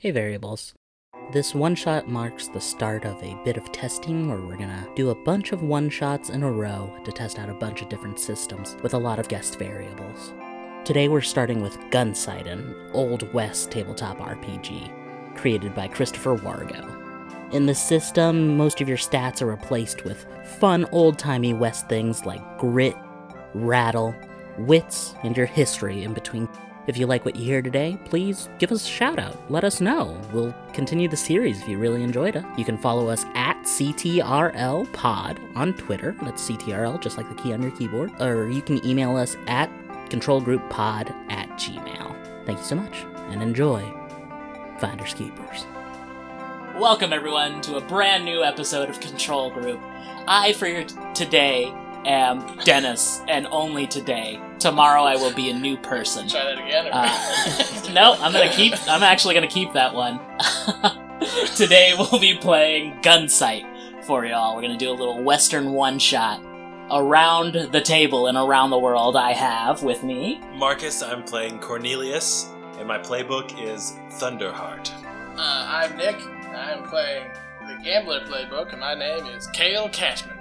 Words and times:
Hey, 0.00 0.12
variables. 0.12 0.72
This 1.30 1.54
one 1.54 1.74
shot 1.74 2.08
marks 2.08 2.48
the 2.48 2.58
start 2.58 3.04
of 3.04 3.22
a 3.22 3.38
bit 3.44 3.58
of 3.58 3.70
testing 3.70 4.30
where 4.30 4.40
we're 4.40 4.56
gonna 4.56 4.88
do 4.96 5.10
a 5.10 5.24
bunch 5.24 5.52
of 5.52 5.62
one 5.62 5.90
shots 5.90 6.30
in 6.30 6.42
a 6.42 6.50
row 6.50 6.90
to 7.04 7.12
test 7.12 7.38
out 7.38 7.50
a 7.50 7.54
bunch 7.54 7.82
of 7.82 7.90
different 7.90 8.18
systems 8.18 8.78
with 8.82 8.94
a 8.94 8.98
lot 8.98 9.18
of 9.18 9.28
guest 9.28 9.58
variables. 9.58 10.32
Today 10.86 11.08
we're 11.08 11.20
starting 11.20 11.60
with 11.60 11.76
Gunsight, 11.90 12.50
an 12.50 12.74
Old 12.94 13.30
West 13.34 13.70
tabletop 13.70 14.16
RPG 14.20 15.36
created 15.36 15.74
by 15.74 15.86
Christopher 15.86 16.34
Wargo. 16.34 17.52
In 17.52 17.66
this 17.66 17.78
system, 17.78 18.56
most 18.56 18.80
of 18.80 18.88
your 18.88 18.96
stats 18.96 19.42
are 19.42 19.46
replaced 19.48 20.06
with 20.06 20.24
fun 20.58 20.86
old 20.92 21.18
timey 21.18 21.52
West 21.52 21.90
things 21.90 22.24
like 22.24 22.58
grit, 22.58 22.96
rattle, 23.52 24.14
wits, 24.60 25.14
and 25.22 25.36
your 25.36 25.44
history 25.44 26.04
in 26.04 26.14
between. 26.14 26.48
If 26.86 26.96
you 26.96 27.06
like 27.06 27.24
what 27.26 27.36
you 27.36 27.44
hear 27.44 27.60
today, 27.60 27.98
please 28.06 28.48
give 28.58 28.72
us 28.72 28.84
a 28.84 28.88
shout 28.88 29.18
out. 29.18 29.36
Let 29.50 29.64
us 29.64 29.82
know. 29.82 30.18
We'll 30.32 30.54
continue 30.72 31.08
the 31.08 31.16
series 31.16 31.60
if 31.60 31.68
you 31.68 31.78
really 31.78 32.02
enjoyed 32.02 32.36
it. 32.36 32.44
You 32.56 32.64
can 32.64 32.78
follow 32.78 33.08
us 33.08 33.24
at 33.34 33.56
CTRL 33.64 34.90
Pod 34.94 35.38
on 35.54 35.74
Twitter. 35.74 36.16
That's 36.22 36.48
CTRL, 36.48 37.00
just 37.00 37.18
like 37.18 37.28
the 37.28 37.40
key 37.42 37.52
on 37.52 37.60
your 37.60 37.70
keyboard. 37.72 38.18
Or 38.20 38.48
you 38.48 38.62
can 38.62 38.84
email 38.84 39.16
us 39.16 39.36
at 39.46 39.70
controlgrouppod 40.08 41.14
at 41.30 41.48
gmail. 41.50 42.46
Thank 42.46 42.58
you 42.58 42.64
so 42.64 42.76
much, 42.76 43.04
and 43.28 43.42
enjoy 43.42 43.80
Finders 44.78 45.12
Keepers. 45.12 45.66
Welcome, 46.76 47.12
everyone, 47.12 47.60
to 47.62 47.76
a 47.76 47.80
brand 47.82 48.24
new 48.24 48.42
episode 48.42 48.88
of 48.88 49.00
Control 49.00 49.50
Group. 49.50 49.80
I, 50.26 50.54
for 50.54 50.82
today, 51.12 51.74
am 52.04 52.56
Dennis, 52.64 53.20
and 53.28 53.46
only 53.50 53.86
today. 53.86 54.40
Tomorrow 54.58 55.02
I 55.04 55.16
will 55.16 55.32
be 55.34 55.50
a 55.50 55.58
new 55.58 55.76
person. 55.76 56.28
Try 56.28 56.44
that 56.44 56.58
again. 56.58 56.88
Uh, 56.92 57.90
no, 57.92 58.14
I'm 58.14 58.32
gonna 58.32 58.52
keep. 58.52 58.74
I'm 58.88 59.02
actually 59.02 59.34
gonna 59.34 59.48
keep 59.48 59.72
that 59.72 59.94
one. 59.94 60.20
Today 61.56 61.94
we'll 61.96 62.20
be 62.20 62.34
playing 62.34 62.94
Gunsight 63.02 64.04
for 64.04 64.24
y'all. 64.24 64.56
We're 64.56 64.62
gonna 64.62 64.76
do 64.76 64.90
a 64.90 64.92
little 64.92 65.22
Western 65.22 65.72
one 65.72 65.98
shot. 65.98 66.42
Around 66.92 67.70
the 67.70 67.80
table 67.80 68.26
and 68.26 68.36
around 68.36 68.70
the 68.70 68.78
world, 68.78 69.14
I 69.16 69.32
have 69.32 69.82
with 69.84 70.02
me. 70.02 70.40
Marcus, 70.56 71.02
I'm 71.02 71.22
playing 71.22 71.60
Cornelius, 71.60 72.50
and 72.78 72.88
my 72.88 72.98
playbook 72.98 73.54
is 73.62 73.96
Thunderheart. 74.18 74.90
Uh, 75.36 75.66
I'm 75.68 75.96
Nick. 75.96 76.16
I'm 76.52 76.82
playing 76.88 77.30
the 77.68 77.78
Gambler 77.84 78.20
playbook, 78.26 78.72
and 78.72 78.80
my 78.80 78.94
name 78.94 79.26
is 79.26 79.46
Kale 79.48 79.88
Cashman. 79.90 80.39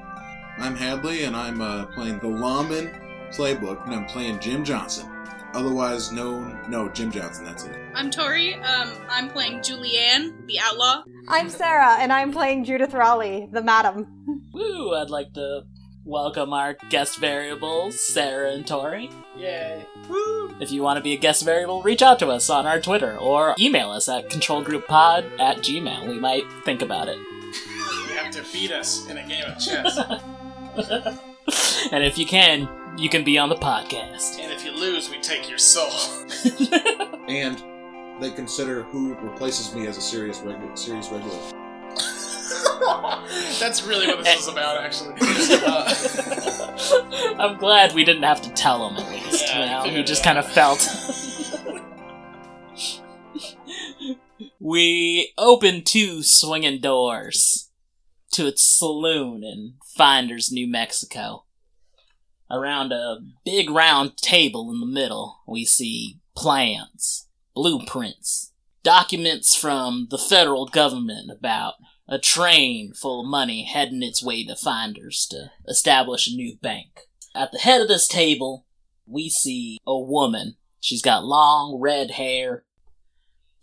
I'm 0.59 0.75
Hadley, 0.75 1.23
and 1.23 1.35
I'm 1.35 1.61
uh, 1.61 1.85
playing 1.85 2.19
the 2.19 2.27
Lawman 2.27 2.91
playbook, 3.31 3.85
and 3.85 3.93
I'm 3.95 4.05
playing 4.05 4.39
Jim 4.39 4.65
Johnson, 4.65 5.09
otherwise 5.53 6.11
known. 6.11 6.59
No, 6.67 6.89
Jim 6.89 7.11
Johnson. 7.11 7.45
That's 7.45 7.63
it. 7.63 7.77
I'm 7.95 8.11
Tori. 8.11 8.55
Um, 8.55 8.91
I'm 9.09 9.29
playing 9.29 9.59
Julianne, 9.59 10.45
the 10.47 10.59
outlaw. 10.59 11.03
I'm 11.29 11.49
Sarah, 11.49 11.95
and 11.99 12.11
I'm 12.11 12.33
playing 12.33 12.65
Judith 12.65 12.93
Raleigh, 12.93 13.47
the 13.51 13.63
madam. 13.63 14.49
Woo! 14.53 14.95
I'd 14.95 15.09
like 15.09 15.33
to 15.33 15.63
welcome 16.03 16.51
our 16.51 16.75
guest 16.89 17.19
variables, 17.19 17.97
Sarah 17.99 18.51
and 18.51 18.67
Tori. 18.67 19.09
Yay. 19.37 19.85
Woo. 20.09 20.55
If 20.59 20.71
you 20.71 20.83
want 20.83 20.97
to 20.97 21.03
be 21.03 21.13
a 21.13 21.17
guest 21.17 21.45
variable, 21.45 21.81
reach 21.83 22.01
out 22.01 22.19
to 22.19 22.27
us 22.27 22.49
on 22.49 22.65
our 22.65 22.81
Twitter 22.81 23.17
or 23.17 23.55
email 23.59 23.91
us 23.91 24.09
at 24.09 24.29
controlgrouppod 24.29 25.39
at 25.39 25.57
gmail. 25.59 26.07
We 26.09 26.19
might 26.19 26.43
think 26.65 26.81
about 26.81 27.07
it. 27.07 27.17
You 27.17 28.15
have 28.15 28.31
to 28.31 28.43
beat 28.51 28.71
us 28.71 29.07
in 29.07 29.17
a 29.17 29.25
game 29.25 29.45
of 29.45 29.57
chess. 29.57 29.97
and 31.91 32.03
if 32.03 32.17
you 32.17 32.25
can, 32.25 32.69
you 32.97 33.09
can 33.09 33.23
be 33.23 33.37
on 33.37 33.49
the 33.49 33.55
podcast. 33.55 34.39
and 34.39 34.51
if 34.51 34.63
you 34.63 34.71
lose, 34.71 35.09
we 35.09 35.19
take 35.19 35.49
your 35.49 35.57
soul. 35.57 35.89
And 37.29 37.63
they 38.19 38.31
consider 38.31 38.81
who 38.81 39.13
replaces 39.13 39.75
me 39.75 39.85
as 39.85 39.97
a 39.97 40.01
serious 40.01 40.39
regular. 40.39 40.75
Serious 40.75 41.11
regular. 41.11 41.37
That's 43.59 43.83
really 43.83 44.07
what 44.07 44.23
this 44.23 44.39
is 44.39 44.47
about, 44.47 44.83
actually. 44.83 45.13
Uh, 45.21 47.35
I'm 47.37 47.59
glad 47.59 47.93
we 47.93 48.03
didn't 48.03 48.23
have 48.23 48.41
to 48.41 48.49
tell 48.49 48.89
him 48.89 48.97
at 48.97 49.11
least. 49.11 49.45
Yeah, 49.47 49.83
you 49.83 49.91
know, 49.91 49.97
he 49.97 50.03
just 50.03 50.23
kind 50.23 50.39
of 50.39 50.51
felt. 50.51 50.87
we 54.59 55.31
open 55.37 55.83
two 55.83 56.23
swinging 56.23 56.81
doors 56.81 57.68
to 58.31 58.47
its 58.47 58.65
saloon 58.65 59.43
in 59.43 59.75
Finders, 59.95 60.51
New 60.51 60.67
Mexico. 60.67 61.45
Around 62.51 62.91
a 62.91 63.19
big 63.45 63.69
round 63.69 64.17
table 64.17 64.71
in 64.71 64.79
the 64.79 64.85
middle, 64.85 65.41
we 65.47 65.65
see 65.65 66.19
plans, 66.35 67.27
blueprints, 67.53 68.53
documents 68.83 69.55
from 69.55 70.07
the 70.09 70.17
federal 70.17 70.65
government 70.65 71.29
about 71.31 71.75
a 72.07 72.17
train 72.17 72.93
full 72.93 73.21
of 73.21 73.29
money 73.29 73.63
heading 73.63 74.01
its 74.01 74.23
way 74.23 74.43
to 74.43 74.55
Finders 74.55 75.27
to 75.29 75.51
establish 75.67 76.27
a 76.27 76.35
new 76.35 76.57
bank. 76.57 77.01
At 77.35 77.51
the 77.51 77.59
head 77.59 77.81
of 77.81 77.87
this 77.87 78.07
table, 78.07 78.65
we 79.05 79.29
see 79.29 79.77
a 79.85 79.97
woman. 79.97 80.55
She's 80.79 81.01
got 81.01 81.25
long 81.25 81.79
red 81.79 82.11
hair, 82.11 82.63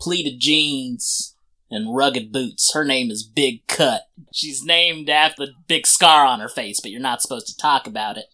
pleated 0.00 0.38
jeans, 0.38 1.35
and 1.70 1.94
rugged 1.94 2.32
boots. 2.32 2.72
Her 2.72 2.84
name 2.84 3.10
is 3.10 3.22
Big 3.22 3.66
Cut. 3.66 4.02
She's 4.32 4.64
named 4.64 5.08
after 5.08 5.46
the 5.46 5.52
big 5.66 5.86
scar 5.86 6.24
on 6.26 6.40
her 6.40 6.48
face, 6.48 6.80
but 6.80 6.90
you're 6.90 7.00
not 7.00 7.22
supposed 7.22 7.46
to 7.48 7.56
talk 7.56 7.86
about 7.86 8.16
it. 8.16 8.26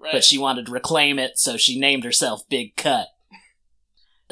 right. 0.00 0.12
But 0.12 0.24
she 0.24 0.38
wanted 0.38 0.66
to 0.66 0.72
reclaim 0.72 1.18
it, 1.18 1.38
so 1.38 1.56
she 1.56 1.78
named 1.78 2.04
herself 2.04 2.48
Big 2.48 2.76
Cut. 2.76 3.08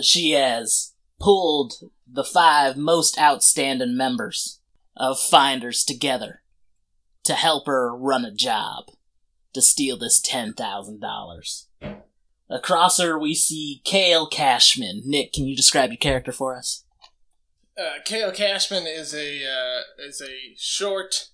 She 0.01 0.33
has 0.33 0.95
pulled 1.21 1.75
the 2.11 2.25
five 2.25 2.77
most 2.77 3.19
outstanding 3.19 3.97
members 3.97 4.61
of 4.97 5.19
Finders 5.19 5.85
together 5.85 6.43
to 7.25 7.35
help 7.35 7.67
her 7.67 7.95
run 7.95 8.25
a 8.25 8.33
job 8.33 8.85
to 9.53 9.61
steal 9.61 9.99
this 9.99 10.21
$10,000. 10.21 11.67
Across 12.49 13.01
her, 13.01 13.19
we 13.19 13.35
see 13.35 13.81
Kale 13.85 14.29
Cashman. 14.29 15.03
Nick, 15.05 15.33
can 15.33 15.47
you 15.47 15.57
describe 15.57 15.91
your 15.91 15.97
character 15.97 16.31
for 16.31 16.57
us? 16.57 16.85
Uh, 17.79 18.01
Kale 18.05 18.33
Cashman 18.33 18.87
is 18.87 19.15
a 19.15 19.45
uh, 19.45 19.81
is 19.99 20.23
a 20.23 20.55
short, 20.57 21.29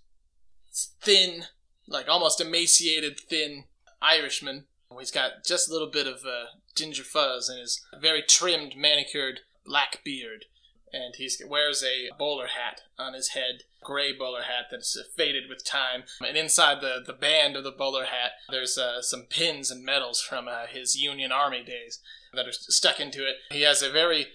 thin, 1.01 1.45
like 1.87 2.09
almost 2.09 2.41
emaciated, 2.41 3.21
thin 3.21 3.65
Irishman. 4.01 4.65
He's 4.99 5.13
got 5.13 5.45
just 5.47 5.71
a 5.71 5.73
little 5.73 5.91
bit 5.91 6.07
of 6.07 6.25
uh, 6.27 6.47
ginger 6.77 7.05
fuzz 7.05 7.49
and 7.49 7.61
his 7.61 7.85
very 8.01 8.23
trimmed, 8.23 8.75
manicured 8.77 9.41
black 9.65 10.03
beard, 10.05 10.47
and 10.93 11.15
he 11.17 11.31
wears 11.49 11.83
a 11.85 12.11
bowler 12.19 12.49
hat 12.49 12.83
on 12.99 13.15
his 13.15 13.29
head, 13.29 13.63
gray 13.83 14.13
bowler 14.13 14.43
hat 14.43 14.67
that's 14.71 14.99
faded 15.17 15.45
with 15.49 15.65
time. 15.65 16.03
And 16.27 16.37
inside 16.37 16.81
the 16.81 17.03
the 17.07 17.13
band 17.13 17.57
of 17.57 17.63
the 17.63 17.71
bowler 17.71 18.07
hat, 18.07 18.33
there's 18.51 18.77
uh, 18.77 19.01
some 19.01 19.27
pins 19.31 19.71
and 19.71 19.85
medals 19.85 20.21
from 20.21 20.49
uh, 20.49 20.67
his 20.67 20.97
Union 20.97 21.31
Army 21.31 21.63
days 21.63 22.01
that 22.35 22.49
are 22.49 22.53
stuck 22.53 22.99
into 22.99 23.23
it. 23.27 23.37
He 23.51 23.63
has 23.63 23.81
a 23.81 23.91
very 23.91 24.27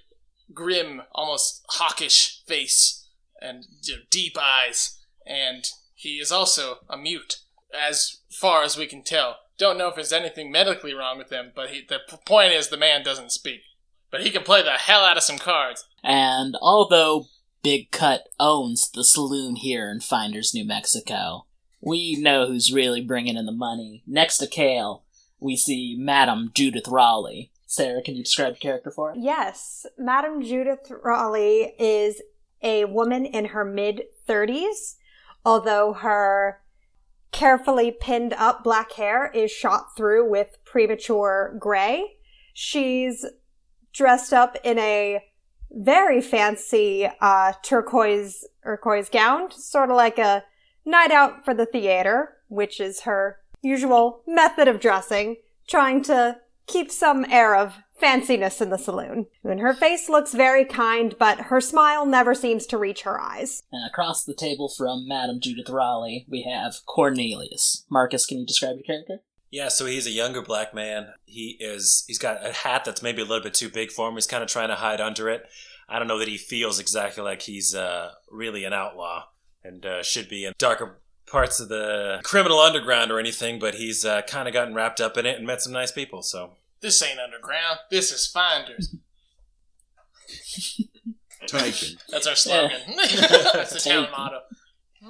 grim, 0.53 1.01
almost 1.13 1.63
hawkish 1.69 2.43
face 2.45 3.07
and 3.41 3.65
you 3.83 3.95
know, 3.95 4.01
deep 4.09 4.37
eyes, 4.39 4.97
and 5.25 5.65
he 5.93 6.19
is 6.19 6.31
also 6.31 6.79
a 6.89 6.97
mute, 6.97 7.39
as 7.73 8.21
far 8.29 8.63
as 8.63 8.77
we 8.77 8.87
can 8.87 9.03
tell. 9.03 9.37
Don't 9.57 9.77
know 9.77 9.87
if 9.87 9.95
there's 9.95 10.13
anything 10.13 10.51
medically 10.51 10.93
wrong 10.93 11.17
with 11.17 11.31
him, 11.31 11.51
but 11.55 11.69
he, 11.69 11.83
the 11.87 11.99
point 12.25 12.53
is 12.53 12.69
the 12.69 12.77
man 12.77 13.03
doesn't 13.03 13.31
speak. 13.31 13.61
But 14.11 14.21
he 14.21 14.29
can 14.29 14.43
play 14.43 14.61
the 14.61 14.71
hell 14.71 15.03
out 15.03 15.17
of 15.17 15.23
some 15.23 15.37
cards. 15.37 15.85
And 16.03 16.55
although 16.61 17.25
Big 17.63 17.91
Cut 17.91 18.27
owns 18.39 18.89
the 18.89 19.03
saloon 19.03 19.57
here 19.57 19.91
in 19.91 19.99
Finders, 19.99 20.53
New 20.53 20.65
Mexico, 20.65 21.45
we 21.81 22.15
know 22.15 22.47
who's 22.47 22.71
really 22.71 23.01
bringing 23.01 23.35
in 23.35 23.45
the 23.45 23.51
money. 23.51 24.03
Next 24.07 24.37
to 24.37 24.47
Kale, 24.47 25.03
we 25.39 25.55
see 25.55 25.95
Madam 25.97 26.51
Judith 26.53 26.87
Raleigh. 26.87 27.51
Sarah, 27.67 28.01
can 28.01 28.16
you 28.16 28.23
describe 28.23 28.53
your 28.53 28.55
character 28.55 28.89
for 28.89 29.11
us? 29.11 29.17
Yes, 29.19 29.85
Madam 29.97 30.41
Judith 30.41 30.89
Raleigh 31.03 31.75
is 31.78 32.22
a 32.63 32.86
woman 32.86 33.25
in 33.25 33.45
her 33.45 33.65
mid 33.65 34.03
30s, 34.27 34.95
although 35.45 35.94
her 35.94 36.62
carefully 37.31 37.91
pinned 37.91 38.33
up 38.33 38.63
black 38.63 38.94
hair 38.94 39.30
is 39.33 39.51
shot 39.51 39.95
through 39.97 40.30
with 40.30 40.57
premature 40.63 41.56
gray. 41.59 42.15
She's 42.53 43.25
dressed 43.94 44.31
up 44.31 44.56
in 44.63 44.80
a 44.80 45.24
very 45.69 46.21
fancy 46.21 47.09
uh, 47.19 47.51
turquoise 47.63 48.45
turquoise 48.63 49.09
gown, 49.09 49.51
sort 49.51 49.89
of 49.89 49.97
like 49.97 50.18
a 50.18 50.45
night 50.86 51.12
out 51.12 51.44
for 51.44 51.53
the 51.53 51.65
theater, 51.65 52.38
which 52.47 52.80
is 52.80 53.01
her 53.01 53.39
usual 53.62 54.21
method 54.25 54.69
of 54.69 54.80
dressing, 54.80 55.36
trying 55.68 56.01
to 56.03 56.38
keep 56.67 56.91
some 56.91 57.25
air 57.25 57.55
of 57.55 57.77
fanciness 58.01 58.61
in 58.61 58.69
the 58.69 58.77
saloon. 58.77 59.27
And 59.43 59.59
her 59.59 59.73
face 59.73 60.09
looks 60.09 60.33
very 60.33 60.65
kind, 60.65 61.15
but 61.17 61.39
her 61.41 61.59
smile 61.59 62.05
never 62.05 62.35
seems 62.35 62.65
to 62.67 62.77
reach 62.77 63.01
her 63.01 63.19
eyes. 63.19 63.63
And 63.71 63.87
across 63.87 64.23
the 64.23 64.35
table 64.35 64.69
from 64.69 65.07
Madam 65.07 65.39
Judith 65.41 65.69
Raleigh, 65.69 66.25
we 66.29 66.43
have 66.43 66.75
Cornelius. 66.85 67.85
Marcus, 67.89 68.25
can 68.25 68.39
you 68.39 68.45
describe 68.45 68.75
your 68.75 68.83
character? 68.83 69.23
Yeah, 69.49 69.69
so 69.69 69.85
he's 69.85 70.05
a 70.05 70.11
younger 70.11 70.41
black 70.41 70.73
man. 70.73 71.07
He 71.25 71.57
is 71.59 72.03
he's 72.05 72.19
got 72.19 72.45
a 72.45 72.51
hat 72.51 72.83
that's 72.83 73.01
maybe 73.01 73.21
a 73.21 73.25
little 73.25 73.43
bit 73.43 73.53
too 73.53 73.69
big 73.69 73.91
for 73.91 74.09
him. 74.09 74.15
He's 74.15 74.27
kind 74.27 74.43
of 74.43 74.49
trying 74.49 74.67
to 74.67 74.75
hide 74.75 74.99
under 74.99 75.29
it. 75.29 75.45
I 75.87 75.99
don't 75.99 76.07
know 76.09 76.19
that 76.19 76.27
he 76.27 76.37
feels 76.37 76.79
exactly 76.79 77.23
like 77.23 77.43
he's 77.43 77.73
uh, 77.73 78.11
really 78.29 78.65
an 78.65 78.73
outlaw 78.73 79.27
and 79.63 79.85
uh, 79.85 80.03
should 80.03 80.27
be 80.27 80.43
in 80.43 80.53
darker 80.57 80.99
parts 81.27 81.59
of 81.59 81.69
the 81.69 82.19
criminal 82.24 82.59
underground 82.59 83.12
or 83.12 83.19
anything, 83.19 83.59
but 83.59 83.75
he's 83.75 84.06
uh, 84.06 84.21
kind 84.24 84.47
of 84.47 84.53
gotten 84.53 84.74
wrapped 84.74 85.01
up 85.01 85.18
in 85.18 85.25
it 85.25 85.38
and 85.38 85.45
met 85.45 85.62
some 85.62 85.74
nice 85.74 85.91
people. 85.91 86.21
So 86.21 86.51
This 86.81 87.01
ain't 87.03 87.19
underground. 87.19 87.79
This 87.91 88.12
is 88.12 88.25
Finders. 88.27 88.95
Taken. 91.47 91.97
That's 92.09 92.27
our 92.27 92.35
slogan. 92.35 92.79
That's 92.97 93.83
the 93.83 93.89
town 93.89 94.07
motto. 94.12 94.39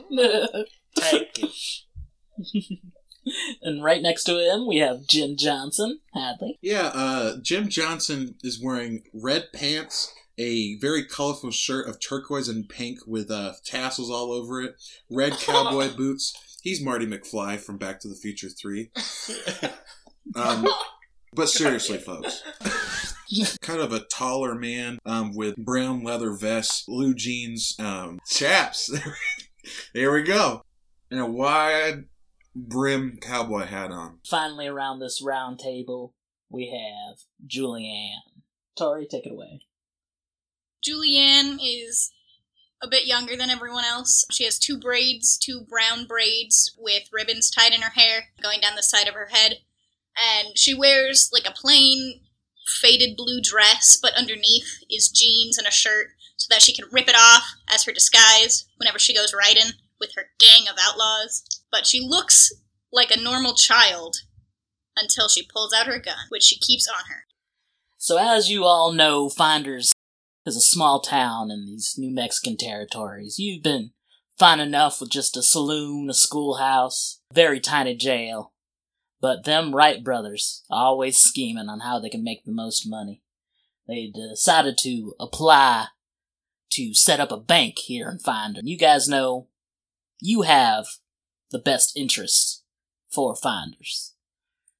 Take 0.99 1.39
it. 1.39 2.79
and 3.61 3.83
right 3.83 4.01
next 4.01 4.25
to 4.25 4.37
him, 4.37 4.67
we 4.67 4.77
have 4.77 5.07
Jim 5.07 5.35
Johnson, 5.37 5.99
Hadley. 6.13 6.59
Yeah, 6.61 6.91
uh, 6.93 7.37
Jim 7.41 7.69
Johnson 7.69 8.35
is 8.43 8.61
wearing 8.61 9.03
red 9.13 9.47
pants, 9.53 10.13
a 10.37 10.77
very 10.79 11.03
colorful 11.03 11.51
shirt 11.51 11.87
of 11.87 11.99
turquoise 11.99 12.47
and 12.47 12.69
pink 12.69 12.99
with 13.07 13.31
uh, 13.31 13.53
tassels 13.65 14.11
all 14.11 14.31
over 14.31 14.61
it, 14.61 14.75
red 15.09 15.33
cowboy 15.33 15.93
boots. 15.97 16.33
He's 16.61 16.81
Marty 16.81 17.05
McFly 17.05 17.59
from 17.59 17.77
Back 17.77 17.99
to 18.01 18.07
the 18.07 18.15
Future 18.15 18.49
3. 18.49 18.91
Um, 20.35 20.67
but 21.33 21.49
seriously, 21.49 21.97
folks, 21.97 22.43
kind 23.61 23.79
of 23.79 23.93
a 23.93 24.01
taller 24.01 24.55
man 24.55 24.99
um, 25.05 25.35
with 25.35 25.55
brown 25.55 26.03
leather 26.03 26.31
vest, 26.31 26.85
blue 26.85 27.13
jeans, 27.13 27.75
um, 27.79 28.19
chaps. 28.27 28.91
there 29.93 30.11
we 30.11 30.23
go. 30.23 30.63
And 31.09 31.19
a 31.19 31.25
wide 31.25 32.05
brim 32.55 33.17
cowboy 33.21 33.65
hat 33.65 33.91
on. 33.91 34.19
Finally, 34.25 34.67
around 34.67 34.99
this 34.99 35.21
round 35.23 35.59
table, 35.59 36.13
we 36.49 36.69
have 36.71 37.19
Julianne. 37.47 38.41
Tori, 38.77 39.07
take 39.09 39.25
it 39.25 39.31
away. 39.31 39.61
Julianne 40.85 41.57
is 41.61 42.11
a 42.81 42.87
bit 42.87 43.05
younger 43.05 43.35
than 43.35 43.49
everyone 43.49 43.85
else. 43.85 44.25
She 44.31 44.43
has 44.45 44.59
two 44.59 44.79
braids, 44.79 45.37
two 45.37 45.61
brown 45.67 46.05
braids 46.05 46.75
with 46.77 47.09
ribbons 47.11 47.49
tied 47.49 47.73
in 47.73 47.81
her 47.81 47.91
hair 47.91 48.29
going 48.41 48.59
down 48.61 48.75
the 48.75 48.83
side 48.83 49.07
of 49.07 49.15
her 49.15 49.29
head. 49.31 49.57
And 50.15 50.57
she 50.57 50.73
wears 50.73 51.29
like 51.33 51.47
a 51.47 51.53
plain 51.53 52.21
faded 52.81 53.15
blue 53.15 53.39
dress, 53.41 53.97
but 54.01 54.13
underneath 54.13 54.79
is 54.89 55.09
jeans 55.09 55.57
and 55.57 55.67
a 55.67 55.71
shirt 55.71 56.07
so 56.35 56.47
that 56.49 56.61
she 56.61 56.73
can 56.73 56.85
rip 56.91 57.07
it 57.07 57.15
off 57.17 57.43
as 57.67 57.85
her 57.85 57.91
disguise 57.91 58.65
whenever 58.77 58.99
she 58.99 59.15
goes 59.15 59.33
riding 59.33 59.71
with 59.99 60.11
her 60.15 60.27
gang 60.39 60.67
of 60.69 60.77
outlaws. 60.79 61.43
But 61.71 61.87
she 61.87 61.99
looks 61.99 62.53
like 62.91 63.11
a 63.11 63.19
normal 63.19 63.53
child 63.55 64.17
until 64.95 65.27
she 65.27 65.45
pulls 65.45 65.73
out 65.73 65.87
her 65.87 65.99
gun, 65.99 66.25
which 66.29 66.43
she 66.43 66.57
keeps 66.57 66.87
on 66.87 67.09
her. 67.09 67.23
So, 67.97 68.17
as 68.17 68.49
you 68.49 68.63
all 68.63 68.91
know, 68.91 69.29
Finders 69.29 69.91
is 70.47 70.55
a 70.55 70.61
small 70.61 71.01
town 71.01 71.51
in 71.51 71.65
these 71.65 71.95
New 71.97 72.09
Mexican 72.09 72.55
territories. 72.55 73.37
You've 73.37 73.63
been 73.63 73.91
fine 74.39 74.59
enough 74.59 75.01
with 75.01 75.09
just 75.09 75.35
a 75.35 75.43
saloon, 75.43 76.09
a 76.09 76.13
schoolhouse, 76.13 77.19
very 77.33 77.59
tiny 77.59 77.95
jail. 77.95 78.53
But 79.19 79.43
them 79.43 79.75
Wright 79.75 80.03
brothers 80.03 80.63
always 80.69 81.17
scheming 81.17 81.69
on 81.69 81.81
how 81.81 81.99
they 81.99 82.09
can 82.09 82.23
make 82.23 82.45
the 82.45 82.51
most 82.51 82.87
money. 82.87 83.21
They 83.87 84.11
decided 84.13 84.77
to 84.79 85.13
apply 85.19 85.87
to 86.71 86.93
set 86.93 87.19
up 87.19 87.31
a 87.31 87.37
bank 87.37 87.79
here 87.79 88.09
in 88.09 88.19
Finder. 88.19 88.61
You 88.63 88.77
guys 88.77 89.09
know 89.09 89.47
you 90.21 90.43
have 90.43 90.85
the 91.51 91.59
best 91.59 91.97
interests 91.97 92.63
for 93.09 93.35
Finders. 93.35 94.13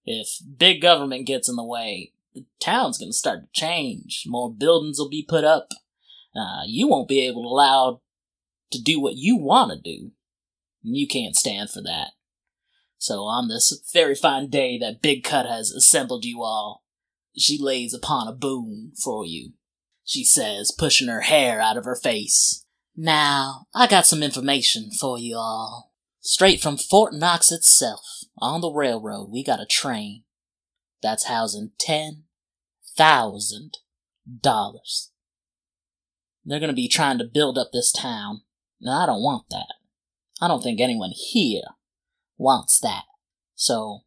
If 0.06 0.40
big 0.58 0.82
government 0.82 1.26
gets 1.26 1.50
in 1.50 1.56
the 1.56 1.64
way, 1.66 2.14
the 2.38 2.46
town's 2.60 2.98
gonna 2.98 3.14
start 3.14 3.42
to 3.42 3.60
change. 3.60 4.24
More 4.26 4.54
buildings 4.54 5.00
will 5.00 5.10
be 5.10 5.26
put 5.28 5.44
up. 5.44 5.70
Uh, 6.36 6.62
you 6.66 6.88
won't 6.88 7.08
be 7.08 7.26
able 7.26 7.44
to 7.44 7.48
allow 7.48 8.02
to 8.72 8.82
do 8.82 9.00
what 9.00 9.16
you 9.16 9.38
want 9.38 9.72
to 9.72 9.80
do. 9.80 10.12
And 10.84 10.96
you 10.96 11.08
can't 11.08 11.36
stand 11.36 11.70
for 11.70 11.82
that. 11.82 12.12
So 12.98 13.22
on 13.22 13.48
this 13.48 13.82
very 13.94 14.16
fine 14.16 14.50
day 14.50 14.78
that 14.80 15.02
Big 15.02 15.24
Cut 15.24 15.46
has 15.46 15.72
assembled 15.72 16.26
you 16.26 16.44
all, 16.44 16.84
she 17.38 17.58
lays 17.60 17.94
upon 17.94 18.28
a 18.28 18.34
boon 18.34 18.92
for 19.04 19.26
you. 19.26 19.54
She 20.04 20.24
says, 20.24 20.72
pushing 20.72 21.08
her 21.08 21.22
hair 21.22 21.60
out 21.60 21.78
of 21.78 21.86
her 21.86 21.96
face. 21.96 22.66
Now, 22.96 23.68
I 23.76 23.88
got 23.88 24.08
some 24.08 24.24
information 24.24 24.90
for 24.92 25.20
you 25.20 25.36
all. 25.36 25.92
Straight 26.20 26.62
from 26.62 26.78
Fort 26.78 27.14
Knox 27.14 27.52
itself, 27.52 28.02
on 28.40 28.62
the 28.62 28.72
railroad, 28.72 29.30
we 29.32 29.44
got 29.44 29.62
a 29.62 29.66
train 29.66 30.24
that's 31.02 31.26
housing 31.26 31.72
ten 31.78 32.24
thousand 32.98 33.78
dollars. 34.42 35.12
They're 36.44 36.60
gonna 36.60 36.74
be 36.74 36.88
trying 36.88 37.18
to 37.20 37.26
build 37.32 37.58
up 37.58 37.70
this 37.72 37.92
town, 37.92 38.42
and 38.82 38.94
I 38.94 39.06
don't 39.06 39.22
want 39.22 39.46
that. 39.52 39.74
I 40.42 40.48
don't 40.48 40.62
think 40.62 40.82
anyone 40.82 41.12
here 41.14 41.62
wants 42.38 42.80
that. 42.82 43.04
So, 43.56 44.02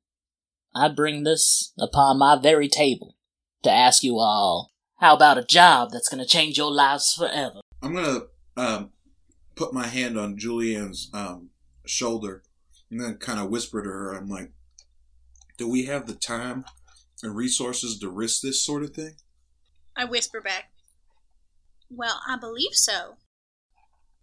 I 0.75 0.89
bring 0.89 1.25
this 1.25 1.73
upon 1.79 2.19
my 2.19 2.39
very 2.41 2.69
table 2.69 3.17
to 3.63 3.71
ask 3.71 4.03
you 4.03 4.19
all, 4.19 4.73
how 5.01 5.15
about 5.15 5.39
a 5.39 5.45
job 5.45 5.91
that's 5.93 6.09
gonna 6.09 6.27
change 6.27 6.59
your 6.59 6.73
lives 6.73 7.15
forever? 7.15 7.61
I'm 7.83 7.95
gonna 7.95 8.21
um, 8.57 8.91
put 9.55 9.73
my 9.73 9.87
hand 9.87 10.19
on 10.19 10.39
Julianne's 10.39 11.11
um, 11.13 11.51
shoulder 11.87 12.43
and 12.91 13.01
then 13.01 13.17
kind 13.17 13.39
of 13.39 13.51
whisper 13.51 13.83
to 13.83 13.89
her. 13.89 14.13
I'm 14.13 14.29
like, 14.29 14.53
"Do 15.59 15.69
we 15.69 15.85
have 15.87 16.07
the 16.07 16.15
time 16.15 16.65
and 17.22 17.34
resources 17.37 17.99
to 17.99 18.08
risk 18.08 18.43
this 18.43 18.64
sort 18.64 18.82
of 18.82 18.94
thing?" 18.94 19.17
I 19.96 20.05
whisper 20.05 20.40
back, 20.40 20.72
Well, 21.90 22.20
I 22.26 22.37
believe 22.37 22.75
so. 22.75 23.17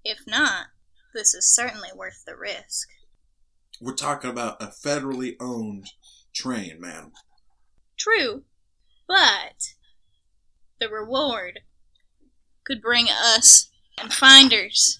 If 0.03 0.25
not, 0.25 0.67
this 1.13 1.33
is 1.33 1.53
certainly 1.53 1.89
worth 1.93 2.23
the 2.25 2.35
risk. 2.35 2.87
We're 3.81 3.93
talking 3.93 4.29
about 4.29 4.61
a 4.61 4.67
federally 4.67 5.35
owned 5.39 5.91
train, 6.33 6.79
madam. 6.79 7.11
True, 7.97 8.45
but 9.07 9.73
the 10.79 10.89
reward 10.89 11.59
could 12.63 12.81
bring 12.81 13.07
us 13.09 13.69
and 13.99 14.13
finders 14.13 14.99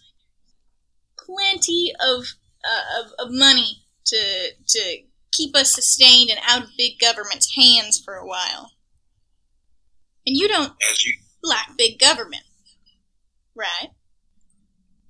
plenty 1.18 1.94
of, 2.00 2.26
uh, 2.64 3.02
of, 3.04 3.12
of 3.20 3.32
money 3.32 3.86
to, 4.06 4.52
to 4.68 5.04
keep 5.32 5.56
us 5.56 5.74
sustained 5.74 6.30
and 6.30 6.40
out 6.48 6.64
of 6.64 6.70
big 6.78 7.00
government's 7.00 7.56
hands 7.56 8.02
for 8.04 8.16
a 8.16 8.26
while. 8.26 8.72
And 10.26 10.36
you 10.36 10.48
don't 10.48 10.74
As 10.92 11.06
you. 11.06 11.14
like 11.44 11.78
big 11.78 12.00
government, 12.00 12.44
right? 13.56 13.90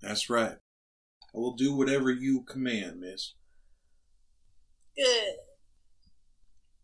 That's 0.01 0.29
right. 0.29 0.57
I 1.33 1.37
will 1.37 1.55
do 1.55 1.75
whatever 1.75 2.11
you 2.11 2.41
command, 2.43 2.99
miss. 2.99 3.33
Good. 4.95 5.35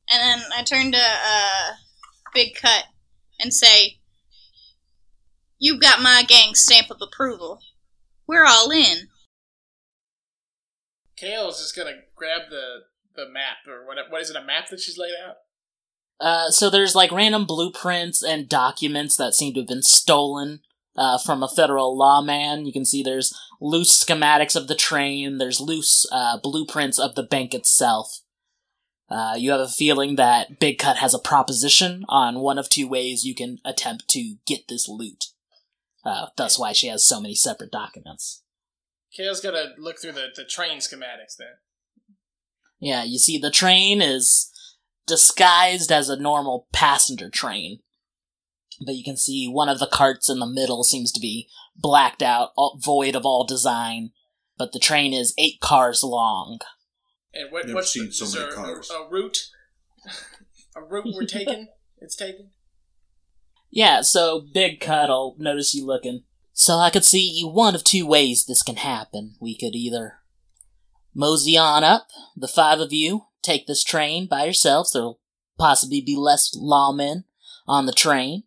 And 0.09 0.19
then 0.21 0.43
I 0.55 0.63
turn 0.63 0.91
to 0.91 0.97
uh, 0.99 1.71
Big 2.33 2.55
Cut 2.55 2.85
and 3.39 3.53
say, 3.53 3.99
You've 5.59 5.79
got 5.81 6.01
my 6.01 6.23
gang's 6.27 6.59
stamp 6.61 6.91
of 6.91 6.97
approval. 7.01 7.59
We're 8.27 8.45
all 8.45 8.69
in. 8.69 9.07
Kale's 11.15 11.59
just 11.59 11.75
gonna 11.75 12.01
grab 12.15 12.49
the 12.49 12.81
the 13.15 13.29
map 13.29 13.57
or 13.67 13.85
what? 13.85 13.97
What 14.09 14.21
is 14.21 14.29
it? 14.29 14.35
A 14.35 14.43
map 14.43 14.69
that 14.69 14.79
she's 14.79 14.97
laid 14.97 15.13
out? 15.25 15.35
Uh, 16.19 16.49
so 16.51 16.69
there's 16.69 16.95
like 16.95 17.11
random 17.11 17.45
blueprints 17.45 18.23
and 18.23 18.47
documents 18.47 19.17
that 19.17 19.33
seem 19.33 19.53
to 19.53 19.61
have 19.61 19.67
been 19.67 19.83
stolen 19.83 20.61
uh, 20.95 21.17
from 21.17 21.43
a 21.43 21.49
federal 21.49 21.97
lawman. 21.97 22.65
You 22.65 22.73
can 22.73 22.85
see 22.85 23.03
there's 23.03 23.37
loose 23.59 24.03
schematics 24.03 24.55
of 24.55 24.67
the 24.67 24.75
train. 24.75 25.37
There's 25.37 25.59
loose 25.59 26.05
uh, 26.11 26.37
blueprints 26.41 26.99
of 26.99 27.15
the 27.15 27.23
bank 27.23 27.53
itself. 27.53 28.19
Uh, 29.09 29.35
you 29.37 29.51
have 29.51 29.59
a 29.59 29.67
feeling 29.67 30.15
that 30.15 30.59
Big 30.59 30.79
Cut 30.79 30.97
has 30.97 31.13
a 31.13 31.19
proposition 31.19 32.05
on 32.07 32.39
one 32.39 32.57
of 32.57 32.69
two 32.69 32.87
ways 32.87 33.25
you 33.25 33.35
can 33.35 33.59
attempt 33.65 34.07
to 34.09 34.35
get 34.47 34.67
this 34.67 34.87
loot. 34.87 35.25
Uh, 36.05 36.27
that's 36.37 36.57
why 36.57 36.73
she 36.73 36.87
has 36.87 37.05
so 37.05 37.21
many 37.21 37.35
separate 37.35 37.71
documents. 37.71 38.43
Kale's 39.15 39.39
gotta 39.39 39.73
look 39.77 39.99
through 39.99 40.13
the, 40.13 40.29
the 40.35 40.43
train 40.43 40.79
schematics 40.79 41.37
then. 41.37 41.55
Yeah, 42.83 43.03
you 43.05 43.17
see, 43.17 43.37
the 43.37 43.49
train 43.49 44.01
is 44.01 44.51
disguised 45.07 45.89
as 45.89 46.09
a 46.09 46.19
normal 46.19 46.67
passenger 46.73 47.29
train. 47.29 47.79
But 48.85 48.95
you 48.95 49.03
can 49.05 49.15
see 49.15 49.47
one 49.47 49.69
of 49.69 49.79
the 49.79 49.87
carts 49.87 50.29
in 50.29 50.39
the 50.39 50.45
middle 50.45 50.83
seems 50.83 51.11
to 51.13 51.21
be 51.21 51.47
blacked 51.77 52.21
out, 52.21 52.49
all, 52.57 52.77
void 52.83 53.15
of 53.15 53.25
all 53.25 53.45
design. 53.45 54.11
But 54.57 54.73
the 54.73 54.79
train 54.79 55.13
is 55.13 55.33
eight 55.37 55.61
cars 55.61 56.03
long. 56.03 56.59
And 57.33 57.51
what, 57.53 57.65
Never 57.67 57.75
what's 57.75 57.93
seen 57.93 58.07
the, 58.07 58.11
so 58.11 58.25
many 58.25 58.39
there 58.39 58.49
a- 58.53 58.55
cars. 58.55 58.91
A, 58.91 59.09
route, 59.09 59.37
a 60.75 60.81
route 60.81 61.05
we're 61.15 61.25
taking. 61.25 61.69
It's 61.99 62.17
taken. 62.17 62.49
Yeah, 63.71 64.01
so 64.01 64.45
Big 64.53 64.81
Cut'll, 64.81 65.35
notice 65.39 65.73
you 65.73 65.85
looking. 65.85 66.23
So 66.51 66.73
I 66.75 66.89
could 66.89 67.05
see 67.05 67.43
one 67.43 67.75
of 67.75 67.83
two 67.85 68.05
ways 68.05 68.45
this 68.45 68.61
can 68.61 68.75
happen. 68.75 69.35
We 69.39 69.57
could 69.57 69.73
either 69.73 70.19
mosey 71.13 71.57
on 71.57 71.83
up, 71.83 72.07
the 72.35 72.47
five 72.47 72.79
of 72.79 72.93
you, 72.93 73.25
take 73.41 73.67
this 73.67 73.83
train 73.83 74.27
by 74.27 74.45
yourselves. 74.45 74.91
There'll 74.91 75.19
possibly 75.57 76.01
be 76.01 76.15
less 76.15 76.55
lawmen 76.55 77.23
on 77.67 77.85
the 77.85 77.93
train. 77.93 78.43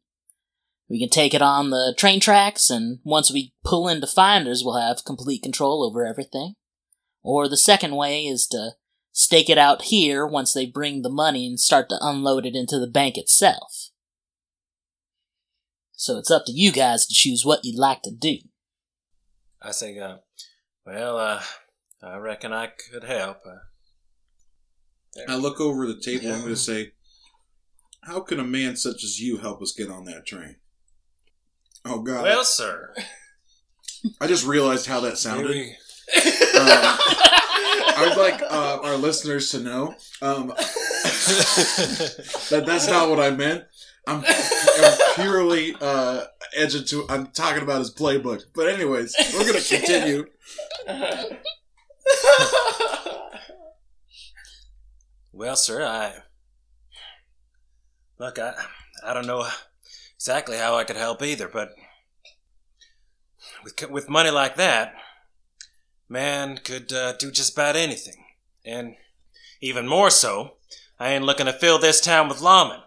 We 0.88 1.00
can 1.00 1.08
take 1.08 1.34
it 1.34 1.42
on 1.42 1.70
the 1.70 1.94
train 1.96 2.20
tracks, 2.20 2.70
and 2.70 3.00
once 3.02 3.32
we 3.32 3.52
pull 3.64 3.88
into 3.88 4.06
Finders, 4.06 4.62
we'll 4.64 4.80
have 4.80 5.04
complete 5.04 5.42
control 5.42 5.84
over 5.84 6.06
everything. 6.06 6.54
Or 7.22 7.48
the 7.48 7.56
second 7.56 7.96
way 7.96 8.26
is 8.26 8.46
to 8.48 8.72
stake 9.10 9.50
it 9.50 9.58
out 9.58 9.82
here 9.82 10.24
once 10.24 10.52
they 10.52 10.66
bring 10.66 11.02
the 11.02 11.10
money 11.10 11.46
and 11.46 11.58
start 11.58 11.88
to 11.88 11.98
unload 12.00 12.46
it 12.46 12.54
into 12.54 12.78
the 12.78 12.86
bank 12.86 13.16
itself. 13.16 13.90
So 15.92 16.18
it's 16.18 16.30
up 16.30 16.44
to 16.46 16.52
you 16.52 16.70
guys 16.70 17.06
to 17.06 17.14
choose 17.14 17.44
what 17.44 17.64
you'd 17.64 17.78
like 17.78 18.02
to 18.02 18.12
do. 18.12 18.36
I 19.60 19.72
say, 19.72 19.98
uh, 19.98 20.18
well, 20.84 21.18
uh, 21.18 21.42
I 22.06 22.16
reckon 22.18 22.52
I 22.52 22.68
could 22.68 23.04
help. 23.04 23.38
Uh, 23.46 25.22
I 25.28 25.36
look 25.36 25.60
over 25.60 25.86
the 25.86 26.00
table. 26.00 26.26
And 26.26 26.34
I'm 26.34 26.40
going 26.42 26.54
to 26.54 26.60
say, 26.60 26.92
"How 28.02 28.20
can 28.20 28.38
a 28.38 28.44
man 28.44 28.76
such 28.76 29.02
as 29.02 29.20
you 29.20 29.38
help 29.38 29.60
us 29.60 29.72
get 29.72 29.90
on 29.90 30.04
that 30.04 30.26
train?" 30.26 30.56
Oh 31.84 32.00
God! 32.00 32.22
well, 32.22 32.44
sir, 32.44 32.94
I 34.20 34.26
just 34.26 34.46
realized 34.46 34.86
how 34.86 35.00
that 35.00 35.18
sounded. 35.18 35.50
Um, 36.56 36.68
I 37.98 38.06
would 38.06 38.16
like 38.16 38.42
uh, 38.42 38.78
our 38.82 38.96
listeners 38.96 39.50
to 39.50 39.60
know 39.60 39.94
um, 40.22 40.48
that 42.50 42.64
that's 42.66 42.86
not 42.86 43.10
what 43.10 43.20
I 43.20 43.30
meant. 43.30 43.64
I'm, 44.06 44.22
I'm 44.24 44.98
purely 45.16 45.74
uh, 45.80 46.24
edging 46.54 46.84
to. 46.84 47.06
I'm 47.08 47.26
talking 47.28 47.62
about 47.62 47.80
his 47.80 47.92
playbook. 47.92 48.42
But 48.54 48.68
anyways, 48.68 49.14
we're 49.34 49.46
gonna 49.46 49.60
continue. 49.60 50.26
Well, 55.36 55.56
sir, 55.56 55.84
I 55.84 56.14
look. 58.18 58.38
I 58.38 58.54
I 59.04 59.12
don't 59.12 59.26
know 59.26 59.46
exactly 60.14 60.56
how 60.56 60.76
I 60.76 60.84
could 60.84 60.96
help 60.96 61.22
either, 61.22 61.46
but 61.46 61.74
with 63.62 63.90
with 63.90 64.08
money 64.08 64.30
like 64.30 64.56
that, 64.56 64.94
man 66.08 66.56
could 66.56 66.90
uh, 66.90 67.12
do 67.18 67.30
just 67.30 67.52
about 67.52 67.76
anything, 67.76 68.24
and 68.64 68.96
even 69.60 69.86
more 69.86 70.08
so, 70.08 70.54
I 70.98 71.10
ain't 71.10 71.26
looking 71.26 71.44
to 71.44 71.52
fill 71.52 71.78
this 71.78 72.00
town 72.00 72.30
with 72.30 72.38
lawmen. 72.38 72.80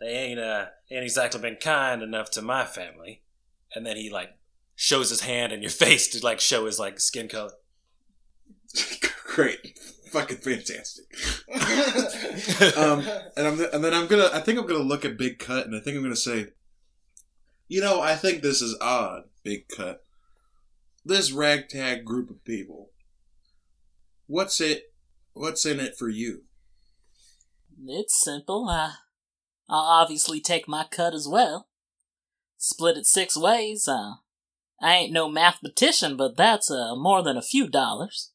They 0.00 0.06
ain't 0.06 0.40
uh 0.40 0.68
ain't 0.90 1.04
exactly 1.04 1.42
been 1.42 1.56
kind 1.56 2.02
enough 2.02 2.30
to 2.30 2.40
my 2.40 2.64
family, 2.64 3.20
and 3.74 3.84
then 3.84 3.98
he 3.98 4.08
like 4.08 4.30
shows 4.76 5.10
his 5.10 5.22
hand 5.22 5.52
in 5.52 5.62
your 5.62 5.70
face 5.84 6.06
to 6.08 6.24
like 6.24 6.38
show 6.38 6.66
his 6.66 6.78
like 6.78 7.00
skin 7.00 7.26
color. 7.26 7.52
Great, 9.26 9.78
fucking 10.12 10.38
fantastic. 10.38 11.04
um, 12.76 13.00
and 13.36 13.46
I'm 13.46 13.60
and 13.72 13.84
then 13.84 13.92
I'm 13.92 14.06
gonna. 14.06 14.30
I 14.32 14.40
think 14.40 14.58
I'm 14.58 14.66
gonna 14.66 14.78
look 14.84 15.04
at 15.04 15.18
Big 15.18 15.38
Cut, 15.38 15.66
and 15.66 15.74
I 15.74 15.80
think 15.80 15.96
I'm 15.96 16.02
gonna 16.02 16.14
say, 16.14 16.48
you 17.68 17.80
know, 17.80 18.00
I 18.00 18.14
think 18.14 18.42
this 18.42 18.62
is 18.62 18.78
odd, 18.80 19.24
Big 19.42 19.68
Cut. 19.68 20.04
This 21.04 21.32
ragtag 21.32 22.04
group 22.04 22.30
of 22.30 22.44
people. 22.44 22.90
What's 24.26 24.60
it? 24.60 24.92
What's 25.32 25.66
in 25.66 25.80
it 25.80 25.96
for 25.98 26.08
you? 26.08 26.44
It's 27.86 28.18
simple. 28.18 28.68
I, 28.68 28.94
I'll 29.68 30.02
obviously 30.02 30.40
take 30.40 30.66
my 30.66 30.84
cut 30.90 31.14
as 31.14 31.28
well. 31.28 31.68
Split 32.56 32.96
it 32.96 33.06
six 33.06 33.36
ways. 33.36 33.86
Uh, 33.86 34.14
I 34.80 34.94
ain't 34.96 35.12
no 35.12 35.28
mathematician, 35.28 36.16
but 36.16 36.36
that's 36.36 36.70
uh, 36.70 36.94
more 36.96 37.22
than 37.22 37.36
a 37.36 37.42
few 37.42 37.68
dollars. 37.68 38.32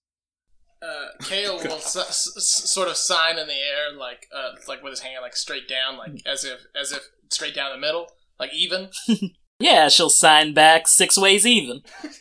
uh, 0.81 1.09
Kale 1.23 1.57
will 1.57 1.73
s- 1.75 1.95
s- 1.95 2.71
sort 2.71 2.87
of 2.87 2.97
sign 2.97 3.37
in 3.37 3.47
the 3.47 3.53
air, 3.53 3.91
like 3.97 4.27
uh, 4.35 4.53
like 4.67 4.81
with 4.83 4.91
his 4.91 5.01
hand 5.01 5.19
like 5.21 5.35
straight 5.35 5.67
down, 5.69 5.97
like 5.97 6.21
as 6.25 6.43
if 6.43 6.61
as 6.79 6.91
if 6.91 7.07
straight 7.29 7.53
down 7.55 7.71
the 7.71 7.77
middle, 7.79 8.07
like 8.39 8.53
even. 8.53 8.89
Yeah, 9.59 9.89
she'll 9.89 10.09
sign 10.09 10.55
back 10.55 10.87
six 10.87 11.19
ways 11.19 11.45
even. 11.45 11.81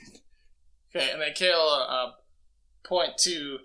Okay, 0.95 1.09
and 1.11 1.23
then 1.23 1.33
Kale 1.35 1.57
uh, 1.57 1.85
uh, 1.87 2.11
point 2.85 3.12
to 3.21 3.59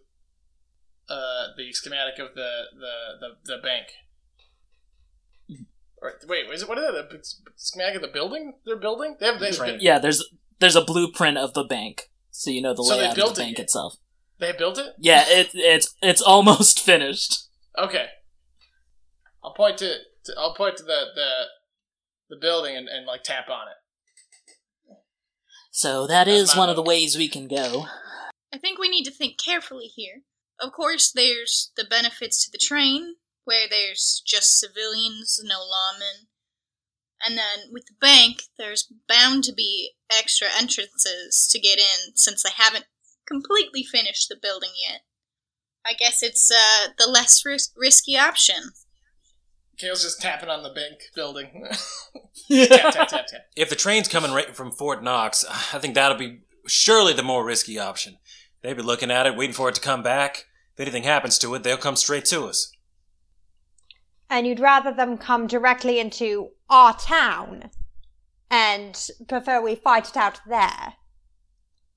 uh, 1.09 1.47
the 1.57 1.73
schematic 1.73 2.19
of 2.19 2.35
the 2.35 2.51
the 2.73 2.93
the, 3.19 3.55
the 3.55 3.61
bank. 3.61 3.87
Or 6.01 6.13
wait, 6.27 6.45
is 6.53 6.61
it 6.61 6.69
what 6.69 6.77
is 6.77 6.83
it? 6.87 7.09
The 7.09 7.19
schematic 7.55 7.95
of 7.95 8.01
the 8.03 8.07
building? 8.09 8.53
They're 8.65 8.75
building. 8.77 9.17
They 9.19 9.25
have 9.25 9.39
they, 9.39 9.51
Train. 9.51 9.79
Yeah, 9.81 9.97
there's 9.99 10.23
there's 10.59 10.75
a 10.75 10.81
blueprint 10.83 11.37
of 11.37 11.53
the 11.53 11.63
bank, 11.63 12.09
so 12.31 12.49
you 12.51 12.61
know 12.61 12.73
the 12.73 12.83
So 12.83 12.95
they 12.95 13.01
layout 13.01 13.17
of 13.17 13.35
the 13.35 13.41
it 13.41 13.45
bank 13.45 13.57
yet? 13.57 13.63
itself. 13.65 13.95
they 14.39 14.51
built 14.51 14.77
it. 14.77 14.93
Yeah, 14.99 15.23
it 15.27 15.49
it's 15.53 15.93
it's 16.01 16.21
almost 16.21 16.79
finished. 16.85 17.47
Okay. 17.77 18.07
I'll 19.43 19.53
point 19.53 19.77
to, 19.79 19.93
to 20.25 20.33
I'll 20.37 20.55
point 20.55 20.77
to 20.77 20.83
the 20.83 21.05
the 21.15 21.29
the 22.29 22.37
building 22.41 22.75
and, 22.75 22.87
and 22.87 23.05
like 23.05 23.23
tap 23.23 23.49
on 23.49 23.67
it. 23.67 24.95
So 25.71 26.07
that 26.07 26.25
That's 26.25 26.37
is 26.39 26.55
my 26.55 26.61
one 26.61 26.69
of 26.69 26.75
the 26.75 26.81
ways 26.81 27.17
we 27.17 27.27
can 27.27 27.47
go. 27.47 27.85
I 28.53 28.57
think 28.57 28.79
we 28.79 28.89
need 28.89 29.03
to 29.03 29.11
think 29.11 29.37
carefully 29.37 29.87
here. 29.87 30.21
Of 30.59 30.71
course, 30.71 31.11
there's 31.11 31.71
the 31.75 31.83
benefits 31.83 32.43
to 32.45 32.51
the 32.51 32.57
train, 32.57 33.15
where 33.43 33.67
there's 33.69 34.23
just 34.25 34.57
civilians, 34.57 35.39
no 35.43 35.59
lawmen. 35.59 36.27
And 37.25 37.37
then 37.37 37.71
with 37.71 37.85
the 37.87 37.95
bank, 37.99 38.43
there's 38.57 38.91
bound 39.09 39.43
to 39.45 39.53
be 39.53 39.93
extra 40.11 40.47
entrances 40.55 41.47
to 41.51 41.59
get 41.59 41.79
in 41.79 42.15
since 42.15 42.43
they 42.43 42.51
haven't 42.55 42.85
completely 43.27 43.83
finished 43.83 44.29
the 44.29 44.37
building 44.39 44.69
yet. 44.87 45.01
I 45.85 45.93
guess 45.93 46.21
it's 46.21 46.51
uh, 46.51 46.89
the 46.97 47.07
less 47.07 47.43
ris- 47.45 47.71
risky 47.75 48.17
option. 48.17 48.71
Kale's 49.77 50.03
just 50.03 50.21
tapping 50.21 50.49
on 50.49 50.63
the 50.63 50.69
bank 50.69 50.99
building. 51.15 51.67
tap 52.51 52.93
tap 52.93 53.07
tap 53.07 53.27
tap. 53.27 53.41
If 53.55 53.69
the 53.69 53.75
train's 53.75 54.07
coming 54.07 54.31
right 54.31 54.55
from 54.55 54.71
Fort 54.71 55.03
Knox, 55.03 55.43
I 55.49 55.79
think 55.79 55.95
that'll 55.95 56.17
be 56.17 56.41
surely 56.67 57.13
the 57.13 57.23
more 57.23 57.43
risky 57.43 57.77
option. 57.77 58.17
They'd 58.61 58.77
be 58.77 58.83
looking 58.83 59.11
at 59.11 59.27
it, 59.27 59.35
waiting 59.35 59.53
for 59.53 59.69
it 59.69 59.75
to 59.75 59.81
come 59.81 60.01
back. 60.01 60.45
If 60.73 60.79
anything 60.79 61.03
happens 61.03 61.37
to 61.39 61.53
it, 61.55 61.63
they'll 61.63 61.77
come 61.77 61.95
straight 61.95 62.25
to 62.25 62.45
us. 62.45 62.71
And 64.29 64.47
you'd 64.47 64.59
rather 64.59 64.91
them 64.91 65.17
come 65.17 65.45
directly 65.45 65.99
into 65.99 66.49
our 66.69 66.95
town 66.97 67.69
and 68.49 69.09
prefer 69.27 69.61
we 69.61 69.75
fight 69.75 70.09
it 70.09 70.17
out 70.17 70.39
there. 70.47 70.93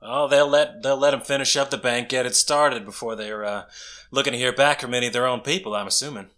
Oh, 0.00 0.28
they'll 0.28 0.48
let 0.48 0.82
they'll 0.82 0.96
let 0.96 1.10
them 1.10 1.20
finish 1.20 1.56
up 1.56 1.70
the 1.70 1.76
bank, 1.78 2.08
get 2.08 2.26
it 2.26 2.36
started 2.36 2.84
before 2.84 3.16
they're 3.16 3.44
uh, 3.44 3.64
looking 4.10 4.32
to 4.32 4.38
hear 4.38 4.52
back 4.52 4.80
from 4.80 4.94
any 4.94 5.08
of 5.08 5.12
their 5.12 5.26
own 5.26 5.40
people. 5.40 5.74
I'm 5.74 5.88
assuming. 5.88 6.30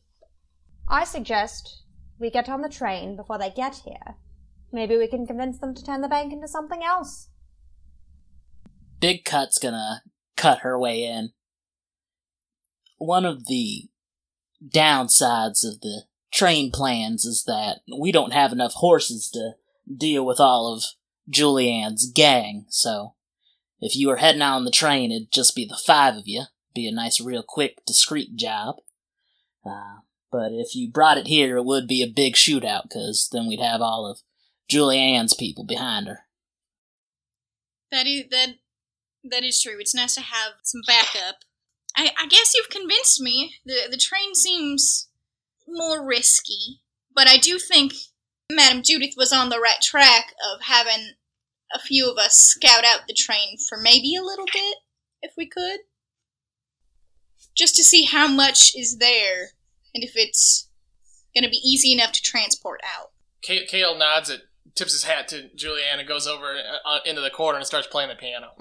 I 0.88 1.04
suggest 1.04 1.82
we 2.18 2.30
get 2.30 2.48
on 2.48 2.62
the 2.62 2.68
train 2.68 3.16
before 3.16 3.38
they 3.38 3.50
get 3.50 3.82
here. 3.84 4.16
Maybe 4.72 4.96
we 4.96 5.08
can 5.08 5.26
convince 5.26 5.58
them 5.58 5.74
to 5.74 5.84
turn 5.84 6.00
the 6.00 6.08
bank 6.08 6.32
into 6.32 6.48
something 6.48 6.82
else. 6.82 7.28
Big 8.98 9.24
Cut's 9.24 9.58
gonna 9.58 10.02
cut 10.36 10.60
her 10.60 10.78
way 10.78 11.04
in. 11.04 11.30
One 12.98 13.24
of 13.24 13.46
the 13.46 13.88
downsides 14.66 15.64
of 15.64 15.80
the 15.80 16.04
train 16.32 16.70
plans 16.70 17.24
is 17.24 17.44
that 17.44 17.80
we 17.98 18.12
don't 18.12 18.32
have 18.32 18.52
enough 18.52 18.74
horses 18.74 19.28
to 19.30 19.52
deal 19.94 20.24
with 20.24 20.40
all 20.40 20.72
of 20.72 20.84
Julianne's 21.28 22.10
gang, 22.10 22.66
so 22.68 23.14
if 23.80 23.96
you 23.96 24.08
were 24.08 24.16
heading 24.16 24.42
out 24.42 24.56
on 24.56 24.64
the 24.64 24.70
train, 24.70 25.10
it'd 25.10 25.32
just 25.32 25.56
be 25.56 25.64
the 25.64 25.80
five 25.86 26.14
of 26.14 26.24
you. 26.26 26.44
Be 26.74 26.86
a 26.86 26.92
nice, 26.92 27.20
real 27.20 27.42
quick, 27.42 27.84
discreet 27.86 28.36
job. 28.36 28.76
Uh, 29.64 30.00
but 30.30 30.52
if 30.52 30.74
you 30.74 30.90
brought 30.90 31.18
it 31.18 31.26
here, 31.26 31.56
it 31.56 31.64
would 31.64 31.88
be 31.88 32.02
a 32.02 32.06
big 32.06 32.34
shootout, 32.34 32.84
because 32.84 33.28
then 33.32 33.48
we'd 33.48 33.60
have 33.60 33.80
all 33.80 34.06
of 34.06 34.20
Julianne's 34.68 35.34
people 35.34 35.64
behind 35.64 36.06
her. 36.06 36.20
That 37.90 38.06
is 38.06 38.24
that 38.30 38.54
that 39.24 39.42
is 39.42 39.60
true. 39.60 39.78
It's 39.80 39.94
nice 39.94 40.14
to 40.14 40.20
have 40.20 40.52
some 40.62 40.82
backup. 40.86 41.36
I, 41.96 42.12
I 42.16 42.28
guess 42.28 42.52
you've 42.54 42.70
convinced 42.70 43.20
me. 43.20 43.54
The 43.66 43.88
the 43.90 43.96
train 43.96 44.34
seems 44.34 45.08
more 45.70 46.06
risky, 46.06 46.80
but 47.14 47.28
I 47.28 47.36
do 47.36 47.58
think 47.58 47.92
Madam 48.50 48.82
Judith 48.82 49.14
was 49.16 49.32
on 49.32 49.48
the 49.48 49.60
right 49.60 49.80
track 49.80 50.34
of 50.52 50.62
having 50.62 51.12
a 51.72 51.78
few 51.78 52.10
of 52.10 52.18
us 52.18 52.34
scout 52.34 52.84
out 52.84 53.06
the 53.06 53.14
train 53.14 53.56
for 53.68 53.78
maybe 53.78 54.14
a 54.14 54.22
little 54.22 54.46
bit, 54.52 54.76
if 55.22 55.32
we 55.36 55.48
could. 55.48 55.80
Just 57.56 57.76
to 57.76 57.84
see 57.84 58.04
how 58.04 58.28
much 58.28 58.72
is 58.76 58.98
there 58.98 59.50
and 59.94 60.04
if 60.04 60.12
it's 60.14 60.68
gonna 61.34 61.48
be 61.48 61.60
easy 61.64 61.92
enough 61.92 62.12
to 62.12 62.22
transport 62.22 62.80
out. 62.84 63.10
Kale, 63.42 63.66
Kale 63.68 63.96
nods 63.96 64.30
it, 64.30 64.42
tips 64.74 64.92
his 64.92 65.04
hat 65.04 65.28
to 65.28 65.48
Julianne, 65.56 65.98
and 65.98 66.08
goes 66.08 66.26
over 66.26 66.56
uh, 66.84 66.98
into 67.04 67.20
the 67.20 67.30
corner 67.30 67.58
and 67.58 67.66
starts 67.66 67.86
playing 67.86 68.10
the 68.10 68.16
piano. 68.16 68.52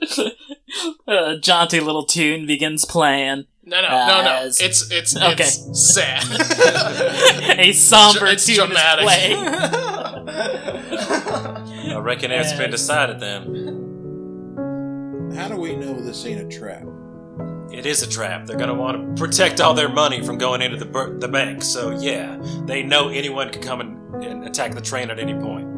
a 1.06 1.36
jaunty 1.38 1.80
little 1.80 2.04
tune 2.04 2.46
begins 2.46 2.84
playing. 2.84 3.44
No, 3.64 3.80
no, 3.82 3.88
no, 3.88 4.22
no. 4.22 4.36
As- 4.46 4.60
It's 4.60 4.90
it's 4.90 5.16
Okay. 5.16 5.44
it's 5.44 5.94
sad. 5.94 6.24
a 7.60 7.72
somber 7.72 8.26
It's 8.26 8.44
tune 8.46 8.56
dramatic. 8.56 9.04
is 9.04 9.10
playing. 9.10 9.38
I 11.92 11.98
reckon 11.98 12.30
it's 12.30 12.52
been 12.54 12.70
decided 12.70 13.20
then. 13.20 13.68
How 15.36 15.48
do 15.48 15.56
we 15.56 15.76
know 15.76 15.94
this 16.00 16.24
ain't 16.26 16.40
a 16.40 16.48
trap? 16.58 16.84
it 17.72 17.86
is 17.86 18.02
a 18.02 18.08
trap. 18.08 18.46
They're 18.46 18.56
gonna 18.58 18.74
want 18.74 19.16
to 19.16 19.22
protect 19.22 19.60
all 19.60 19.74
their 19.74 19.88
money 19.88 20.22
from 20.24 20.38
going 20.38 20.60
into 20.60 20.76
the 20.76 20.84
bur- 20.86 21.16
the 21.18 21.28
bank. 21.28 21.62
So 21.62 21.90
yeah, 21.90 22.36
they 22.64 22.82
know 22.82 23.08
anyone 23.10 23.50
could 23.50 23.62
come 23.62 23.80
and, 23.80 24.24
and 24.24 24.44
attack 24.44 24.74
the 24.74 24.80
train 24.80 25.08
at 25.10 25.20
any 25.20 25.34
point. 25.34 25.68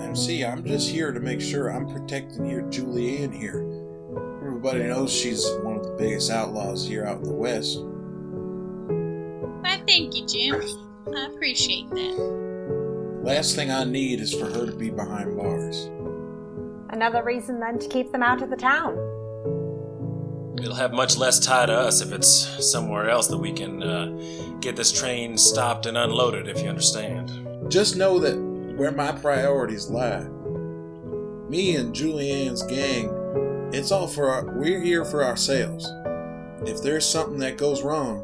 MC, 0.00 0.42
I'm 0.44 0.64
just 0.64 0.88
here 0.88 1.12
to 1.12 1.20
make 1.20 1.40
sure 1.42 1.68
I'm 1.68 1.86
protecting 1.86 2.46
your 2.46 2.62
Julianne 2.62 3.34
here. 3.34 3.60
Everybody 4.64 4.88
knows 4.90 5.12
she's 5.12 5.44
one 5.64 5.78
of 5.78 5.82
the 5.82 5.90
biggest 5.98 6.30
outlaws 6.30 6.86
here 6.86 7.04
out 7.04 7.16
in 7.16 7.24
the 7.24 7.34
West. 7.34 7.80
Why, 9.60 9.82
thank 9.88 10.14
you, 10.14 10.24
Jim. 10.24 10.62
I 11.12 11.26
appreciate 11.26 11.90
that. 11.90 13.20
Last 13.24 13.56
thing 13.56 13.72
I 13.72 13.82
need 13.82 14.20
is 14.20 14.32
for 14.32 14.44
her 14.44 14.64
to 14.64 14.70
be 14.70 14.88
behind 14.88 15.36
bars. 15.36 15.90
Another 16.90 17.24
reason 17.24 17.58
then 17.58 17.80
to 17.80 17.88
keep 17.88 18.12
them 18.12 18.22
out 18.22 18.40
of 18.40 18.50
the 18.50 18.56
town. 18.56 18.92
It'll 20.62 20.76
have 20.76 20.92
much 20.92 21.16
less 21.16 21.40
tie 21.40 21.66
to 21.66 21.72
us 21.72 22.00
if 22.00 22.12
it's 22.12 22.70
somewhere 22.70 23.10
else 23.10 23.26
that 23.26 23.38
we 23.38 23.52
can 23.52 23.82
uh, 23.82 24.56
get 24.60 24.76
this 24.76 24.92
train 24.92 25.36
stopped 25.36 25.86
and 25.86 25.96
unloaded. 25.96 26.46
If 26.46 26.62
you 26.62 26.68
understand. 26.68 27.48
Just 27.68 27.96
know 27.96 28.20
that 28.20 28.36
where 28.76 28.92
my 28.92 29.10
priorities 29.10 29.90
lie. 29.90 30.22
Me 31.48 31.74
and 31.74 31.92
Julianne's 31.92 32.62
gang, 32.62 33.08
it's 33.72 33.90
all 33.90 34.06
for 34.06 34.28
our, 34.28 34.44
we're 34.58 34.80
here 34.80 35.04
for 35.04 35.24
ourselves. 35.24 35.90
If 36.66 36.82
there's 36.82 37.08
something 37.08 37.38
that 37.38 37.56
goes 37.56 37.82
wrong, 37.82 38.22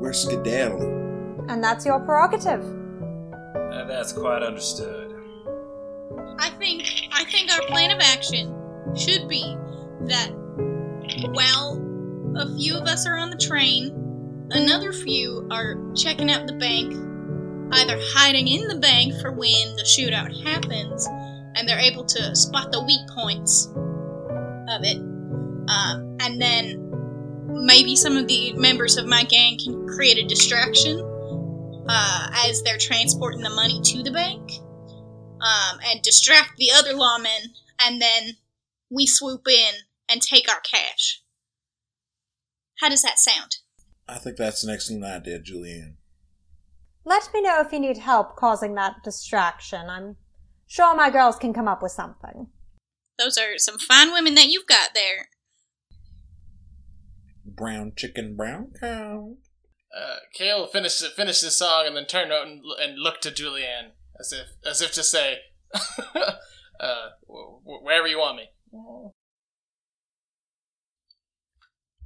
we're 0.00 0.12
skedaddling. 0.12 1.46
And 1.48 1.62
that's 1.62 1.86
your 1.86 2.00
prerogative. 2.00 2.62
Uh, 3.54 3.84
that's 3.84 4.12
quite 4.12 4.42
understood. 4.42 5.14
I 6.38 6.50
think 6.58 6.82
I 7.12 7.24
think 7.24 7.50
our 7.52 7.62
plan 7.66 7.90
of 7.90 8.00
action 8.00 8.54
should 8.94 9.28
be 9.28 9.56
that 10.06 10.30
while 11.32 11.82
a 12.36 12.54
few 12.56 12.76
of 12.76 12.86
us 12.86 13.06
are 13.06 13.16
on 13.16 13.30
the 13.30 13.36
train, 13.36 14.48
another 14.50 14.92
few 14.92 15.46
are 15.50 15.76
checking 15.94 16.30
out 16.30 16.46
the 16.46 16.54
bank, 16.54 16.92
either 17.72 17.98
hiding 18.12 18.48
in 18.48 18.68
the 18.68 18.76
bank 18.76 19.14
for 19.20 19.30
when 19.30 19.76
the 19.76 19.84
shootout 19.84 20.44
happens, 20.44 21.06
and 21.54 21.66
they're 21.66 21.78
able 21.78 22.04
to 22.04 22.34
spot 22.36 22.72
the 22.72 22.82
weak 22.84 23.08
points 23.14 23.72
of 24.68 24.82
it, 24.84 24.96
um, 24.96 26.16
and 26.20 26.40
then 26.40 26.82
maybe 27.64 27.96
some 27.96 28.16
of 28.16 28.26
the 28.28 28.52
members 28.54 28.96
of 28.96 29.06
my 29.06 29.24
gang 29.24 29.58
can 29.58 29.86
create 29.86 30.18
a 30.18 30.26
distraction 30.26 31.00
uh, 31.88 32.30
as 32.46 32.62
they're 32.62 32.78
transporting 32.78 33.40
the 33.40 33.50
money 33.50 33.80
to 33.82 34.02
the 34.02 34.10
bank 34.10 34.52
um, 35.40 35.78
and 35.86 36.02
distract 36.02 36.56
the 36.58 36.70
other 36.74 36.92
lawmen, 36.92 37.52
and 37.80 38.00
then 38.00 38.36
we 38.90 39.06
swoop 39.06 39.46
in 39.48 39.74
and 40.08 40.22
take 40.22 40.48
our 40.48 40.60
cash. 40.60 41.22
How 42.80 42.88
does 42.88 43.02
that 43.02 43.18
sound? 43.18 43.56
I 44.08 44.18
think 44.18 44.36
that's 44.36 44.62
an 44.62 44.70
excellent 44.70 45.04
idea, 45.04 45.40
Julianne. 45.40 45.94
Let 47.04 47.30
me 47.32 47.42
know 47.42 47.60
if 47.60 47.72
you 47.72 47.80
need 47.80 47.98
help 47.98 48.36
causing 48.36 48.74
that 48.74 49.02
distraction. 49.04 49.88
I'm 49.88 50.16
sure 50.66 50.94
my 50.96 51.10
girls 51.10 51.36
can 51.36 51.52
come 51.52 51.68
up 51.68 51.82
with 51.82 51.92
something. 51.92 52.48
Those 53.18 53.38
are 53.38 53.58
some 53.58 53.78
fine 53.78 54.12
women 54.12 54.34
that 54.34 54.48
you've 54.48 54.66
got 54.66 54.90
there. 54.94 55.28
Brown 57.44 57.92
chicken, 57.96 58.36
brown 58.36 58.72
cow. 58.78 59.36
Uh, 59.96 60.16
Kale 60.34 60.66
finished 60.66 61.02
finished 61.16 61.42
the 61.42 61.50
song 61.50 61.86
and 61.86 61.96
then 61.96 62.06
turned 62.06 62.32
out 62.32 62.46
and, 62.46 62.60
and 62.82 62.98
looked 62.98 63.22
to 63.22 63.30
Julianne 63.30 63.92
as 64.20 64.32
if 64.32 64.48
as 64.68 64.82
if 64.82 64.92
to 64.92 65.02
say, 65.02 65.38
uh, 65.74 66.32
wh- 67.26 67.62
wh- 67.64 67.82
"Wherever 67.82 68.06
you 68.06 68.18
want 68.18 68.36
me." 68.36 68.50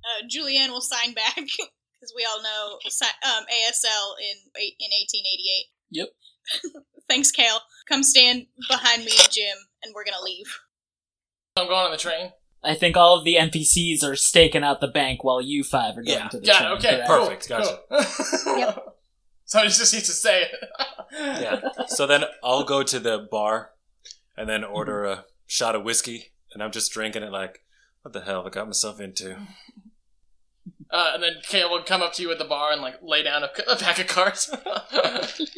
Uh, 0.04 0.22
Julianne 0.28 0.70
will 0.70 0.80
sign 0.80 1.14
back 1.14 1.34
because 1.36 2.12
we 2.14 2.24
all 2.28 2.42
know 2.42 2.78
si- 2.88 3.04
um, 3.24 3.44
ASL 3.44 4.14
in 4.20 4.36
in 4.54 4.90
1888. 4.90 5.66
Yep. 5.90 6.08
Thanks, 7.08 7.30
Kale. 7.32 7.60
Come 7.88 8.02
stand 8.04 8.46
behind 8.68 9.04
me 9.04 9.10
and 9.18 9.30
Jim, 9.32 9.56
and 9.82 9.92
we're 9.94 10.04
gonna 10.04 10.22
leave. 10.22 10.46
I'm 11.56 11.66
going 11.66 11.84
on 11.86 11.90
the 11.90 11.96
train. 11.96 12.32
I 12.62 12.74
think 12.74 12.96
all 12.96 13.16
of 13.18 13.24
the 13.24 13.36
NPCs 13.36 14.04
are 14.04 14.14
staking 14.16 14.62
out 14.62 14.80
the 14.80 14.86
bank 14.88 15.24
while 15.24 15.40
you 15.40 15.64
five 15.64 15.96
are 15.96 16.02
going 16.02 16.18
Yeah. 16.18 16.28
to 16.28 16.40
the 16.40 16.46
Yeah. 16.46 16.58
train. 16.58 16.70
Yeah, 16.70 16.76
okay. 16.76 16.88
correct? 17.06 17.08
cool, 17.08 17.26
Perfect, 17.26 17.48
gotcha. 17.48 17.80
cool. 18.44 18.58
Yep. 18.58 18.86
Somebody 19.46 19.70
just 19.72 19.92
need 19.94 20.04
to 20.04 20.12
say 20.12 20.42
it. 20.42 20.50
Yeah. 21.12 21.60
So 21.88 22.06
then 22.06 22.24
I'll 22.44 22.62
go 22.64 22.82
to 22.84 23.00
the 23.00 23.18
bar 23.30 23.72
and 24.36 24.48
then 24.48 24.62
order 24.62 25.04
a 25.04 25.24
shot 25.46 25.74
of 25.74 25.82
whiskey, 25.82 26.30
and 26.54 26.62
I'm 26.62 26.70
just 26.70 26.92
drinking 26.92 27.22
it 27.24 27.32
like, 27.32 27.64
what 28.02 28.12
the 28.12 28.20
hell 28.20 28.36
have 28.44 28.46
I 28.46 28.50
got 28.50 28.66
myself 28.66 29.00
into? 29.00 29.36
Uh, 30.92 31.12
and 31.14 31.22
then 31.22 31.34
Kale 31.42 31.70
would 31.70 31.86
come 31.86 32.02
up 32.02 32.12
to 32.14 32.22
you 32.22 32.32
at 32.32 32.38
the 32.38 32.44
bar 32.44 32.72
and 32.72 32.82
like 32.82 32.96
lay 33.00 33.22
down 33.22 33.44
a, 33.44 33.50
a 33.70 33.76
pack 33.76 33.98
of 33.98 34.06
cards. 34.06 34.52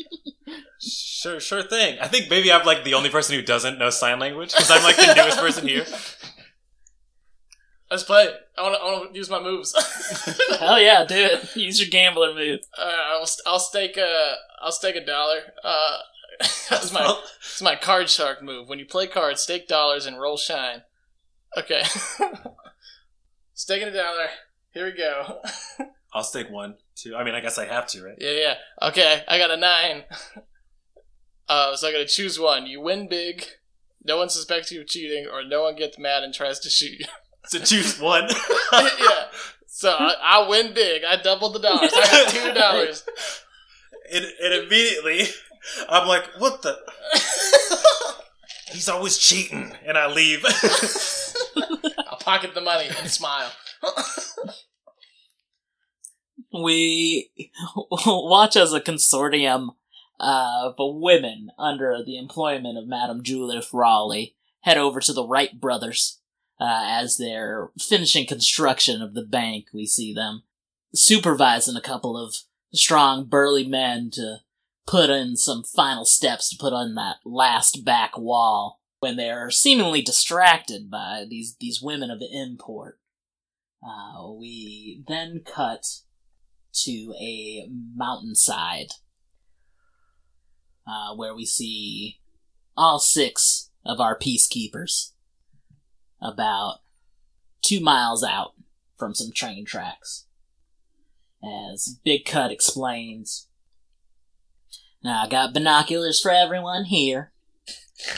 Sure, 0.84 1.38
sure 1.38 1.62
thing. 1.62 1.98
I 2.00 2.08
think 2.08 2.28
maybe 2.28 2.50
I'm 2.50 2.66
like 2.66 2.82
the 2.82 2.94
only 2.94 3.08
person 3.08 3.36
who 3.36 3.42
doesn't 3.42 3.78
know 3.78 3.90
sign 3.90 4.18
language 4.18 4.52
because 4.52 4.70
I'm 4.70 4.82
like 4.82 4.96
the 4.96 5.14
newest 5.14 5.38
person 5.38 5.68
here. 5.68 5.86
Let's 7.88 8.02
play. 8.02 8.28
I 8.58 8.62
want 8.62 8.74
to. 8.74 8.80
I 8.80 8.84
want 8.86 9.12
to 9.12 9.16
use 9.16 9.30
my 9.30 9.40
moves. 9.40 9.72
Hell 10.58 10.80
yeah, 10.80 11.04
do 11.04 11.14
it. 11.14 11.54
Use 11.54 11.80
your 11.80 11.90
gambler 11.90 12.34
move. 12.34 12.60
Uh, 12.76 12.90
I'll 13.10 13.28
I'll 13.46 13.60
stake 13.60 13.96
a 13.96 14.34
I'll 14.60 14.72
stake 14.72 14.96
a 14.96 15.04
dollar. 15.04 15.40
Uh, 15.62 15.98
that's 16.40 16.92
my 16.92 17.02
that's 17.02 17.62
my 17.62 17.76
card 17.76 18.10
shark 18.10 18.42
move. 18.42 18.68
When 18.68 18.80
you 18.80 18.84
play 18.86 19.06
cards, 19.06 19.42
stake 19.42 19.68
dollars 19.68 20.06
and 20.06 20.20
roll 20.20 20.36
shine. 20.36 20.82
Okay, 21.56 21.84
staking 23.54 23.88
a 23.88 23.92
dollar. 23.92 24.28
Here 24.72 24.86
we 24.86 24.92
go. 24.92 25.40
I'll 26.14 26.24
stake 26.24 26.50
one, 26.50 26.76
two. 26.94 27.14
I 27.14 27.24
mean, 27.24 27.34
I 27.34 27.40
guess 27.40 27.58
I 27.58 27.66
have 27.66 27.86
to, 27.88 28.04
right? 28.04 28.16
Yeah, 28.18 28.30
yeah. 28.30 28.54
Okay, 28.88 29.22
I 29.28 29.38
got 29.38 29.50
a 29.50 29.56
nine. 29.56 30.04
Uh, 31.48 31.76
so 31.76 31.86
I 31.86 31.92
gotta 31.92 32.06
choose 32.06 32.38
one. 32.38 32.66
You 32.66 32.80
win 32.80 33.08
big. 33.08 33.44
No 34.04 34.16
one 34.16 34.30
suspects 34.30 34.70
you 34.72 34.80
of 34.80 34.86
cheating, 34.86 35.26
or 35.30 35.44
no 35.44 35.62
one 35.62 35.76
gets 35.76 35.98
mad 35.98 36.22
and 36.22 36.32
tries 36.32 36.58
to 36.60 36.70
shoot 36.70 37.00
you. 37.00 37.04
so 37.46 37.58
choose 37.58 38.00
one. 38.00 38.28
yeah. 38.72 39.24
So 39.66 39.90
I, 39.90 40.14
I 40.22 40.48
win 40.48 40.72
big. 40.72 41.02
I 41.04 41.16
doubled 41.20 41.54
the 41.54 41.58
dollars. 41.58 41.92
I 41.94 42.06
got 42.06 42.28
two 42.30 42.54
dollars. 42.54 43.04
and, 44.10 44.24
and 44.24 44.54
immediately, 44.64 45.24
I'm 45.90 46.08
like, 46.08 46.24
what 46.38 46.62
the? 46.62 46.78
He's 48.70 48.88
always 48.88 49.18
cheating, 49.18 49.74
and 49.84 49.98
I 49.98 50.06
leave. 50.06 50.46
I'll 52.08 52.18
pocket 52.18 52.54
the 52.54 52.62
money 52.62 52.86
and 52.98 53.10
smile. 53.10 53.50
We 56.52 57.30
watch 58.06 58.56
as 58.56 58.72
a 58.72 58.80
consortium 58.80 59.70
of 60.20 60.74
women 60.78 61.50
under 61.58 62.02
the 62.04 62.18
employment 62.18 62.78
of 62.78 62.86
Madame 62.86 63.22
Judith 63.22 63.70
Raleigh 63.72 64.36
head 64.60 64.78
over 64.78 65.00
to 65.00 65.12
the 65.12 65.26
Wright 65.26 65.58
brothers 65.58 66.20
uh, 66.60 66.84
as 66.86 67.16
they're 67.16 67.70
finishing 67.78 68.26
construction 68.26 69.02
of 69.02 69.14
the 69.14 69.24
bank. 69.24 69.66
We 69.72 69.86
see 69.86 70.14
them 70.14 70.44
supervising 70.94 71.76
a 71.76 71.80
couple 71.80 72.16
of 72.16 72.34
strong, 72.72 73.24
burly 73.24 73.66
men 73.66 74.10
to 74.12 74.38
put 74.86 75.10
in 75.10 75.36
some 75.36 75.64
final 75.64 76.04
steps 76.04 76.50
to 76.50 76.56
put 76.56 76.72
on 76.72 76.94
that 76.94 77.16
last 77.24 77.84
back 77.84 78.16
wall 78.16 78.80
when 79.00 79.16
they 79.16 79.30
are 79.30 79.50
seemingly 79.50 80.02
distracted 80.02 80.90
by 80.90 81.24
these, 81.28 81.56
these 81.58 81.82
women 81.82 82.10
of 82.10 82.22
import. 82.30 83.00
Uh, 83.84 84.30
we 84.30 85.02
then 85.08 85.42
cut 85.44 85.84
to 86.72 87.14
a 87.20 87.68
mountainside 87.96 88.92
uh, 90.86 91.14
where 91.14 91.34
we 91.34 91.44
see 91.44 92.20
all 92.76 92.98
six 92.98 93.70
of 93.84 94.00
our 94.00 94.18
peacekeepers 94.18 95.12
about 96.20 96.78
two 97.60 97.80
miles 97.80 98.24
out 98.24 98.52
from 98.96 99.14
some 99.14 99.32
train 99.32 99.64
tracks. 99.64 100.26
As 101.44 101.98
Big 102.04 102.24
Cut 102.24 102.52
explains, 102.52 103.48
now 105.02 105.24
I 105.24 105.28
got 105.28 105.52
binoculars 105.52 106.20
for 106.20 106.30
everyone 106.30 106.84
here. 106.84 107.32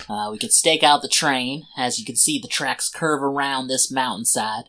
Uh, 0.09 0.29
we 0.31 0.39
could 0.39 0.53
stake 0.53 0.83
out 0.83 1.01
the 1.01 1.09
train. 1.09 1.65
As 1.77 1.99
you 1.99 2.05
can 2.05 2.17
see, 2.17 2.39
the 2.39 2.49
tracks 2.49 2.91
curve 2.91 3.23
around 3.23 3.69
this 3.69 3.91
mountainside. 3.91 4.65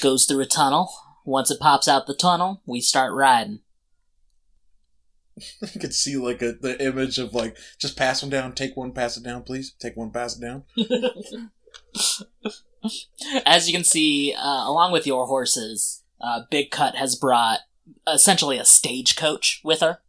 Goes 0.00 0.26
through 0.26 0.40
a 0.40 0.46
tunnel. 0.46 0.92
Once 1.24 1.50
it 1.50 1.60
pops 1.60 1.88
out 1.88 2.06
the 2.06 2.14
tunnel, 2.14 2.62
we 2.66 2.80
start 2.80 3.12
riding. 3.12 3.60
I 5.62 5.78
could 5.78 5.94
see 5.94 6.16
like 6.16 6.42
a, 6.42 6.52
the 6.52 6.82
image 6.84 7.18
of 7.18 7.34
like 7.34 7.56
just 7.78 7.96
pass 7.96 8.20
them 8.20 8.30
down, 8.30 8.52
take 8.52 8.76
one, 8.76 8.92
pass 8.92 9.16
it 9.16 9.24
down, 9.24 9.42
please. 9.42 9.72
Take 9.78 9.96
one, 9.96 10.10
pass 10.10 10.36
it 10.36 10.40
down. 10.40 10.64
As 13.44 13.68
you 13.68 13.74
can 13.74 13.84
see, 13.84 14.34
uh, 14.34 14.68
along 14.68 14.92
with 14.92 15.06
your 15.06 15.26
horses, 15.26 16.02
uh, 16.20 16.42
Big 16.50 16.70
Cut 16.70 16.96
has 16.96 17.16
brought 17.16 17.60
essentially 18.06 18.58
a 18.58 18.64
stagecoach 18.64 19.60
with 19.64 19.80
her. 19.80 20.00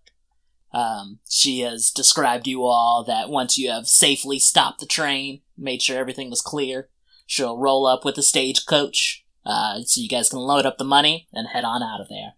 Um, 0.73 1.19
she 1.29 1.59
has 1.61 1.91
described 1.91 2.47
you 2.47 2.63
all 2.63 3.03
that 3.03 3.29
once 3.29 3.57
you 3.57 3.69
have 3.69 3.87
safely 3.87 4.39
stopped 4.39 4.79
the 4.79 4.85
train, 4.85 5.41
made 5.57 5.81
sure 5.81 5.97
everything 5.97 6.29
was 6.29 6.41
clear, 6.41 6.87
she'll 7.25 7.57
roll 7.57 7.85
up 7.85 8.05
with 8.05 8.15
the 8.15 8.23
stagecoach, 8.23 9.20
Uh, 9.45 9.81
so 9.81 10.01
you 10.01 10.09
guys 10.09 10.29
can 10.29 10.39
load 10.39 10.65
up 10.65 10.77
the 10.77 10.83
money 10.83 11.27
and 11.33 11.47
head 11.49 11.63
on 11.63 11.81
out 11.81 12.01
of 12.01 12.09
there. 12.09 12.33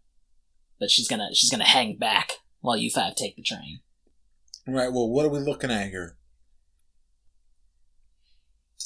But 0.79 0.89
she's 0.89 1.07
gonna 1.07 1.29
she's 1.33 1.49
gonna 1.49 1.67
hang 1.67 1.97
back 1.97 2.39
while 2.61 2.77
you 2.77 2.89
five 2.89 3.15
take 3.15 3.35
the 3.35 3.41
train. 3.41 3.79
All 4.67 4.73
right. 4.73 4.91
Well, 4.91 5.09
what 5.09 5.25
are 5.25 5.29
we 5.29 5.39
looking 5.39 5.71
at 5.71 5.89
here? 5.89 6.17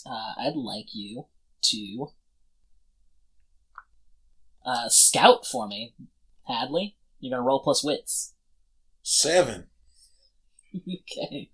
Uh, 0.06 0.34
I'd 0.38 0.56
like 0.56 0.94
you 0.94 1.26
to 1.64 2.08
uh, 4.66 4.90
scout 4.90 5.46
for 5.46 5.68
me, 5.68 5.94
Hadley. 6.48 6.98
You're 7.20 7.38
gonna 7.38 7.48
roll 7.48 7.62
plus 7.62 7.84
wits. 7.84 8.34
Seven. 9.02 9.68
okay. 10.76 11.50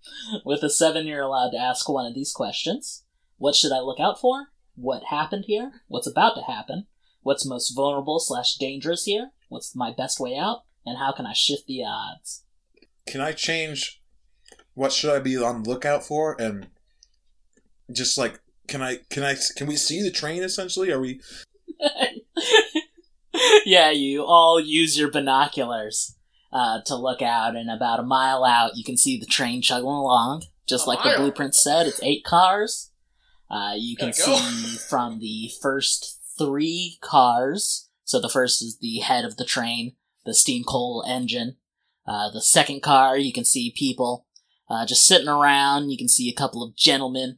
With 0.45 0.63
a 0.63 0.69
seven, 0.69 1.07
you're 1.07 1.21
allowed 1.21 1.51
to 1.51 1.57
ask 1.57 1.87
one 1.87 2.05
of 2.05 2.15
these 2.15 2.31
questions. 2.33 3.03
What 3.37 3.55
should 3.55 3.71
I 3.71 3.79
look 3.79 3.99
out 3.99 4.19
for? 4.19 4.47
What 4.75 5.03
happened 5.09 5.45
here? 5.47 5.71
What's 5.87 6.07
about 6.07 6.35
to 6.35 6.41
happen? 6.41 6.87
What's 7.21 7.45
most 7.45 7.69
vulnerable 7.75 8.19
slash 8.19 8.55
dangerous 8.55 9.05
here? 9.05 9.31
What's 9.49 9.75
my 9.75 9.91
best 9.91 10.19
way 10.19 10.35
out? 10.35 10.63
And 10.85 10.97
how 10.97 11.11
can 11.11 11.25
I 11.25 11.33
shift 11.33 11.67
the 11.67 11.83
odds? 11.85 12.43
Can 13.07 13.21
I 13.21 13.31
change? 13.31 14.01
What 14.73 14.91
should 14.91 15.13
I 15.13 15.19
be 15.19 15.37
on 15.37 15.63
the 15.63 15.69
lookout 15.69 16.03
for? 16.03 16.35
And 16.39 16.67
just 17.91 18.17
like, 18.17 18.39
can 18.67 18.81
I? 18.81 18.99
Can 19.09 19.23
I? 19.23 19.35
Can 19.55 19.67
we 19.67 19.75
see 19.75 20.01
the 20.01 20.11
train? 20.11 20.41
Essentially, 20.41 20.91
are 20.91 20.99
we? 20.99 21.21
yeah, 23.65 23.91
you 23.91 24.23
all 24.23 24.59
use 24.59 24.97
your 24.97 25.11
binoculars 25.11 26.15
uh, 26.51 26.79
to 26.85 26.95
look 26.95 27.21
out, 27.21 27.55
and 27.55 27.69
about 27.69 27.99
a 27.99 28.03
mile 28.03 28.43
out, 28.43 28.75
you 28.75 28.83
can 28.83 28.97
see 28.97 29.19
the 29.19 29.25
train 29.25 29.61
chugging 29.61 29.85
along. 29.85 30.43
Just 30.67 30.85
A 30.85 30.89
like 30.89 31.03
the 31.03 31.13
blueprint 31.17 31.55
said, 31.55 31.87
it's 31.87 32.01
eight 32.03 32.23
cars. 32.23 32.91
Uh, 33.49 33.73
you 33.75 33.95
can 33.95 34.09
Gotta 34.09 34.37
see 34.37 34.77
from 34.77 35.19
the 35.19 35.51
first 35.61 36.19
three 36.37 36.97
cars. 37.01 37.89
So 38.03 38.19
the 38.19 38.29
first 38.29 38.61
is 38.61 38.77
the 38.79 38.99
head 38.99 39.25
of 39.25 39.37
the 39.37 39.45
train, 39.45 39.95
the 40.25 40.33
steam 40.33 40.63
coal 40.63 41.03
engine. 41.07 41.57
Uh, 42.05 42.29
the 42.31 42.41
second 42.41 42.81
car, 42.81 43.17
you 43.17 43.31
can 43.31 43.45
see 43.45 43.73
people 43.75 44.25
uh, 44.69 44.85
just 44.85 45.05
sitting 45.05 45.27
around. 45.27 45.89
You 45.89 45.97
can 45.97 46.09
see 46.09 46.29
a 46.29 46.35
couple 46.35 46.63
of 46.63 46.75
gentlemen 46.75 47.37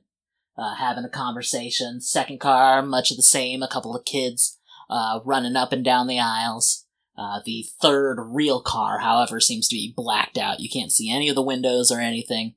uh, 0.57 0.75
having 0.75 1.03
a 1.03 1.09
conversation. 1.09 2.01
Second 2.01 2.39
car, 2.39 2.81
much 2.81 3.11
of 3.11 3.17
the 3.17 3.23
same. 3.23 3.61
A 3.61 3.67
couple 3.67 3.95
of 3.95 4.05
kids 4.05 4.57
uh, 4.89 5.19
running 5.23 5.55
up 5.55 5.71
and 5.71 5.83
down 5.83 6.07
the 6.07 6.19
aisles. 6.19 6.85
Uh, 7.17 7.39
the 7.45 7.65
third 7.81 8.17
real 8.19 8.61
car, 8.61 8.99
however, 8.99 9.39
seems 9.39 9.67
to 9.67 9.75
be 9.75 9.93
blacked 9.95 10.37
out. 10.37 10.59
You 10.59 10.69
can't 10.69 10.91
see 10.91 11.09
any 11.09 11.29
of 11.29 11.35
the 11.35 11.41
windows 11.41 11.91
or 11.91 11.99
anything. 11.99 12.55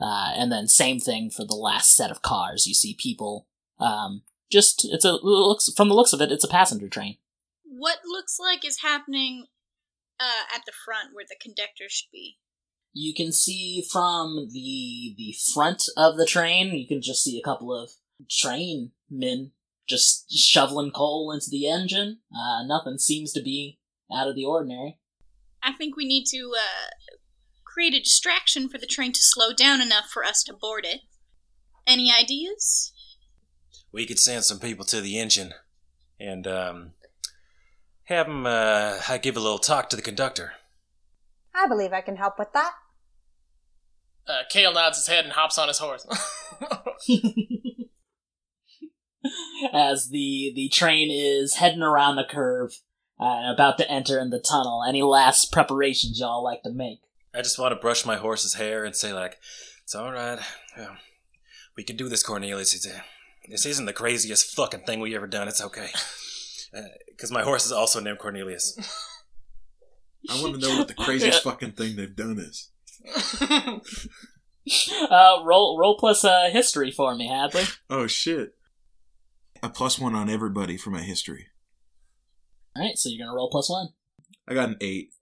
Uh, 0.00 0.32
and 0.36 0.52
then 0.52 0.68
same 0.68 1.00
thing 1.00 1.30
for 1.30 1.44
the 1.44 1.54
last 1.54 1.96
set 1.96 2.10
of 2.10 2.22
cars. 2.22 2.66
You 2.66 2.74
see 2.74 2.96
people. 2.98 3.46
Um, 3.78 4.22
just 4.50 4.86
it's 4.90 5.04
a 5.04 5.12
looks 5.22 5.70
from 5.76 5.88
the 5.88 5.94
looks 5.94 6.12
of 6.12 6.20
it, 6.20 6.32
it's 6.32 6.44
a 6.44 6.48
passenger 6.48 6.88
train. 6.88 7.16
What 7.64 7.98
looks 8.04 8.38
like 8.38 8.64
is 8.64 8.80
happening 8.82 9.46
uh, 10.18 10.54
at 10.54 10.62
the 10.66 10.72
front 10.72 11.14
where 11.14 11.24
the 11.28 11.36
conductor 11.40 11.84
should 11.88 12.08
be. 12.12 12.38
You 12.92 13.14
can 13.14 13.32
see 13.32 13.84
from 13.90 14.48
the 14.52 15.14
the 15.16 15.34
front 15.54 15.84
of 15.96 16.16
the 16.16 16.26
train. 16.26 16.74
You 16.74 16.86
can 16.86 17.02
just 17.02 17.22
see 17.22 17.38
a 17.38 17.44
couple 17.44 17.74
of 17.74 17.90
train 18.30 18.92
men 19.10 19.52
just 19.88 20.30
shoveling 20.30 20.90
coal 20.90 21.32
into 21.32 21.50
the 21.50 21.68
engine. 21.68 22.18
Uh, 22.34 22.64
nothing 22.66 22.98
seems 22.98 23.32
to 23.32 23.42
be 23.42 23.78
out 24.12 24.28
of 24.28 24.34
the 24.34 24.44
ordinary. 24.44 24.98
I 25.62 25.72
think 25.72 25.96
we 25.96 26.06
need 26.06 26.24
to 26.26 26.52
uh, 26.56 27.07
create 27.78 27.94
a 27.94 28.00
distraction 28.00 28.68
for 28.68 28.76
the 28.76 28.86
train 28.86 29.12
to 29.12 29.20
slow 29.22 29.52
down 29.52 29.80
enough 29.80 30.06
for 30.12 30.24
us 30.24 30.42
to 30.42 30.52
board 30.52 30.84
it. 30.84 31.02
Any 31.86 32.12
ideas? 32.12 32.92
We 33.92 34.04
could 34.04 34.18
send 34.18 34.42
some 34.42 34.58
people 34.58 34.84
to 34.86 35.00
the 35.00 35.16
engine 35.16 35.54
and 36.18 36.44
um, 36.48 36.90
have 38.06 38.26
them 38.26 38.46
uh, 38.46 38.98
give 39.18 39.36
a 39.36 39.40
little 39.40 39.60
talk 39.60 39.90
to 39.90 39.96
the 39.96 40.02
conductor. 40.02 40.54
I 41.54 41.68
believe 41.68 41.92
I 41.92 42.00
can 42.00 42.16
help 42.16 42.36
with 42.36 42.52
that. 42.52 42.72
Uh, 44.26 44.42
Kale 44.50 44.74
nods 44.74 44.98
his 44.98 45.06
head 45.06 45.24
and 45.24 45.34
hops 45.34 45.56
on 45.56 45.68
his 45.68 45.78
horse. 45.78 46.04
As 49.72 50.08
the 50.10 50.52
the 50.52 50.68
train 50.68 51.10
is 51.12 51.54
heading 51.54 51.82
around 51.82 52.16
the 52.16 52.26
curve 52.28 52.72
uh, 53.20 53.24
and 53.24 53.54
about 53.54 53.78
to 53.78 53.88
enter 53.88 54.18
in 54.18 54.30
the 54.30 54.40
tunnel. 54.40 54.82
Any 54.86 55.02
last 55.02 55.52
preparations 55.52 56.18
y'all 56.18 56.42
like 56.42 56.64
to 56.64 56.72
make? 56.72 57.02
I 57.38 57.42
just 57.42 57.56
want 57.56 57.72
to 57.72 57.80
brush 57.80 58.04
my 58.04 58.16
horse's 58.16 58.54
hair 58.54 58.84
and 58.84 58.96
say, 58.96 59.12
like, 59.12 59.38
it's 59.84 59.94
all 59.94 60.10
right. 60.10 60.40
Yeah, 60.76 60.96
we 61.76 61.84
can 61.84 61.96
do 61.96 62.08
this, 62.08 62.24
Cornelius. 62.24 62.74
It's 62.74 62.84
a, 62.84 63.04
this 63.48 63.64
isn't 63.64 63.86
the 63.86 63.92
craziest 63.92 64.56
fucking 64.56 64.80
thing 64.80 64.98
we 64.98 65.14
ever 65.14 65.28
done. 65.28 65.48
It's 65.48 65.62
okay. 65.62 65.88
Because 67.08 67.32
my 67.32 67.42
horse 67.42 67.64
is 67.64 67.72
also 67.72 67.98
named 67.98 68.18
Cornelius. 68.18 68.78
I 70.28 70.42
want 70.42 70.54
to 70.54 70.60
know 70.60 70.76
what 70.78 70.86
the 70.86 70.92
craziest 70.92 71.42
fucking 71.44 71.72
thing 71.72 71.96
they've 71.96 72.14
done 72.14 72.38
is. 72.38 72.70
Uh, 75.08 75.42
roll 75.46 75.78
roll 75.78 75.96
plus 75.96 76.22
uh, 76.24 76.50
history 76.52 76.90
for 76.90 77.14
me, 77.14 77.26
Hadley. 77.26 77.62
Oh 77.88 78.06
shit! 78.06 78.50
A 79.62 79.70
plus 79.70 79.98
one 79.98 80.14
on 80.14 80.28
everybody 80.28 80.76
for 80.76 80.90
my 80.90 81.00
history. 81.00 81.46
All 82.76 82.82
right, 82.82 82.98
so 82.98 83.08
you're 83.08 83.24
gonna 83.24 83.34
roll 83.34 83.48
plus 83.48 83.70
one. 83.70 83.88
I 84.46 84.52
got 84.52 84.68
an 84.68 84.76
eight. 84.82 85.14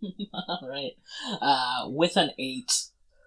All 0.32 0.68
right. 0.68 0.92
Uh, 1.40 1.88
with 1.88 2.16
an 2.16 2.30
eight, 2.38 2.72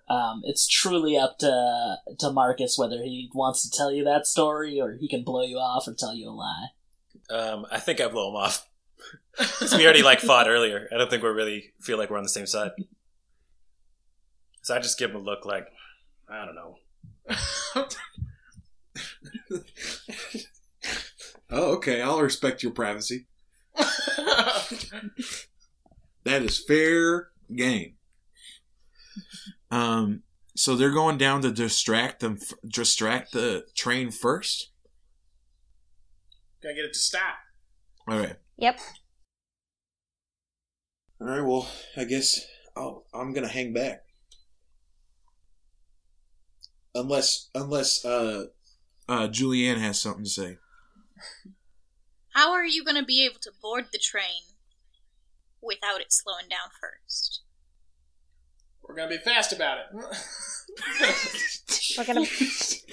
um, 0.09 0.41
it's 0.45 0.67
truly 0.67 1.17
up 1.17 1.37
to 1.39 1.97
to 2.19 2.31
Marcus 2.31 2.77
whether 2.77 2.97
he 3.03 3.29
wants 3.33 3.67
to 3.67 3.75
tell 3.77 3.91
you 3.91 4.03
that 4.05 4.25
story 4.27 4.79
or 4.79 4.93
he 4.99 5.07
can 5.07 5.23
blow 5.23 5.43
you 5.43 5.57
off 5.57 5.87
or 5.87 5.93
tell 5.93 6.15
you 6.15 6.29
a 6.29 6.31
lie. 6.31 6.67
Um, 7.29 7.65
I 7.71 7.79
think 7.79 7.99
I 7.99 8.07
blow 8.07 8.29
him 8.29 8.35
off. 8.35 8.67
'Cause 9.37 9.75
we 9.75 9.83
already 9.85 10.01
like 10.03 10.19
fought 10.19 10.47
earlier. 10.47 10.87
I 10.93 10.97
don't 10.97 11.09
think 11.09 11.21
we 11.23 11.29
really 11.29 11.73
feel 11.81 11.97
like 11.97 12.09
we're 12.09 12.17
on 12.17 12.23
the 12.23 12.29
same 12.29 12.47
side. 12.47 12.71
So 14.63 14.75
I 14.75 14.79
just 14.79 14.97
give 14.97 15.11
him 15.11 15.17
a 15.17 15.19
look 15.19 15.45
like, 15.45 15.67
I 16.29 16.45
don't 16.45 16.55
know. 16.55 16.77
Oh, 21.49 21.75
okay. 21.75 22.01
I'll 22.01 22.19
respect 22.21 22.61
your 22.61 22.73
privacy. 22.73 23.25
That 26.27 26.43
is 26.43 26.61
fair 26.61 27.29
game. 27.55 27.93
Um, 29.71 30.23
so 30.57 30.75
they're 30.75 30.91
going 30.91 31.17
down 31.17 31.41
to 31.43 31.51
distract 31.53 32.19
them, 32.19 32.37
distract 32.67 33.31
the 33.31 33.63
train 33.77 34.11
first. 34.11 34.71
Gotta 36.61 36.75
get 36.75 36.83
it 36.83 36.91
to 36.91 36.99
stop. 36.99 37.35
All 38.09 38.19
right. 38.19 38.35
Yep. 38.57 38.77
All 41.21 41.27
right. 41.27 41.41
Well, 41.41 41.69
I 41.95 42.03
guess 42.03 42.45
I'll, 42.75 43.05
I'm 43.13 43.31
gonna 43.31 43.47
hang 43.47 43.71
back. 43.71 44.03
Unless, 46.93 47.51
unless 47.55 48.03
uh, 48.03 48.47
uh, 49.07 49.29
Julianne 49.29 49.79
has 49.79 50.01
something 50.01 50.25
to 50.25 50.29
say. 50.29 50.57
How 52.31 52.51
are 52.51 52.65
you 52.65 52.83
going 52.83 52.97
to 52.97 53.05
be 53.05 53.25
able 53.25 53.39
to 53.39 53.51
board 53.61 53.85
the 53.93 53.97
train 53.97 54.46
without 55.67 56.01
it 56.01 56.11
slowing 56.11 56.47
down 56.49 56.69
first? 56.81 57.41
We're 58.87 58.95
gonna 58.95 59.09
be 59.09 59.17
fast 59.17 59.51
about 59.51 59.79
it. 59.79 59.85
We're 61.97 62.05
gonna. 62.05 62.21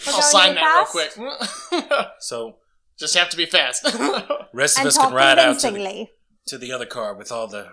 We're 0.07 0.13
I'll 0.13 0.13
going 0.13 0.23
sign 0.23 0.49
in 0.51 0.55
that 0.57 0.89
fast 0.93 1.17
real 1.19 1.37
quick. 1.71 1.91
So 2.21 2.57
Just 2.99 3.17
have 3.17 3.31
to 3.31 3.37
be 3.37 3.47
fast. 3.47 3.85
rest 4.53 4.79
of 4.79 4.87
us 4.87 4.99
can 4.99 5.13
ride 5.13 5.39
out 5.39 5.59
to 5.61 5.71
the, 5.71 6.09
to 6.47 6.59
the 6.59 6.73
other 6.73 6.87
car 6.87 7.15
with 7.15 7.31
all 7.31 7.47
the 7.47 7.73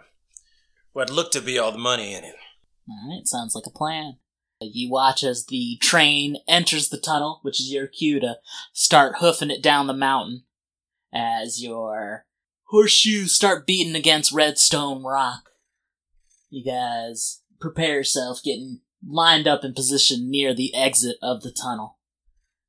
what 0.93 1.09
looked 1.09 1.33
to 1.33 1.41
be 1.41 1.57
all 1.57 1.71
the 1.71 1.77
money 1.77 2.13
in 2.13 2.23
it. 2.23 2.35
All 2.87 3.09
right, 3.09 3.25
sounds 3.27 3.55
like 3.55 3.65
a 3.65 3.71
plan. 3.71 4.17
You 4.59 4.91
watch 4.91 5.23
as 5.23 5.45
the 5.47 5.77
train 5.81 6.37
enters 6.47 6.89
the 6.89 6.99
tunnel, 6.99 7.39
which 7.41 7.59
is 7.59 7.71
your 7.71 7.87
cue 7.87 8.19
to 8.19 8.37
start 8.73 9.15
hoofing 9.19 9.49
it 9.49 9.63
down 9.63 9.87
the 9.87 9.93
mountain. 9.93 10.43
As 11.13 11.61
your 11.61 12.25
horseshoes 12.71 13.36
start 13.36 13.67
beating 13.67 13.95
against 13.95 14.31
redstone 14.31 15.03
rock, 15.03 15.49
you 16.49 16.63
guys 16.63 17.41
prepare 17.60 17.95
yourself, 17.95 18.39
getting 18.43 18.79
lined 19.05 19.45
up 19.45 19.65
in 19.65 19.73
position 19.73 20.31
near 20.31 20.53
the 20.53 20.73
exit 20.73 21.17
of 21.21 21.41
the 21.41 21.51
tunnel. 21.51 21.97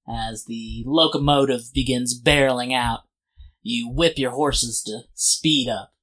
As 0.07 0.47
the 0.47 0.83
locomotive 0.85 1.73
begins 1.73 2.21
barreling 2.21 2.75
out, 2.75 3.03
you 3.63 3.89
whip 3.89 4.19
your 4.19 4.33
horses 4.33 4.83
to 4.83 5.03
speed 5.15 5.69
up 5.69 5.95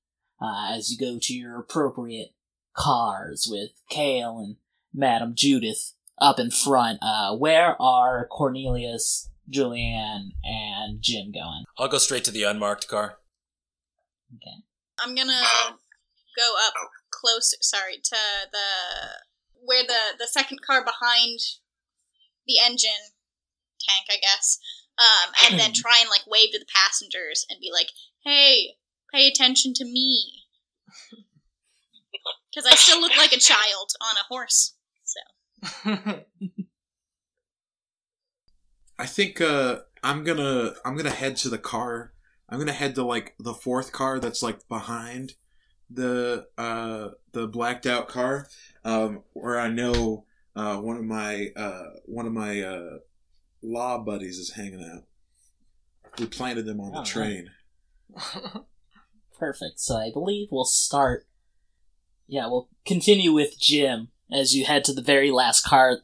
uh, 0.42 0.72
as 0.74 0.90
you 0.90 0.98
go 0.98 1.20
to 1.22 1.34
your 1.34 1.60
appropriate 1.60 2.30
cars 2.74 3.48
with 3.52 3.72
Kale 3.90 4.40
and 4.40 4.56
Madam 4.94 5.34
Judith 5.36 5.94
up 6.18 6.40
in 6.40 6.52
front. 6.52 7.00
Uh, 7.02 7.36
where 7.36 7.76
are 7.82 8.26
Cornelius, 8.28 9.30
Julianne, 9.52 10.30
and 10.46 11.02
Jim 11.02 11.34
going? 11.34 11.66
I'll 11.78 11.90
go 11.90 11.98
straight 11.98 12.24
to 12.24 12.32
the 12.32 12.44
unmarked 12.44 12.88
car. 12.88 13.18
Okay. 14.36 14.64
I'm 15.02 15.16
gonna 15.16 15.42
go 16.38 16.56
up 16.66 16.74
closer. 17.12 17.58
Sorry 17.62 17.98
to 18.04 18.18
the 18.52 18.68
where 19.66 19.84
the 19.84 20.18
the 20.20 20.28
second 20.28 20.60
car 20.66 20.84
behind 20.84 21.40
the 22.48 22.60
engine 22.66 23.14
tank, 23.88 24.08
I 24.10 24.18
guess. 24.22 24.60
um, 24.98 25.34
and 25.46 25.60
then 25.60 25.74
try 25.76 25.98
and 26.02 26.10
like 26.10 26.28
wave 26.28 26.52
to 26.52 26.60
the 26.60 26.66
passengers 26.74 27.46
and 27.50 27.60
be 27.60 27.72
like, 27.72 27.90
"Hey, 28.26 28.76
pay 29.14 29.28
attention 29.28 29.74
to 29.76 29.86
me," 29.86 30.44
because 32.52 32.66
I 32.72 32.76
still 32.76 33.00
look 33.02 33.16
like 33.18 33.34
a 33.34 33.40
child 33.40 33.92
on 34.02 34.16
a 34.18 34.24
horse. 34.28 34.76
So 35.04 35.20
I 39.00 39.06
think 39.06 39.40
uh, 39.42 39.80
I'm 40.04 40.24
gonna 40.24 40.74
I'm 40.86 40.96
gonna 40.96 41.10
head 41.10 41.38
to 41.38 41.50
the 41.50 41.58
car. 41.58 42.14
I'm 42.50 42.60
gonna 42.60 42.72
head 42.74 42.96
to 42.96 43.04
like 43.04 43.36
the 43.40 43.54
fourth 43.54 43.92
car 43.92 44.20
that's 44.20 44.42
like 44.44 44.68
behind 44.68 45.34
the 45.90 46.48
uh, 46.58 47.10
the 47.32 47.48
blacked 47.48 47.86
out 47.86 48.08
car, 48.08 48.48
um, 48.84 49.24
where 49.34 49.60
I 49.60 49.70
know 49.70 50.26
uh, 50.56 50.78
one 50.78 50.98
of 50.98 51.04
my 51.04 51.50
uh, 51.56 51.84
one 52.06 52.26
of 52.26 52.34
my 52.34 52.62
uh, 52.62 52.98
law 53.62 54.00
buddies 54.00 54.38
is 54.38 54.54
hanging 54.54 54.84
out. 54.84 55.04
We 56.20 56.26
planted 56.26 56.66
them 56.66 56.80
on 56.82 56.92
the 56.92 57.00
Oh, 57.00 57.04
train. 57.04 57.50
Perfect. 59.38 59.80
So 59.80 59.96
I 59.98 60.12
believe 60.12 60.50
we'll 60.52 60.66
start. 60.66 61.26
Yeah, 62.28 62.48
we'll 62.48 62.70
continue 62.86 63.32
with 63.34 63.60
Jim 63.60 64.10
as 64.32 64.56
you 64.56 64.66
head 64.66 64.84
to 64.86 64.94
the 64.94 65.02
very 65.02 65.32
last 65.32 65.66
car 65.66 66.00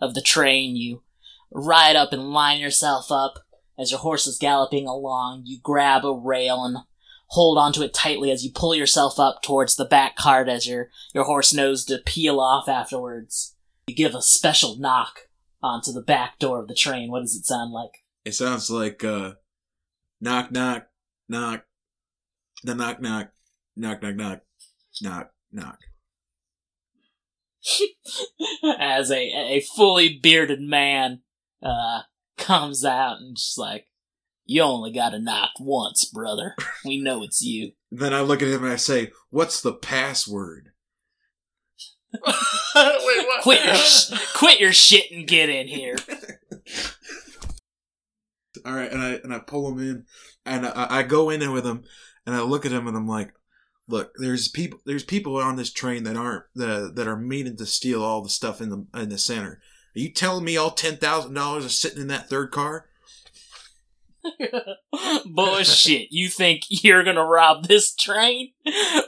of 0.00 0.14
the 0.14 0.20
train. 0.22 0.76
You 0.76 1.02
ride 1.50 1.96
up 1.96 2.12
and 2.12 2.30
line 2.32 2.60
yourself 2.60 3.10
up 3.10 3.38
as 3.78 3.90
your 3.90 4.00
horse 4.00 4.26
is 4.26 4.38
galloping 4.38 4.86
along. 4.86 5.42
You 5.44 5.58
grab 5.62 6.04
a 6.04 6.12
rail 6.12 6.64
and 6.64 6.78
hold 7.28 7.58
onto 7.58 7.82
it 7.82 7.94
tightly 7.94 8.30
as 8.30 8.44
you 8.44 8.50
pull 8.54 8.74
yourself 8.74 9.18
up 9.18 9.42
towards 9.42 9.76
the 9.76 9.84
back 9.84 10.16
cart 10.16 10.48
as 10.48 10.66
your, 10.66 10.90
your 11.12 11.24
horse 11.24 11.52
knows 11.52 11.84
to 11.86 11.98
peel 12.04 12.40
off 12.40 12.68
afterwards. 12.68 13.56
You 13.86 13.94
give 13.94 14.14
a 14.14 14.22
special 14.22 14.76
knock 14.78 15.28
onto 15.62 15.92
the 15.92 16.02
back 16.02 16.38
door 16.38 16.60
of 16.60 16.68
the 16.68 16.74
train. 16.74 17.10
What 17.10 17.20
does 17.20 17.34
it 17.34 17.46
sound 17.46 17.72
like? 17.72 18.04
It 18.24 18.32
sounds 18.32 18.70
like 18.70 19.02
uh, 19.04 19.32
knock 20.20 20.50
knock 20.50 20.86
knock, 21.28 21.64
the 22.62 22.74
knock 22.74 23.00
knock 23.00 23.30
knock 23.76 24.02
knock 24.02 24.14
knock 24.16 24.40
knock 25.02 25.30
knock. 25.52 25.78
as 28.78 29.10
a 29.10 29.16
a 29.16 29.60
fully 29.74 30.18
bearded 30.22 30.60
man 30.60 31.20
uh 31.62 32.00
comes 32.42 32.84
out 32.84 33.18
and 33.18 33.36
just 33.36 33.58
like 33.58 33.86
you 34.46 34.62
only 34.62 34.92
gotta 34.92 35.18
knock 35.18 35.50
once 35.58 36.04
brother 36.04 36.54
we 36.84 37.00
know 37.00 37.22
it's 37.22 37.40
you 37.42 37.72
Then 37.90 38.12
I 38.12 38.22
look 38.22 38.42
at 38.42 38.48
him 38.48 38.64
and 38.64 38.72
I 38.72 38.76
say, 38.76 39.12
"What's 39.30 39.60
the 39.60 39.72
password?" 39.72 40.70
Wait, 42.12 42.24
what? 42.74 43.42
quit 43.42 43.64
your 43.64 43.74
sh- 43.76 44.12
quit 44.34 44.58
your 44.60 44.72
shit 44.72 45.12
and 45.12 45.28
get 45.28 45.48
in 45.48 45.68
here 45.68 45.96
All 48.66 48.74
right, 48.74 48.90
and 48.90 49.00
I 49.00 49.10
and 49.22 49.32
I 49.32 49.38
pull 49.40 49.68
him 49.70 49.78
in, 49.78 50.04
and 50.44 50.66
I, 50.66 50.86
I 50.98 51.02
go 51.02 51.30
in 51.30 51.38
there 51.40 51.52
with 51.52 51.64
him, 51.66 51.84
and 52.26 52.34
I 52.34 52.40
look 52.40 52.64
at 52.64 52.72
him, 52.72 52.86
and 52.88 52.96
I'm 52.96 53.06
like, 53.06 53.32
"Look, 53.88 54.12
there's 54.16 54.48
people, 54.48 54.80
there's 54.86 55.04
people 55.04 55.36
on 55.36 55.56
this 55.56 55.72
train 55.72 56.04
that 56.04 56.16
aren't 56.16 56.44
the 56.54 56.90
that 56.94 57.06
are 57.06 57.16
meaning 57.16 57.56
to 57.58 57.66
steal 57.66 58.02
all 58.02 58.22
the 58.22 58.28
stuff 58.28 58.60
in 58.60 58.70
the 58.70 58.86
in 58.94 59.08
the 59.08 59.18
center. 59.18 59.60
Are 59.96 60.00
you 60.00 60.10
telling 60.10 60.44
me 60.44 60.56
all 60.56 60.70
ten 60.70 60.96
thousand 60.96 61.34
dollars 61.34 61.64
is 61.64 61.78
sitting 61.78 62.02
in 62.02 62.08
that 62.08 62.28
third 62.28 62.50
car? 62.50 62.86
bullshit. 65.26 66.08
You 66.10 66.28
think 66.28 66.62
you're 66.68 67.04
gonna 67.04 67.24
rob 67.24 67.66
this 67.66 67.94
train? 67.94 68.52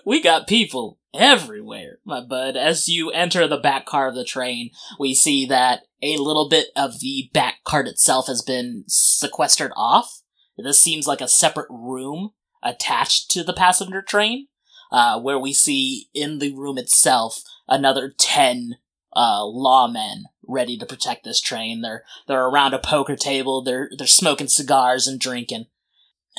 We 0.05 0.22
got 0.22 0.46
people 0.46 0.99
everywhere 1.14 1.99
my 2.05 2.20
bud. 2.20 2.57
As 2.57 2.88
you 2.88 3.11
enter 3.11 3.49
the 3.49 3.57
back 3.57 3.87
car 3.87 4.09
of 4.09 4.14
the 4.14 4.25
train 4.25 4.70
we 4.99 5.14
see 5.14 5.46
that 5.46 5.83
a 6.03 6.18
little 6.18 6.49
bit 6.49 6.66
of 6.77 7.01
the 7.01 7.31
back 7.33 7.64
cart 7.64 7.88
itself 7.88 8.27
has 8.27 8.42
been 8.42 8.85
sequestered 8.87 9.72
off. 9.77 10.20
This 10.59 10.81
seems 10.81 11.07
like 11.07 11.20
a 11.20 11.29
separate 11.29 11.68
room 11.70 12.31
attached 12.62 13.31
to 13.31 13.42
the 13.42 13.53
passenger 13.53 14.03
train 14.03 14.49
uh, 14.92 15.20
where 15.20 15.38
we 15.38 15.53
see 15.53 16.09
in 16.14 16.38
the 16.38 16.55
room 16.55 16.79
itself 16.79 17.42
another 17.68 18.12
10 18.16 18.77
uh, 19.14 19.42
lawmen 19.42 20.22
ready 20.49 20.77
to 20.79 20.87
protect 20.87 21.25
this 21.25 21.41
train 21.41 21.81
they're 21.83 22.05
they're 22.29 22.47
around 22.47 22.75
a 22.75 22.79
poker 22.79 23.17
table. 23.17 23.63
They're 23.63 23.91
they're 23.97 24.07
smoking 24.07 24.49
cigars 24.49 25.07
and 25.07 25.19
drinking 25.21 25.67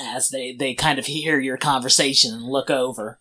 as 0.00 0.30
they 0.30 0.54
they 0.54 0.74
kind 0.74 0.98
of 0.98 1.06
hear 1.06 1.38
your 1.40 1.56
conversation 1.56 2.32
and 2.32 2.44
look 2.44 2.70
over. 2.70 3.20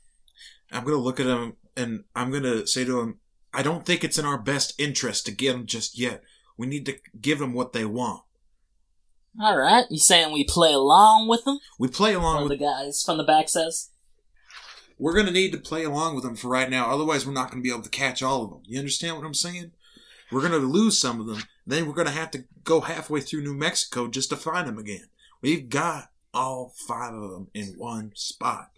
I'm 0.72 0.84
gonna 0.84 0.98
look 0.98 1.20
at 1.20 1.26
him, 1.26 1.58
and 1.76 2.04
I'm 2.16 2.32
gonna 2.32 2.68
say 2.68 2.84
to 2.86 3.00
him, 3.00 3.20
"I 3.54 3.64
don't 3.64 3.86
think 3.86 4.04
it's 4.04 4.18
in 4.18 4.26
our 4.26 4.38
best 4.38 4.74
interest 4.80 5.26
to 5.26 5.32
get 5.32 5.54
them 5.54 5.66
just 5.66 5.98
yet. 5.98 6.24
We 6.58 6.68
need 6.68 6.86
to 6.88 6.98
give 7.20 7.40
them 7.40 7.54
what 7.54 7.74
they 7.74 7.86
want. 7.86 8.24
All 9.40 9.58
right, 9.58 9.86
you 9.92 10.00
saying 10.00 10.34
we 10.34 10.44
play 10.44 10.74
along 10.74 11.28
with 11.28 11.44
them? 11.46 11.60
We 11.78 11.88
play 11.88 12.14
along 12.16 12.36
One 12.36 12.50
with 12.50 12.58
the 12.58 12.66
guys 12.66 13.04
from 13.04 13.18
the 13.18 13.24
back 13.24 13.50
says. 13.50 13.92
we're 14.98 15.14
going 15.14 15.28
to 15.28 15.32
need 15.32 15.52
to 15.52 15.60
play 15.60 15.84
along 15.84 16.16
with 16.16 16.24
them 16.24 16.36
for 16.36 16.48
right 16.48 16.70
now. 16.72 16.90
Otherwise, 16.92 17.24
we're 17.28 17.34
not 17.34 17.52
going 17.52 17.62
to 17.62 17.64
be 17.64 17.72
able 17.72 17.84
to 17.84 17.90
catch 17.90 18.24
all 18.24 18.44
of 18.44 18.50
them. 18.50 18.62
You 18.66 18.80
understand 18.80 19.16
what 19.16 19.26
I'm 19.26 19.36
saying? 19.36 19.74
We're 20.32 20.42
going 20.42 20.60
to 20.60 20.68
lose 20.68 21.00
some 21.00 21.20
of 21.20 21.28
them. 21.28 21.44
Then 21.66 21.86
we're 21.88 21.94
going 21.94 22.08
to 22.08 22.14
have 22.14 22.32
to 22.32 22.46
go 22.64 22.82
halfway 22.82 23.22
through 23.22 23.42
New 23.42 23.54
Mexico 23.54 24.08
just 24.08 24.30
to 24.30 24.36
find 24.36 24.68
them 24.68 24.78
again. 24.78 25.08
We've 25.42 25.70
got 25.70 26.10
all 26.34 26.74
five 26.76 27.14
of 27.14 27.32
them 27.32 27.48
in 27.54 27.76
one 27.78 28.12
spot. 28.16 28.72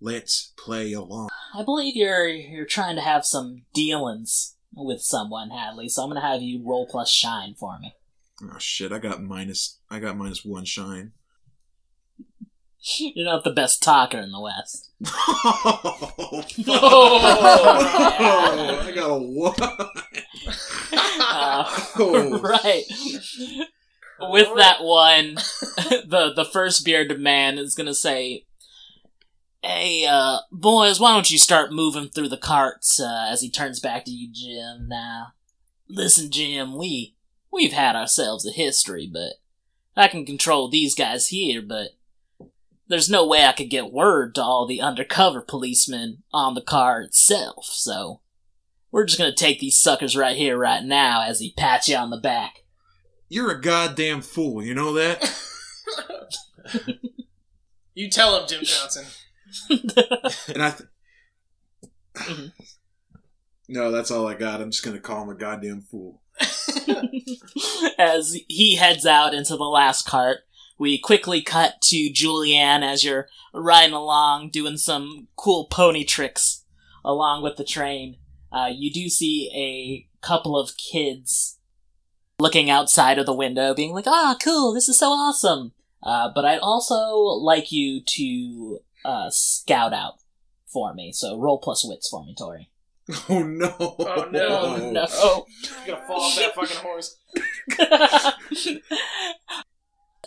Let's 0.00 0.52
play 0.56 0.92
along. 0.92 1.30
I 1.54 1.62
believe 1.62 1.96
you're 1.96 2.28
you're 2.28 2.66
trying 2.66 2.96
to 2.96 3.02
have 3.02 3.24
some 3.24 3.62
dealings 3.72 4.56
with 4.74 5.00
someone, 5.00 5.50
Hadley. 5.50 5.88
So 5.88 6.02
I'm 6.02 6.10
gonna 6.10 6.20
have 6.20 6.42
you 6.42 6.62
roll 6.62 6.86
plus 6.86 7.10
shine 7.10 7.54
for 7.54 7.78
me. 7.78 7.94
Oh 8.42 8.58
shit! 8.58 8.92
I 8.92 8.98
got 8.98 9.22
minus. 9.22 9.78
I 9.88 10.00
got 10.00 10.16
minus 10.16 10.44
one 10.44 10.64
shine. 10.64 11.12
You're 12.98 13.26
not 13.26 13.44
the 13.44 13.50
best 13.50 13.82
talker 13.82 14.18
in 14.18 14.32
the 14.32 14.40
West. 14.40 14.90
oh, 15.06 16.44
Oh, 16.68 18.80
I 18.86 18.92
got 18.94 19.10
a 19.10 19.18
one. 19.18 19.54
Uh, 21.20 21.80
Oh, 21.96 22.38
right. 22.40 22.84
With 24.20 24.48
that 24.56 24.82
one, 24.82 25.34
the 26.06 26.32
the 26.34 26.44
first 26.44 26.84
bearded 26.84 27.20
man 27.20 27.58
is 27.58 27.74
gonna 27.74 27.94
say, 27.94 28.46
"Hey, 29.62 30.06
uh, 30.08 30.38
boys, 30.52 31.00
why 31.00 31.12
don't 31.12 31.30
you 31.30 31.38
start 31.38 31.72
moving 31.72 32.08
through 32.08 32.28
the 32.28 32.36
carts?" 32.36 33.00
Uh, 33.00 33.26
as 33.28 33.40
he 33.40 33.50
turns 33.50 33.80
back 33.80 34.04
to 34.04 34.10
you, 34.10 34.28
Jim. 34.32 34.88
Now, 34.88 35.32
listen, 35.88 36.30
Jim, 36.30 36.76
we 36.76 37.16
we've 37.52 37.72
had 37.72 37.96
ourselves 37.96 38.46
a 38.46 38.52
history, 38.52 39.08
but 39.12 39.34
I 39.96 40.08
can 40.08 40.24
control 40.24 40.68
these 40.68 40.94
guys 40.94 41.28
here, 41.28 41.60
but 41.60 41.90
there's 42.88 43.08
no 43.10 43.26
way 43.26 43.44
I 43.44 43.52
could 43.52 43.70
get 43.70 43.92
word 43.92 44.34
to 44.34 44.42
all 44.42 44.66
the 44.66 44.80
undercover 44.80 45.40
policemen 45.40 46.22
on 46.32 46.54
the 46.54 46.60
car 46.62 47.00
itself. 47.02 47.66
So 47.66 48.20
we're 48.90 49.04
just 49.06 49.18
gonna 49.18 49.34
take 49.34 49.60
these 49.60 49.78
suckers 49.80 50.16
right 50.16 50.36
here, 50.36 50.56
right 50.58 50.82
now, 50.84 51.22
as 51.22 51.40
he 51.40 51.52
pats 51.56 51.88
you 51.88 51.96
on 51.96 52.10
the 52.10 52.16
back. 52.20 52.60
You're 53.28 53.50
a 53.52 53.60
goddamn 53.60 54.20
fool. 54.22 54.62
You 54.62 54.74
know 54.74 54.92
that? 54.94 55.22
You 57.96 58.10
tell 58.10 58.36
him, 58.40 58.48
Jim 58.48 58.64
Johnson. 58.64 59.04
And 60.48 60.62
I. 60.62 60.70
Th- 60.70 60.88
Mhm. 62.16 62.52
no, 63.68 63.90
that's 63.92 64.10
all 64.10 64.26
I 64.26 64.34
got. 64.34 64.60
I'm 64.60 64.70
just 64.72 64.84
gonna 64.84 64.98
call 64.98 65.22
him 65.22 65.28
a 65.30 65.34
goddamn 65.36 65.82
fool. 65.82 66.20
as 67.98 68.36
he 68.48 68.76
heads 68.76 69.06
out 69.06 69.32
into 69.34 69.56
the 69.56 69.64
last 69.64 70.06
cart, 70.06 70.38
we 70.78 70.98
quickly 70.98 71.42
cut 71.42 71.80
to 71.82 72.10
Julianne 72.10 72.82
as 72.82 73.04
you're 73.04 73.28
riding 73.52 73.94
along, 73.94 74.50
doing 74.50 74.76
some 74.76 75.28
cool 75.36 75.66
pony 75.66 76.04
tricks 76.04 76.64
along 77.04 77.42
with 77.42 77.56
the 77.56 77.64
train. 77.64 78.16
Uh, 78.50 78.70
you 78.72 78.92
do 78.92 79.08
see 79.08 79.50
a 79.54 80.08
couple 80.24 80.58
of 80.58 80.76
kids 80.76 81.58
looking 82.38 82.70
outside 82.70 83.18
of 83.18 83.26
the 83.26 83.34
window, 83.34 83.74
being 83.74 83.92
like, 83.92 84.06
"Ah, 84.06 84.36
cool! 84.42 84.72
This 84.72 84.88
is 84.88 84.98
so 84.98 85.10
awesome!" 85.10 85.72
Uh, 86.02 86.30
but 86.34 86.44
I'd 86.44 86.58
also 86.58 87.16
like 87.18 87.72
you 87.72 88.02
to 88.02 88.78
uh, 89.04 89.30
scout 89.30 89.92
out 89.92 90.14
for 90.66 90.92
me. 90.94 91.12
So 91.12 91.38
roll 91.38 91.58
plus 91.58 91.84
wits 91.84 92.08
for 92.08 92.24
me, 92.24 92.34
Tori. 92.36 92.70
Oh 93.28 93.42
no! 93.42 93.74
Oh, 93.78 94.28
no. 94.30 95.06
Oh 95.10 95.46
no! 95.46 95.46
You're 95.86 95.96
gonna 95.96 96.06
fall 96.06 96.22
off 96.22 96.36
that 96.36 96.54
fucking 96.54 96.76
horse. 96.78 97.16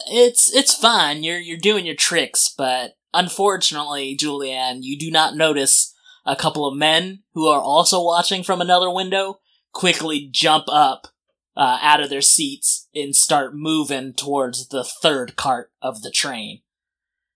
it's 0.08 0.54
it's 0.54 0.74
fine. 0.74 1.24
You're 1.24 1.40
you're 1.40 1.58
doing 1.58 1.86
your 1.86 1.96
tricks, 1.96 2.54
but 2.56 2.98
unfortunately, 3.14 4.18
Julianne, 4.18 4.80
you 4.82 4.98
do 4.98 5.12
not 5.12 5.36
notice 5.36 5.94
a 6.26 6.36
couple 6.36 6.68
of 6.68 6.78
men 6.78 7.24
who 7.34 7.48
are 7.48 7.62
also 7.62 8.04
watching 8.04 8.44
from 8.44 8.62
another 8.62 8.92
window 8.92 9.40
quickly 9.74 10.28
jump 10.32 10.66
up 10.68 11.08
uh, 11.56 11.80
out 11.82 12.02
of 12.02 12.10
their 12.10 12.22
seats 12.22 12.88
and 12.94 13.16
start 13.16 13.56
moving 13.56 14.14
towards 14.14 14.68
the 14.68 14.84
third 14.84 15.36
cart 15.36 15.72
of 15.82 16.02
the 16.02 16.12
train. 16.12 16.62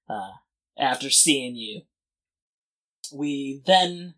Uh, 0.10 0.32
after 0.78 1.10
seeing 1.10 1.56
you, 1.56 1.82
we 3.14 3.62
then 3.66 4.16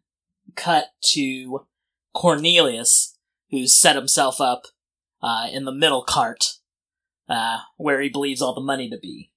cut 0.55 0.87
to 1.01 1.65
Cornelius, 2.13 3.17
who's 3.49 3.75
set 3.75 3.95
himself 3.95 4.41
up 4.41 4.63
uh, 5.21 5.47
in 5.51 5.65
the 5.65 5.71
middle 5.71 6.03
cart 6.03 6.55
uh, 7.29 7.59
where 7.77 8.01
he 8.01 8.09
believes 8.09 8.41
all 8.41 8.53
the 8.53 8.61
money 8.61 8.89
to 8.89 8.97
be. 8.97 9.31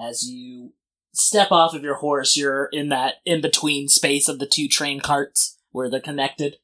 As 0.00 0.28
you 0.28 0.72
step 1.12 1.50
off 1.50 1.74
of 1.74 1.82
your 1.82 1.96
horse, 1.96 2.36
you're 2.36 2.66
in 2.72 2.88
that 2.90 3.14
in 3.24 3.40
between 3.40 3.88
space 3.88 4.28
of 4.28 4.38
the 4.38 4.46
two 4.46 4.68
train 4.68 5.00
carts 5.00 5.58
where 5.70 5.90
they're 5.90 6.00
connected. 6.00 6.56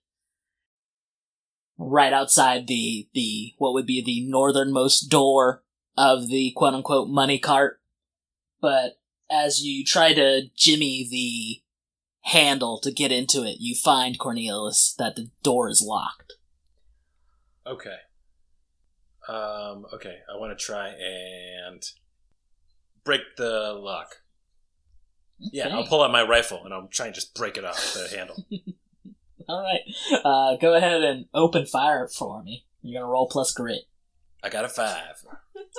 Right 1.76 2.12
outside 2.12 2.68
the 2.68 3.09
the 3.14 3.54
what 3.59 3.74
would 3.74 3.87
be 3.87 4.00
the 4.00 4.30
northernmost 4.30 5.11
door 5.11 5.64
of 5.96 6.28
the 6.28 6.52
quote 6.54 6.74
unquote 6.74 7.09
money 7.09 7.38
cart. 7.38 7.80
But 8.61 9.00
as 9.28 9.64
you 9.64 9.85
try 9.85 10.14
to 10.14 10.42
jimmy 10.57 11.07
the 11.11 11.62
handle 12.30 12.78
to 12.80 12.92
get 12.92 13.11
into 13.11 13.42
it, 13.42 13.57
you 13.59 13.74
find 13.74 14.18
Cornelius 14.18 14.94
that 14.98 15.16
the 15.16 15.30
door 15.42 15.68
is 15.68 15.83
locked. 15.85 16.35
Okay. 17.66 17.96
Um, 19.28 19.87
okay, 19.94 20.16
I 20.32 20.38
want 20.38 20.56
to 20.56 20.62
try 20.64 20.88
and 20.88 21.82
break 23.04 23.22
the 23.37 23.72
lock. 23.72 24.16
Yeah, 25.38 25.68
I'll 25.68 25.87
pull 25.87 26.02
out 26.02 26.12
my 26.12 26.22
rifle 26.22 26.62
and 26.64 26.72
I'll 26.72 26.88
try 26.88 27.06
and 27.06 27.14
just 27.14 27.34
break 27.34 27.56
it 27.56 27.64
off 27.64 27.94
the 27.94 28.08
handle. 28.16 28.37
All 29.48 29.62
right, 29.62 29.80
uh, 30.24 30.56
go 30.56 30.74
ahead 30.74 31.02
and 31.02 31.26
open 31.34 31.66
fire 31.66 32.08
for 32.08 32.42
me. 32.42 32.66
You're 32.82 33.00
gonna 33.00 33.10
roll 33.10 33.28
plus 33.28 33.52
grit 33.52 33.82
I 34.42 34.50
got 34.50 34.64
a 34.64 34.68
five. 34.68 35.24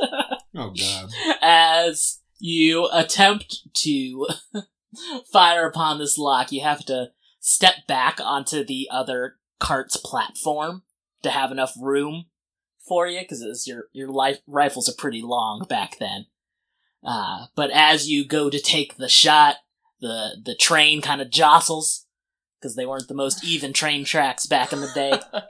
Oh 0.57 0.71
god. 0.71 1.11
as 1.41 2.19
you 2.39 2.89
attempt 2.93 3.67
to 3.73 4.27
fire 5.31 5.67
upon 5.67 5.99
this 5.99 6.17
lock. 6.17 6.51
You 6.51 6.61
have 6.61 6.85
to 6.85 7.07
step 7.39 7.87
back 7.87 8.19
onto 8.23 8.63
the 8.63 8.87
other 8.89 9.35
cart's 9.59 9.97
platform 9.97 10.83
to 11.23 11.29
have 11.29 11.51
enough 11.51 11.73
room 11.79 12.25
for 12.87 13.07
you 13.07 13.21
because 13.21 13.67
your 13.67 13.85
your 13.93 14.09
life, 14.09 14.39
rifles 14.47 14.89
are 14.89 14.95
pretty 14.97 15.21
long 15.21 15.65
back 15.67 15.97
then. 15.99 16.27
Uh, 17.03 17.45
but 17.55 17.69
as 17.71 18.09
you 18.09 18.25
go 18.25 18.49
to 18.49 18.59
take 18.59 18.97
the 18.97 19.09
shot, 19.09 19.57
the 20.01 20.37
the 20.43 20.55
train 20.55 21.01
kind 21.01 21.21
of 21.21 21.29
jostles 21.29 22.05
because 22.59 22.75
they 22.75 22.85
weren't 22.85 23.07
the 23.07 23.13
most 23.13 23.43
even 23.43 23.73
train 23.73 24.05
tracks 24.05 24.45
back 24.45 24.73
in 24.73 24.81
the 24.81 24.91
day. 24.93 25.19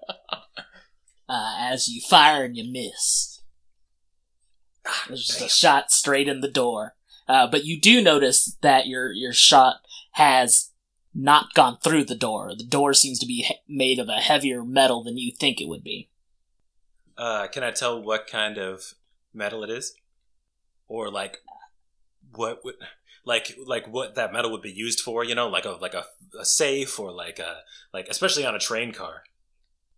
uh, 1.29 1.55
as 1.59 1.87
you 1.87 2.01
fire 2.01 2.43
and 2.43 2.57
you 2.57 2.71
miss. 2.71 3.41
There's 5.07 5.25
just 5.25 5.41
a 5.41 5.49
shot 5.49 5.91
straight 5.91 6.27
in 6.27 6.41
the 6.41 6.47
door. 6.47 6.95
Uh, 7.27 7.47
but 7.47 7.65
you 7.65 7.79
do 7.79 8.01
notice 8.01 8.57
that 8.61 8.87
your 8.87 9.11
your 9.11 9.33
shot 9.33 9.77
has 10.11 10.71
not 11.13 11.53
gone 11.53 11.77
through 11.83 12.03
the 12.03 12.15
door. 12.15 12.51
The 12.55 12.65
door 12.65 12.93
seems 12.93 13.19
to 13.19 13.25
be 13.25 13.43
he- 13.43 13.55
made 13.67 13.99
of 13.99 14.09
a 14.09 14.19
heavier 14.19 14.63
metal 14.63 15.03
than 15.03 15.17
you 15.17 15.31
think 15.31 15.59
it 15.59 15.67
would 15.67 15.83
be. 15.83 16.09
Uh, 17.17 17.47
can 17.47 17.63
I 17.63 17.71
tell 17.71 18.01
what 18.01 18.27
kind 18.27 18.57
of 18.57 18.93
metal 19.33 19.63
it 19.63 19.69
is, 19.69 19.93
or 20.87 21.09
like 21.09 21.37
what 22.33 22.63
would 22.63 22.75
like 23.25 23.57
like 23.65 23.87
what 23.87 24.15
that 24.15 24.33
metal 24.33 24.51
would 24.51 24.61
be 24.61 24.71
used 24.71 24.99
for? 24.99 25.23
You 25.23 25.35
know, 25.35 25.47
like 25.47 25.65
a 25.65 25.71
like 25.71 25.93
a, 25.93 26.05
a 26.39 26.45
safe 26.45 26.99
or 26.99 27.11
like 27.11 27.39
a 27.39 27.61
like 27.93 28.07
especially 28.09 28.45
on 28.45 28.55
a 28.55 28.59
train 28.59 28.91
car. 28.91 29.23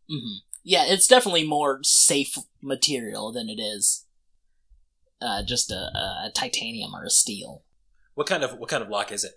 hmm 0.09 0.37
Yeah, 0.63 0.85
it's 0.85 1.07
definitely 1.07 1.45
more 1.47 1.79
safe 1.83 2.37
material 2.61 3.31
than 3.31 3.49
it 3.49 3.59
is 3.59 4.05
uh, 5.21 5.43
just 5.43 5.71
a, 5.71 5.75
a 5.75 6.31
titanium 6.33 6.93
or 6.95 7.03
a 7.03 7.09
steel. 7.09 7.63
What 8.15 8.27
kind 8.27 8.43
of 8.43 8.57
what 8.57 8.69
kind 8.69 8.83
of 8.83 8.89
lock 8.89 9.11
is 9.11 9.23
it? 9.23 9.33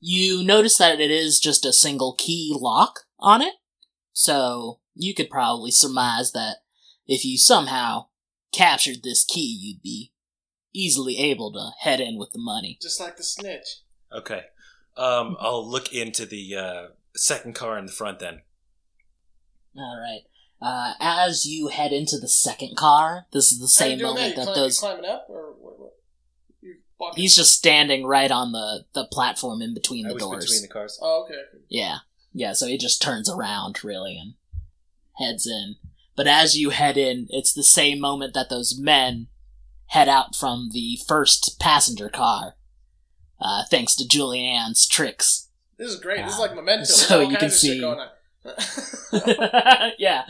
You 0.00 0.44
notice 0.44 0.76
that 0.78 1.00
it 1.00 1.10
is 1.10 1.40
just 1.40 1.64
a 1.64 1.72
single 1.72 2.14
key 2.14 2.54
lock 2.58 3.00
on 3.18 3.40
it, 3.42 3.54
so 4.12 4.80
you 4.94 5.14
could 5.14 5.30
probably 5.30 5.70
surmise 5.70 6.32
that 6.32 6.58
if 7.06 7.24
you 7.24 7.38
somehow 7.38 8.06
captured 8.52 9.02
this 9.02 9.24
key, 9.24 9.58
you'd 9.60 9.82
be 9.82 10.12
easily 10.74 11.18
able 11.18 11.52
to 11.52 11.70
head 11.80 12.00
in 12.00 12.18
with 12.18 12.30
the 12.32 12.38
money. 12.38 12.78
Just 12.80 13.00
like 13.00 13.16
the 13.16 13.24
snitch. 13.24 13.80
Okay, 14.12 14.42
um, 14.96 15.36
I'll 15.40 15.68
look 15.68 15.92
into 15.92 16.26
the 16.26 16.54
uh, 16.56 16.86
second 17.14 17.54
car 17.54 17.78
in 17.78 17.86
the 17.86 17.92
front 17.92 18.18
then. 18.18 18.42
All 19.76 19.98
right. 20.00 20.22
Uh, 20.60 20.94
as 21.00 21.44
you 21.44 21.68
head 21.68 21.92
into 21.92 22.18
the 22.18 22.28
second 22.28 22.76
car, 22.76 23.26
this 23.32 23.52
is 23.52 23.60
the 23.60 23.68
same 23.68 24.00
moment 24.00 24.20
that? 24.20 24.28
You 24.28 24.34
that 24.36 24.44
climb- 24.44 24.56
those. 24.56 24.80
climbing 24.80 25.04
up 25.04 25.26
or 25.28 25.52
what? 25.60 25.78
what? 25.78 25.92
You 26.62 26.76
walking? 26.98 27.20
He's 27.20 27.36
just 27.36 27.52
standing 27.54 28.06
right 28.06 28.30
on 28.30 28.52
the 28.52 28.84
the 28.94 29.06
platform 29.12 29.60
in 29.60 29.74
between 29.74 30.06
I 30.06 30.08
the 30.10 30.14
was 30.14 30.22
doors. 30.22 30.44
between 30.46 30.62
the 30.62 30.72
cars. 30.72 30.98
Oh, 31.02 31.24
okay. 31.24 31.42
Yeah. 31.68 31.98
Yeah, 32.32 32.52
so 32.52 32.66
he 32.66 32.76
just 32.76 33.00
turns 33.00 33.30
around, 33.30 33.82
really, 33.82 34.18
and 34.18 34.34
heads 35.16 35.46
in. 35.46 35.76
But 36.16 36.26
as 36.26 36.56
you 36.56 36.70
head 36.70 36.96
in, 36.96 37.26
it's 37.30 37.52
the 37.52 37.62
same 37.62 38.00
moment 38.00 38.34
that 38.34 38.48
those 38.48 38.78
men 38.78 39.28
head 39.88 40.08
out 40.08 40.34
from 40.34 40.70
the 40.72 40.98
first 41.06 41.60
passenger 41.60 42.08
car, 42.08 42.56
uh, 43.40 43.62
thanks 43.70 43.94
to 43.96 44.08
Julianne's 44.08 44.88
tricks. 44.88 45.48
This 45.78 45.92
is 45.92 46.00
great. 46.00 46.24
This 46.24 46.32
is 46.34 46.40
Um, 46.40 46.46
like 46.46 46.54
memento. 46.56 46.84
so 46.84 47.20
all 47.22 47.30
you 47.30 47.36
can 47.36 47.50
see- 47.50 47.80
going 47.80 48.00
on. 48.00 48.08
yeah. 49.98 50.22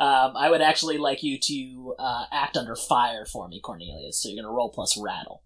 Um, 0.00 0.32
I 0.36 0.48
would 0.50 0.62
actually 0.62 0.96
like 0.98 1.22
you 1.22 1.38
to 1.38 1.94
uh, 1.98 2.24
act 2.32 2.56
under 2.56 2.74
fire 2.74 3.24
for 3.26 3.46
me, 3.46 3.60
Cornelius. 3.60 4.22
So 4.22 4.28
you're 4.28 4.42
going 4.42 4.50
to 4.50 4.56
roll 4.56 4.70
plus 4.70 4.96
rattle. 4.96 5.42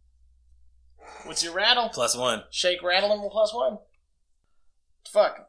What's 1.24 1.42
your 1.42 1.52
rattle? 1.52 1.88
Plus 1.92 2.16
one. 2.16 2.44
Shake, 2.50 2.82
rattle, 2.82 3.10
and 3.12 3.20
roll 3.20 3.30
plus 3.30 3.52
one. 3.52 3.78
Fuck. 5.10 5.48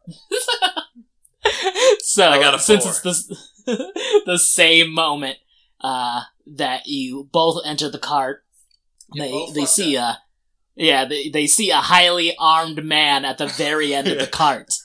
so 1.99 2.27
I 2.27 2.39
got 2.39 2.55
a 2.55 2.59
since 2.59 2.85
it's 2.85 3.01
the 3.01 3.37
the 4.25 4.37
same 4.37 4.93
moment 4.93 5.37
uh, 5.81 6.23
that 6.45 6.87
you 6.87 7.29
both 7.31 7.61
enter 7.65 7.89
the 7.89 7.99
cart, 7.99 8.43
they 9.15 9.47
they 9.53 9.65
see 9.65 9.95
a 9.95 10.19
yeah 10.75 11.05
they 11.05 11.29
they 11.29 11.47
see 11.47 11.69
a 11.69 11.77
highly 11.77 12.35
armed 12.39 12.83
man 12.83 13.25
at 13.25 13.37
the 13.37 13.47
very 13.47 13.93
end 13.93 14.07
of 14.07 14.17
the 14.17 14.27
cart, 14.31 14.75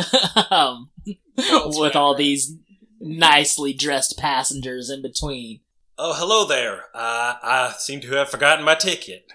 um, 0.50 0.90
with 1.36 1.96
all 1.96 2.14
these 2.14 2.54
nicely 3.00 3.72
dressed 3.72 4.18
passengers 4.18 4.88
in 4.90 5.02
between. 5.02 5.60
Oh, 5.98 6.14
hello 6.14 6.46
there. 6.46 6.84
Uh, 6.94 7.34
I 7.42 7.74
seem 7.78 8.00
to 8.00 8.10
have 8.12 8.30
forgotten 8.30 8.64
my 8.64 8.74
ticket. 8.74 9.26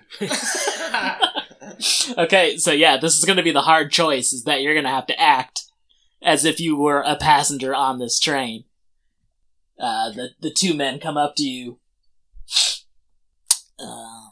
okay, 2.17 2.57
so 2.57 2.71
yeah, 2.71 2.97
this 2.97 3.17
is 3.17 3.25
going 3.25 3.37
to 3.37 3.43
be 3.43 3.51
the 3.51 3.61
hard 3.61 3.91
choice: 3.91 4.33
is 4.33 4.43
that 4.45 4.61
you're 4.61 4.73
going 4.73 4.85
to 4.85 4.89
have 4.89 5.07
to 5.07 5.19
act 5.19 5.63
as 6.21 6.45
if 6.45 6.59
you 6.59 6.75
were 6.75 7.01
a 7.01 7.15
passenger 7.15 7.75
on 7.75 7.99
this 7.99 8.19
train. 8.19 8.63
Uh, 9.79 10.11
the 10.11 10.29
the 10.39 10.51
two 10.51 10.73
men 10.73 10.99
come 10.99 11.17
up 11.17 11.35
to 11.35 11.43
you. 11.43 11.79
Um, 13.79 14.31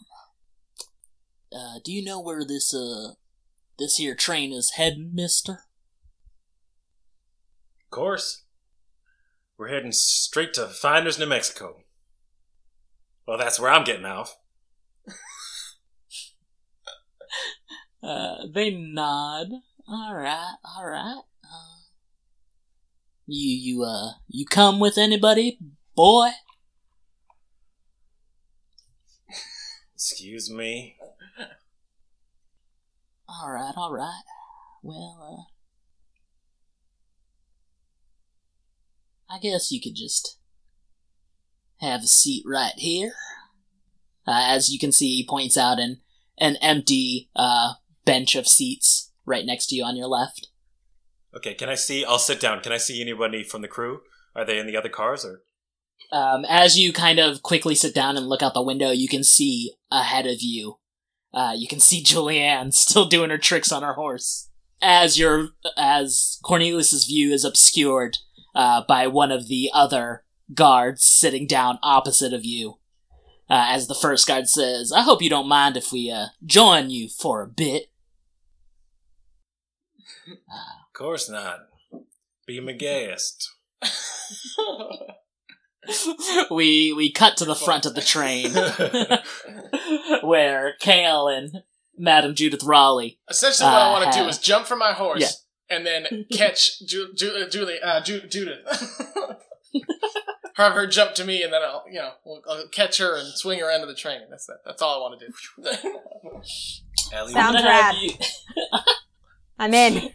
uh, 1.55 1.79
do 1.83 1.91
you 1.91 2.03
know 2.03 2.19
where 2.19 2.43
this 2.43 2.73
uh 2.73 3.13
this 3.77 3.97
here 3.97 4.15
train 4.15 4.51
is 4.51 4.71
heading, 4.75 5.11
Mister? 5.13 5.51
Of 7.83 7.91
course. 7.91 8.43
We're 9.57 9.69
heading 9.69 9.93
straight 9.93 10.53
to 10.55 10.67
Finders, 10.67 11.17
New 11.17 11.27
Mexico. 11.27 11.83
Well, 13.25 13.37
that's 13.37 13.59
where 13.59 13.71
I'm 13.71 13.83
getting 13.85 14.05
off. 14.05 14.37
Uh, 18.03 18.45
they 18.53 18.69
nod. 18.69 19.47
All 19.87 20.13
right, 20.13 20.55
all 20.63 20.85
right. 20.85 21.21
You 23.27 23.49
you 23.49 23.83
uh 23.83 24.11
you 24.27 24.45
come 24.45 24.79
with 24.79 24.97
anybody, 24.97 25.57
boy? 25.95 26.29
Excuse 29.95 30.51
me. 30.51 30.97
All 33.27 33.51
right, 33.51 33.73
all 33.75 33.91
right. 33.91 34.21
Well, 34.83 35.49
uh, 39.29 39.33
I 39.33 39.39
guess 39.39 39.71
you 39.71 39.81
could 39.81 39.95
just 39.95 40.37
have 41.79 42.01
a 42.01 42.07
seat 42.07 42.43
right 42.45 42.73
here. 42.75 43.13
Uh, 44.27 44.45
as 44.49 44.69
you 44.69 44.77
can 44.77 44.91
see, 44.91 45.15
he 45.15 45.25
points 45.27 45.57
out 45.57 45.79
an 45.79 46.01
an 46.37 46.57
empty 46.61 47.29
uh, 47.35 47.73
bench 48.05 48.35
of 48.35 48.47
seats 48.47 49.11
right 49.25 49.45
next 49.45 49.67
to 49.67 49.75
you 49.75 49.83
on 49.83 49.95
your 49.95 50.07
left. 50.07 50.49
Okay, 51.35 51.53
can 51.53 51.69
I 51.69 51.75
see? 51.75 52.05
I'll 52.05 52.19
sit 52.19 52.39
down. 52.39 52.61
Can 52.61 52.71
I 52.71 52.77
see 52.77 53.01
anybody 53.01 53.43
from 53.43 53.61
the 53.61 53.67
crew? 53.67 54.01
Are 54.35 54.45
they 54.45 54.57
in 54.57 54.67
the 54.67 54.77
other 54.77 54.89
cars 54.89 55.25
or? 55.25 55.41
Um, 56.11 56.45
as 56.47 56.77
you 56.77 56.93
kind 56.93 57.19
of 57.19 57.41
quickly 57.41 57.75
sit 57.75 57.93
down 57.93 58.15
and 58.15 58.27
look 58.27 58.41
out 58.41 58.53
the 58.53 58.61
window, 58.61 58.91
you 58.91 59.07
can 59.07 59.23
see 59.23 59.73
ahead 59.91 60.25
of 60.25 60.37
you. 60.39 60.77
Uh, 61.33 61.53
you 61.55 61.67
can 61.67 61.79
see 61.79 62.03
Julianne 62.05 62.73
still 62.73 63.05
doing 63.05 63.29
her 63.29 63.37
tricks 63.37 63.71
on 63.71 63.83
her 63.83 63.93
horse. 63.93 64.49
As 64.81 65.17
your 65.17 65.49
as 65.77 66.37
Cornelius's 66.43 67.05
view 67.05 67.31
is 67.31 67.43
obscured 67.43 68.17
uh, 68.53 68.83
by 68.87 69.07
one 69.07 69.31
of 69.31 69.47
the 69.47 69.69
other 69.73 70.23
guards 70.53 71.03
sitting 71.03 71.47
down 71.47 71.79
opposite 71.81 72.33
of 72.33 72.45
you. 72.45 72.75
Uh, 73.49 73.67
as 73.69 73.87
the 73.87 73.95
first 73.95 74.27
guard 74.27 74.47
says, 74.47 74.91
"I 74.91 75.01
hope 75.01 75.21
you 75.21 75.29
don't 75.29 75.47
mind 75.47 75.77
if 75.77 75.91
we 75.91 76.11
uh, 76.11 76.27
join 76.45 76.89
you 76.89 77.07
for 77.09 77.41
a 77.41 77.47
bit." 77.47 77.89
Of 80.95 80.99
course 80.99 81.29
not. 81.29 81.59
Be 82.47 82.61
my 82.61 82.71
guest. 82.71 83.51
we 86.49 86.93
we 86.93 87.11
cut 87.11 87.35
to 87.37 87.43
the 87.43 87.53
front 87.53 87.85
of 87.85 87.95
the 87.95 88.01
train 88.01 88.53
where 90.23 90.75
Kale 90.79 91.27
and 91.27 91.63
Madam 91.97 92.33
Judith 92.33 92.63
Raleigh. 92.63 93.19
Essentially, 93.29 93.67
what 93.69 93.75
I 93.81 93.89
Uh, 93.89 93.91
want 93.99 94.13
to 94.13 94.19
do 94.19 94.25
is 94.29 94.37
jump 94.37 94.67
from 94.67 94.79
my 94.79 94.93
horse 94.93 95.19
Yeah. 95.19 95.75
and 95.75 95.85
then 95.85 96.27
catch 96.31 96.79
Ju- 96.85 97.11
Ju- 97.13 97.43
uh, 97.45 97.49
Julie, 97.49 97.81
uh, 97.83 97.99
Ju- 97.99 98.27
Judith. 98.29 98.59
Have 100.55 100.71
her 100.75 100.87
jump 100.87 101.13
to 101.15 101.25
me, 101.25 101.43
and 101.43 101.51
then 101.51 101.61
I'll, 101.61 101.83
you 101.91 101.99
know, 101.99 102.11
I'll, 102.25 102.41
I'll 102.49 102.67
catch 102.69 102.99
her 102.99 103.17
and 103.17 103.27
swing 103.33 103.59
her 103.59 103.69
into 103.69 103.85
the 103.87 103.95
train. 103.95 104.21
That's 104.29 104.45
that. 104.45 104.59
That's 104.65 104.81
all 104.81 104.95
I 105.05 105.09
want 105.09 105.19
to 105.19 105.27
do. 105.27 105.33
Sounds 107.11 107.35
I'm 107.35 107.51
gonna 107.53 107.69
have 107.69 107.95
rad. 107.95 108.29
I'm 109.59 109.73
in. 109.73 110.11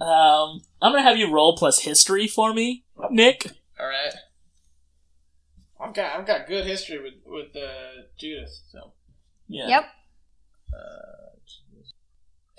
Um, 0.00 0.62
I'm 0.80 0.92
gonna 0.92 1.02
have 1.02 1.16
you 1.16 1.32
roll 1.32 1.56
plus 1.56 1.80
history 1.80 2.26
for 2.26 2.52
me, 2.52 2.84
Nick. 3.10 3.50
all 3.80 3.86
right. 3.86 4.12
I've 5.80 5.94
got 5.94 6.18
I've 6.18 6.26
got 6.26 6.46
good 6.46 6.66
history 6.66 7.02
with 7.02 7.14
with 7.26 7.56
uh, 7.56 8.02
Judith. 8.18 8.50
So 8.70 8.92
Yeah. 9.48 9.68
Yep. 9.68 9.84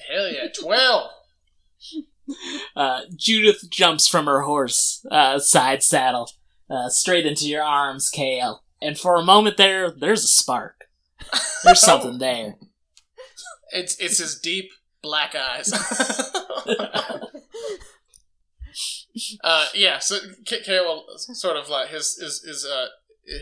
hell 0.09 0.31
yeah, 0.31 0.47
twelve. 0.59 1.11
Uh, 2.73 3.01
Judith 3.17 3.69
jumps 3.69 4.07
from 4.07 4.27
her 4.27 4.43
horse, 4.43 5.05
uh, 5.11 5.39
side 5.39 5.83
saddle, 5.83 6.31
uh, 6.69 6.87
straight 6.87 7.25
into 7.25 7.49
your 7.49 7.61
arms, 7.63 8.09
Kale. 8.09 8.63
And 8.81 8.97
for 8.97 9.17
a 9.17 9.25
moment 9.25 9.57
there, 9.57 9.91
there's 9.91 10.23
a 10.23 10.27
spark. 10.27 10.85
There's 11.65 11.81
something 11.81 12.19
there. 12.19 12.55
It's 13.73 13.97
it's 13.97 14.19
his 14.19 14.39
deep 14.39 14.69
black 15.01 15.35
eyes. 15.35 15.69
uh, 19.43 19.65
yeah. 19.73 19.99
So 19.99 20.17
K- 20.45 20.63
Carol 20.63 21.05
sort 21.17 21.57
of 21.57 21.69
like 21.69 21.89
his 21.89 22.17
his 22.17 22.43
his 22.43 22.65
uh 22.65 22.87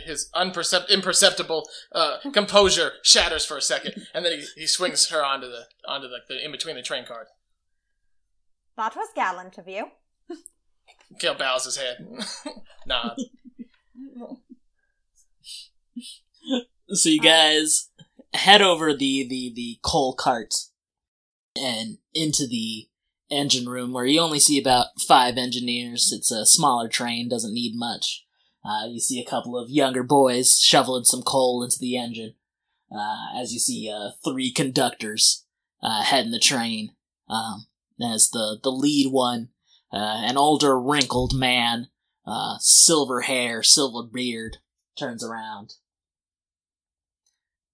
his 0.05 0.30
unpercept 0.36 0.89
imperceptible 0.89 1.68
uh 1.93 2.18
composure 2.34 2.93
shatters 3.03 3.45
for 3.45 3.57
a 3.57 3.62
second, 3.62 4.07
and 4.14 4.26
then 4.26 4.39
he, 4.39 4.45
he 4.55 4.68
swings 4.68 5.09
her 5.09 5.24
onto 5.24 5.47
the 5.47 5.66
onto 5.88 6.07
the, 6.07 6.20
the 6.28 6.43
in 6.43 6.51
between 6.51 6.76
the 6.76 6.82
train 6.82 7.05
cars. 7.05 7.28
That 8.78 8.95
was 8.95 9.09
gallant 9.16 9.57
of 9.57 9.68
you. 9.68 9.91
Kale 11.20 11.36
bows 11.36 11.66
his 11.66 11.78
head. 11.78 11.97
nah. 12.86 13.16
So 16.93 17.09
you 17.09 17.20
guys 17.20 17.89
head 18.34 18.62
over 18.62 18.93
the, 18.93 19.28
the, 19.28 19.51
the 19.55 19.80
coal 19.84 20.14
cart 20.14 20.53
and 21.55 21.97
into 22.14 22.47
the 22.47 22.88
engine 23.32 23.67
room 23.67 23.93
where 23.93 24.05
you 24.05 24.19
only 24.19 24.39
see 24.39 24.59
about 24.59 24.88
five 25.07 25.38
engineers. 25.38 26.11
It's 26.15 26.32
a 26.32 26.45
smaller 26.45 26.88
train, 26.88 27.29
doesn't 27.29 27.53
need 27.53 27.73
much. 27.75 28.25
Uh, 28.63 28.88
you 28.88 28.99
see 28.99 29.19
a 29.19 29.29
couple 29.29 29.57
of 29.57 29.69
younger 29.69 30.03
boys 30.03 30.59
shoveling 30.59 31.05
some 31.05 31.23
coal 31.23 31.63
into 31.63 31.77
the 31.79 31.97
engine. 31.97 32.36
Uh, 32.91 33.39
as 33.39 33.53
you 33.53 33.59
see 33.59 33.89
uh, 33.89 34.11
three 34.23 34.51
conductors 34.51 35.45
uh, 35.82 36.03
heading 36.03 36.32
the 36.32 36.39
train. 36.39 36.91
Um, 37.29 37.67
as 38.01 38.29
the, 38.29 38.59
the 38.61 38.71
lead 38.71 39.11
one, 39.11 39.49
uh, 39.93 40.21
an 40.25 40.38
older 40.38 40.79
wrinkled 40.79 41.34
man, 41.34 41.88
uh, 42.25 42.57
silver 42.59 43.21
hair, 43.21 43.63
silver 43.63 44.07
beard, 44.07 44.57
turns 44.97 45.23
around. 45.23 45.75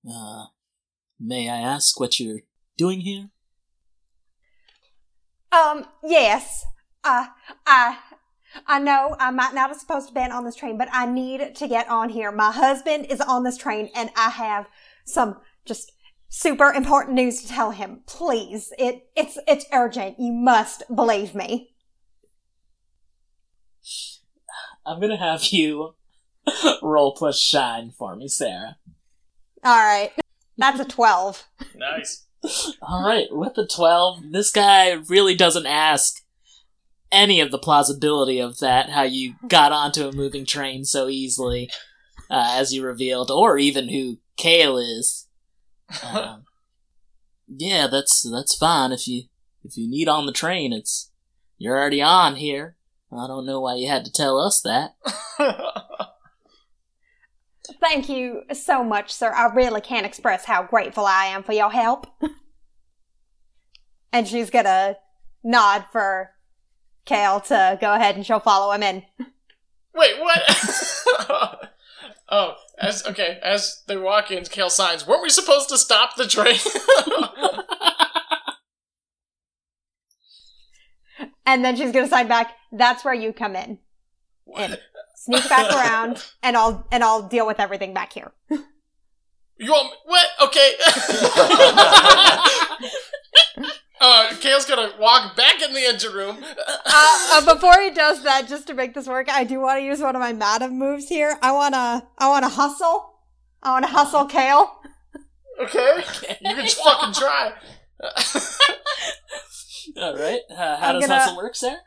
Uh, 0.10 0.46
may 1.20 1.50
I 1.50 1.58
ask 1.58 2.00
what 2.00 2.20
you're 2.20 2.42
doing 2.78 3.02
here? 3.02 3.30
Um, 5.58 5.86
yes. 6.04 6.66
Uh, 7.04 7.28
I, 7.66 7.98
I 8.66 8.80
know 8.80 9.16
I 9.20 9.32
might 9.32 9.54
not 9.54 9.70
have 9.70 9.78
supposed 9.78 10.10
to 10.10 10.14
been 10.14 10.32
on 10.32 10.46
this 10.46 10.56
train, 10.56 10.78
but 10.78 10.90
I 10.92 11.06
need 11.06 11.56
to 11.56 11.68
get 11.68 11.90
on 11.90 12.10
here. 12.10 12.32
My 12.32 12.52
husband 12.52 13.08
is 13.10 13.22
on 13.22 13.44
this 13.44 13.58
train 13.58 13.90
and 13.96 14.10
I 14.16 14.30
have 14.30 14.68
some 15.06 15.38
just 15.66 15.92
super 16.30 16.72
important 16.72 17.16
news 17.16 17.42
to 17.42 17.48
tell 17.48 17.72
him. 17.72 18.02
Please. 18.06 18.72
It, 18.78 19.08
it's, 19.16 19.38
it's 19.48 19.66
urgent. 19.74 20.20
You 20.20 20.34
must 20.34 20.84
believe 20.94 21.34
me. 21.34 21.74
I'm 24.86 25.02
gonna 25.02 25.18
have 25.18 25.44
you 25.46 25.96
roll 26.82 27.14
plus 27.14 27.40
shine 27.40 27.92
for 27.92 28.16
me, 28.16 28.28
Sarah. 28.28 28.78
All 29.64 29.78
right. 29.78 30.12
That's 30.58 30.80
a 30.80 30.86
12. 30.86 31.46
Nice. 31.76 32.27
Alright, 32.82 33.28
with 33.32 33.56
the 33.56 33.68
12, 33.68 34.32
this 34.32 34.52
guy 34.52 34.92
really 34.92 35.36
doesn't 35.36 35.66
ask 35.66 36.22
any 37.12 37.40
of 37.40 37.52
the 37.52 37.58
plausibility 37.58 38.40
of 38.40 38.60
that, 38.60 38.90
how 38.90 39.04
you 39.04 39.36
got 39.48 39.72
onto 39.72 40.08
a 40.08 40.12
moving 40.12 40.46
train 40.46 40.86
so 40.86 41.08
easily, 41.08 41.70
uh, 42.30 42.54
as 42.56 42.74
you 42.74 42.84
revealed, 42.84 43.32
or 43.32 43.58
even 43.58 43.90
who 43.90 44.18
Kale 44.36 44.78
is. 44.78 45.28
Um, 46.04 46.44
yeah, 47.48 47.88
that's 47.88 48.30
that's 48.30 48.56
fine. 48.56 48.92
If 48.92 49.08
you 49.08 49.24
if 49.64 49.78
you 49.78 49.90
need 49.90 50.10
on 50.10 50.26
the 50.26 50.34
train, 50.34 50.74
it's 50.74 51.12
you're 51.58 51.78
already 51.78 52.02
on 52.02 52.36
here. 52.36 52.76
I 53.10 53.26
don't 53.26 53.46
know 53.46 53.62
why 53.62 53.76
you 53.76 53.88
had 53.88 54.04
to 54.04 54.12
tell 54.12 54.38
us 54.38 54.62
that. 54.62 54.96
Thank 57.82 58.10
you 58.10 58.44
so 58.54 58.84
much, 58.84 59.14
sir. 59.14 59.32
I 59.32 59.54
really 59.54 59.82
can't 59.82 60.06
express 60.06 60.46
how 60.46 60.64
grateful 60.64 61.06
I 61.06 61.26
am 61.26 61.44
for 61.44 61.54
your 61.54 61.72
help. 61.72 62.08
and 64.14 64.28
she's 64.28 64.50
gonna 64.50 64.98
nod 65.44 65.86
for 65.92 66.32
Kale 67.06 67.40
to 67.42 67.78
go 67.80 67.94
ahead 67.94 68.16
and 68.16 68.26
she'll 68.26 68.40
follow 68.40 68.72
him 68.74 68.84
in. 68.84 69.04
Wait, 69.94 70.20
what? 70.20 70.42
oh, 72.30 72.56
as 72.80 73.06
okay, 73.06 73.40
as 73.42 73.84
they 73.88 73.98
walk 73.98 74.32
in, 74.32 74.44
Kale 74.46 74.70
signs. 74.70 75.08
Weren't 75.08 75.24
we 75.24 75.30
supposed 75.30 75.70
to 75.70 75.78
stop 75.78 76.16
the 76.16 76.28
train? 76.28 76.60
And 81.48 81.64
then 81.64 81.78
she's 81.78 81.94
gonna 81.94 82.10
sign 82.10 82.28
back, 82.28 82.56
that's 82.74 83.06
where 83.06 83.14
you 83.14 83.32
come 83.32 83.56
in. 83.56 83.80
And 84.56 84.78
sneak 85.28 85.48
back 85.50 85.72
around 85.72 86.26
and 86.44 86.56
I'll 86.58 86.88
and 86.92 87.04
I'll 87.04 87.28
deal 87.28 87.46
with 87.46 87.60
everything 87.60 87.94
back 87.94 88.14
here. 88.14 88.32
You 88.50 89.72
want 89.72 89.92
me- 89.92 89.98
what? 90.06 90.28
Okay. 90.44 90.72
uh, 94.00 94.34
Kale's 94.40 94.66
gonna 94.66 94.92
walk 95.00 95.36
back 95.36 95.62
in 95.62 95.74
the 95.74 95.82
engine 95.86 96.14
room. 96.14 96.38
Uh, 96.90 97.18
uh, 97.34 97.54
before 97.54 97.80
he 97.82 97.90
does 97.92 98.24
that, 98.24 98.48
just 98.48 98.66
to 98.68 98.74
make 98.74 98.94
this 98.94 99.08
work, 99.08 99.28
I 99.30 99.44
do 99.44 99.60
want 99.60 99.80
to 99.80 99.84
use 99.84 100.00
one 100.00 100.16
of 100.16 100.22
my 100.22 100.32
madam 100.34 100.80
moves 100.80 101.10
here. 101.10 101.38
I 101.42 101.52
wanna 101.52 102.08
I 102.18 102.30
wanna 102.30 102.48
hustle. 102.50 103.14
I 103.62 103.72
wanna 103.72 103.88
hustle 103.88 104.26
Kale. 104.26 104.72
Okay, 105.62 105.98
you 106.42 106.56
can 106.56 106.66
just 106.66 106.82
fucking 106.82 107.14
try. 107.14 107.52
Alright, 109.98 110.40
uh, 110.52 110.78
how 110.78 110.90
I'm 110.90 110.96
does 111.00 111.08
gonna- 111.08 111.20
hustle 111.20 111.38
work, 111.38 111.56
Sarah? 111.56 111.78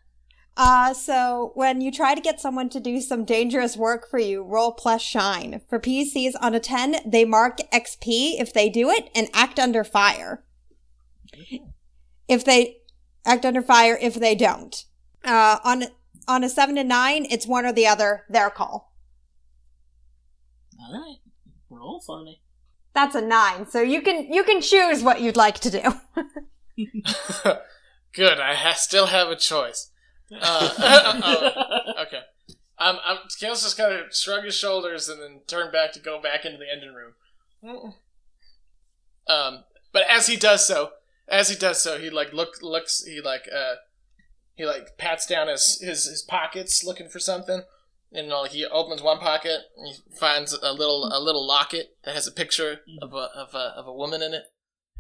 Uh, 0.57 0.93
so 0.93 1.53
when 1.55 1.81
you 1.81 1.91
try 1.91 2.15
to 2.15 2.21
get 2.21 2.41
someone 2.41 2.69
to 2.69 2.81
do 2.81 3.01
some 3.01 3.25
dangerous 3.25 3.77
work 3.77 4.11
for 4.11 4.19
you, 4.19 4.43
roll 4.43 4.73
plus 4.73 5.01
shine. 5.01 5.61
For 5.69 5.79
PCs 5.79 6.35
on 6.41 6.55
a 6.55 6.61
10, 6.61 6.97
they 7.07 7.25
mark 7.25 7.59
XP 7.73 8.41
if 8.41 8.53
they 8.53 8.69
do 8.69 8.91
it 8.91 9.09
and 9.15 9.29
act 9.33 9.59
under 9.59 9.85
fire. 9.85 10.45
If 12.29 12.45
they 12.45 12.79
act 13.25 13.45
under 13.45 13.63
fire 13.63 13.99
if 14.01 14.15
they 14.15 14.35
don't. 14.35 14.85
Uh, 15.25 15.59
on, 15.65 15.85
on 16.27 16.45
a 16.45 16.49
7 16.49 16.75
to 16.77 16.85
9, 16.85 17.27
it's 17.31 17.47
one 17.47 17.65
or 17.65 17.73
the 17.73 17.87
other, 17.87 18.25
their 18.29 18.51
call. 18.51 18.93
Alright, 20.83 21.19
roll 21.69 22.03
for 22.05 22.23
me. 22.23 22.43
That's 22.95 23.15
a 23.15 23.21
9, 23.21 23.69
so 23.69 23.81
you 23.81 24.03
can, 24.03 24.33
you 24.33 24.43
can 24.43 24.61
choose 24.61 25.03
what 25.03 25.21
you'd 25.21 25.37
like 25.37 25.61
to 25.61 25.71
do. 25.71 25.83
Good, 28.13 28.41
I 28.41 28.55
ha- 28.55 28.75
still 28.75 29.07
have 29.07 29.29
a 29.29 29.37
choice. 29.37 29.90
Uh, 30.33 30.71
oh, 31.25 31.93
okay. 32.07 32.21
Um, 32.79 32.99
I'm, 33.05 33.19
Kale's 33.39 33.63
just 33.63 33.77
gonna 33.77 34.05
shrug 34.13 34.45
his 34.45 34.55
shoulders 34.55 35.09
and 35.09 35.21
then 35.21 35.41
turn 35.47 35.71
back 35.71 35.93
to 35.93 36.01
go 36.01 36.21
back 36.21 36.45
into 36.45 36.59
the 36.59 36.73
engine 36.73 36.95
room. 36.95 37.95
Um, 39.27 39.65
but 39.93 40.03
as 40.09 40.27
he 40.27 40.37
does 40.37 40.67
so, 40.67 40.91
as 41.29 41.49
he 41.49 41.57
does 41.57 41.83
so, 41.83 41.99
he 41.99 42.11
like 42.11 42.33
look 42.33 42.63
looks 42.63 43.05
he 43.05 43.21
like 43.21 43.49
uh 43.55 43.75
he 44.55 44.65
like 44.67 44.99
pats 44.99 45.27
down 45.27 45.49
his 45.49 45.81
his, 45.81 46.05
his 46.05 46.23
pockets 46.23 46.85
looking 46.85 47.09
for 47.09 47.19
something, 47.19 47.63
and 48.13 48.27
you 48.27 48.31
know, 48.31 48.43
like 48.43 48.53
he 48.53 48.65
opens 48.67 49.03
one 49.03 49.19
pocket 49.19 49.61
and 49.77 49.89
he 49.89 50.17
finds 50.19 50.53
a 50.53 50.73
little 50.73 51.11
a 51.13 51.21
little 51.21 51.47
locket 51.47 51.97
that 52.05 52.15
has 52.15 52.27
a 52.27 52.33
picture 52.33 52.81
of 53.01 53.13
a 53.13 53.29
of 53.37 53.55
a 53.55 53.75
of 53.77 53.87
a 53.87 53.93
woman 53.93 54.23
in 54.23 54.35
it. 54.35 54.45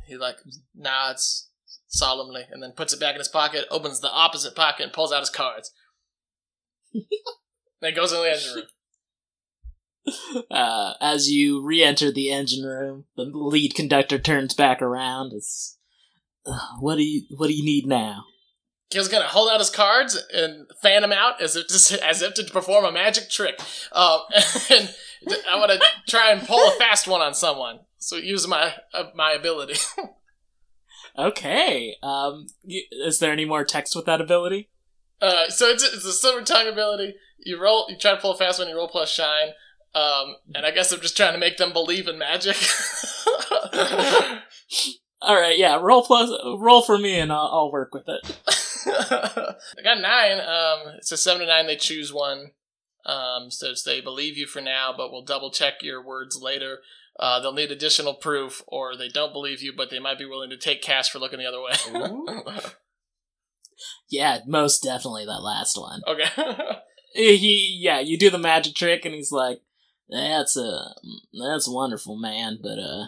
He 0.07 0.16
like 0.16 0.37
nods 0.74 1.50
solemnly 1.89 2.45
and 2.51 2.62
then 2.62 2.73
puts 2.73 2.93
it 2.93 3.01
back 3.01 3.14
in 3.14 3.21
his 3.21 3.29
pocket, 3.29 3.66
opens 3.71 4.01
the 4.01 4.11
opposite 4.11 4.55
pocket, 4.55 4.85
and 4.85 4.93
pulls 4.93 5.12
out 5.12 5.21
his 5.21 5.31
cards. 5.31 5.73
then 7.81 7.95
goes 7.95 8.12
in 8.12 8.23
the 8.23 8.31
engine 8.31 8.55
room. 8.55 8.64
Uh, 10.51 10.95
as 11.01 11.31
you 11.31 11.62
re-enter 11.62 12.11
the 12.11 12.33
engine 12.33 12.64
room, 12.64 13.05
the 13.16 13.25
lead 13.25 13.75
conductor 13.75 14.18
turns 14.18 14.55
back 14.55 14.81
around. 14.81 15.33
It's, 15.35 15.79
"Uh, 16.47 16.59
what 16.81 16.97
do 16.97 17.03
you 17.03 17.23
what 17.37 17.49
do 17.49 17.53
you 17.55 17.62
need 17.62 17.87
now? 17.87 18.25
Kale's 18.91 19.09
gonna 19.09 19.27
hold 19.27 19.51
out 19.51 19.61
his 19.61 19.71
cards 19.71 20.21
and 20.33 20.66
fan 20.83 21.03
them 21.03 21.12
out 21.12 21.41
as 21.41 21.55
if 21.55 21.68
to, 21.68 22.05
as 22.09 22.23
if 22.23 22.35
to 22.35 22.45
perform 22.45 22.85
a 22.85 22.91
magic 22.91 23.29
trick. 23.31 23.61
Uh, 23.93 24.21
and 24.71 24.93
I 25.49 25.57
want 25.57 25.71
to 25.73 25.81
try 26.09 26.33
and 26.33 26.47
pull 26.47 26.66
a 26.66 26.73
fast 26.73 27.07
one 27.07 27.21
on 27.21 27.35
someone. 27.35 27.81
So 27.99 28.16
use 28.16 28.49
my 28.49 28.75
uh, 28.93 29.11
my 29.14 29.33
ability. 29.33 29.79
Okay. 31.19 31.97
Um, 32.03 32.47
is 32.65 33.19
there 33.19 33.33
any 33.33 33.45
more 33.45 33.65
text 33.65 33.95
with 33.97 34.07
that 34.07 34.21
ability? 34.21 34.71
Uh, 35.21 35.49
so 35.49 35.67
it's 35.67 35.85
it's 35.85 36.05
a 36.05 36.13
silver 36.13 36.43
tongue 36.43 36.69
ability. 36.69 37.15
You 37.39 37.61
roll, 37.61 37.87
you 37.89 37.97
try 37.97 38.13
to 38.13 38.21
pull 38.21 38.33
a 38.33 38.37
fast 38.37 38.59
one. 38.59 38.69
You 38.69 38.77
roll 38.77 38.89
plus 38.89 39.11
shine. 39.11 39.51
Um, 39.95 40.37
and 40.55 40.65
I 40.65 40.71
guess 40.71 40.93
I'm 40.93 41.01
just 41.01 41.17
trying 41.17 41.33
to 41.33 41.39
make 41.39 41.57
them 41.57 41.73
believe 41.73 42.07
in 42.07 42.19
magic. 42.19 42.57
All 45.23 45.35
right. 45.35 45.59
Yeah. 45.59 45.79
Roll 45.81 46.03
plus. 46.03 46.31
Roll 46.59 46.83
for 46.83 46.97
me, 46.97 47.19
and 47.19 47.33
I'll, 47.33 47.51
I'll 47.53 47.73
work 47.73 47.93
with 47.93 48.09
it. 48.09 48.39
I 48.87 49.83
got 49.83 50.01
nine. 50.01 50.41
Um, 50.41 50.95
it's 50.97 51.13
a 51.13 51.17
seven 51.17 51.41
to 51.41 51.47
nine. 51.47 51.67
They 51.67 51.77
choose 51.77 52.13
one. 52.13 52.53
Um, 53.05 53.51
so 53.51 53.73
they 53.85 54.01
believe 54.01 54.37
you 54.37 54.47
for 54.47 54.61
now, 54.61 54.95
but 54.97 55.11
we'll 55.11 55.25
double 55.25 55.51
check 55.51 55.83
your 55.83 56.05
words 56.05 56.39
later. 56.41 56.79
Uh, 57.21 57.39
they'll 57.39 57.53
need 57.53 57.71
additional 57.71 58.14
proof, 58.14 58.62
or 58.66 58.97
they 58.97 59.09
don't 59.09 59.33
believe 59.35 59.61
you, 59.62 59.73
but 59.77 59.91
they 59.91 59.99
might 60.01 60.18
be 60.18 60.25
willing 60.25 60.49
to 60.51 60.57
take 60.57 60.81
cash 60.83 61.11
for 61.11 61.18
looking 61.21 61.39
the 61.39 61.47
other 61.47 61.61
way. 61.61 62.61
Yeah, 64.11 64.41
most 64.47 64.83
definitely 64.83 65.25
that 65.27 65.41
last 65.43 65.77
one. 65.79 66.03
okay. 66.07 66.29
He, 67.12 67.79
yeah, 67.83 67.99
you 67.99 68.16
do 68.16 68.31
the 68.31 68.39
magic 68.39 68.75
trick, 68.77 69.05
and 69.05 69.12
he's 69.12 69.33
like, 69.33 69.62
"That's 70.09 70.57
a 70.57 70.95
that's 71.33 71.68
wonderful, 71.68 72.16
man. 72.16 72.59
But 72.62 72.79
uh, 72.79 73.07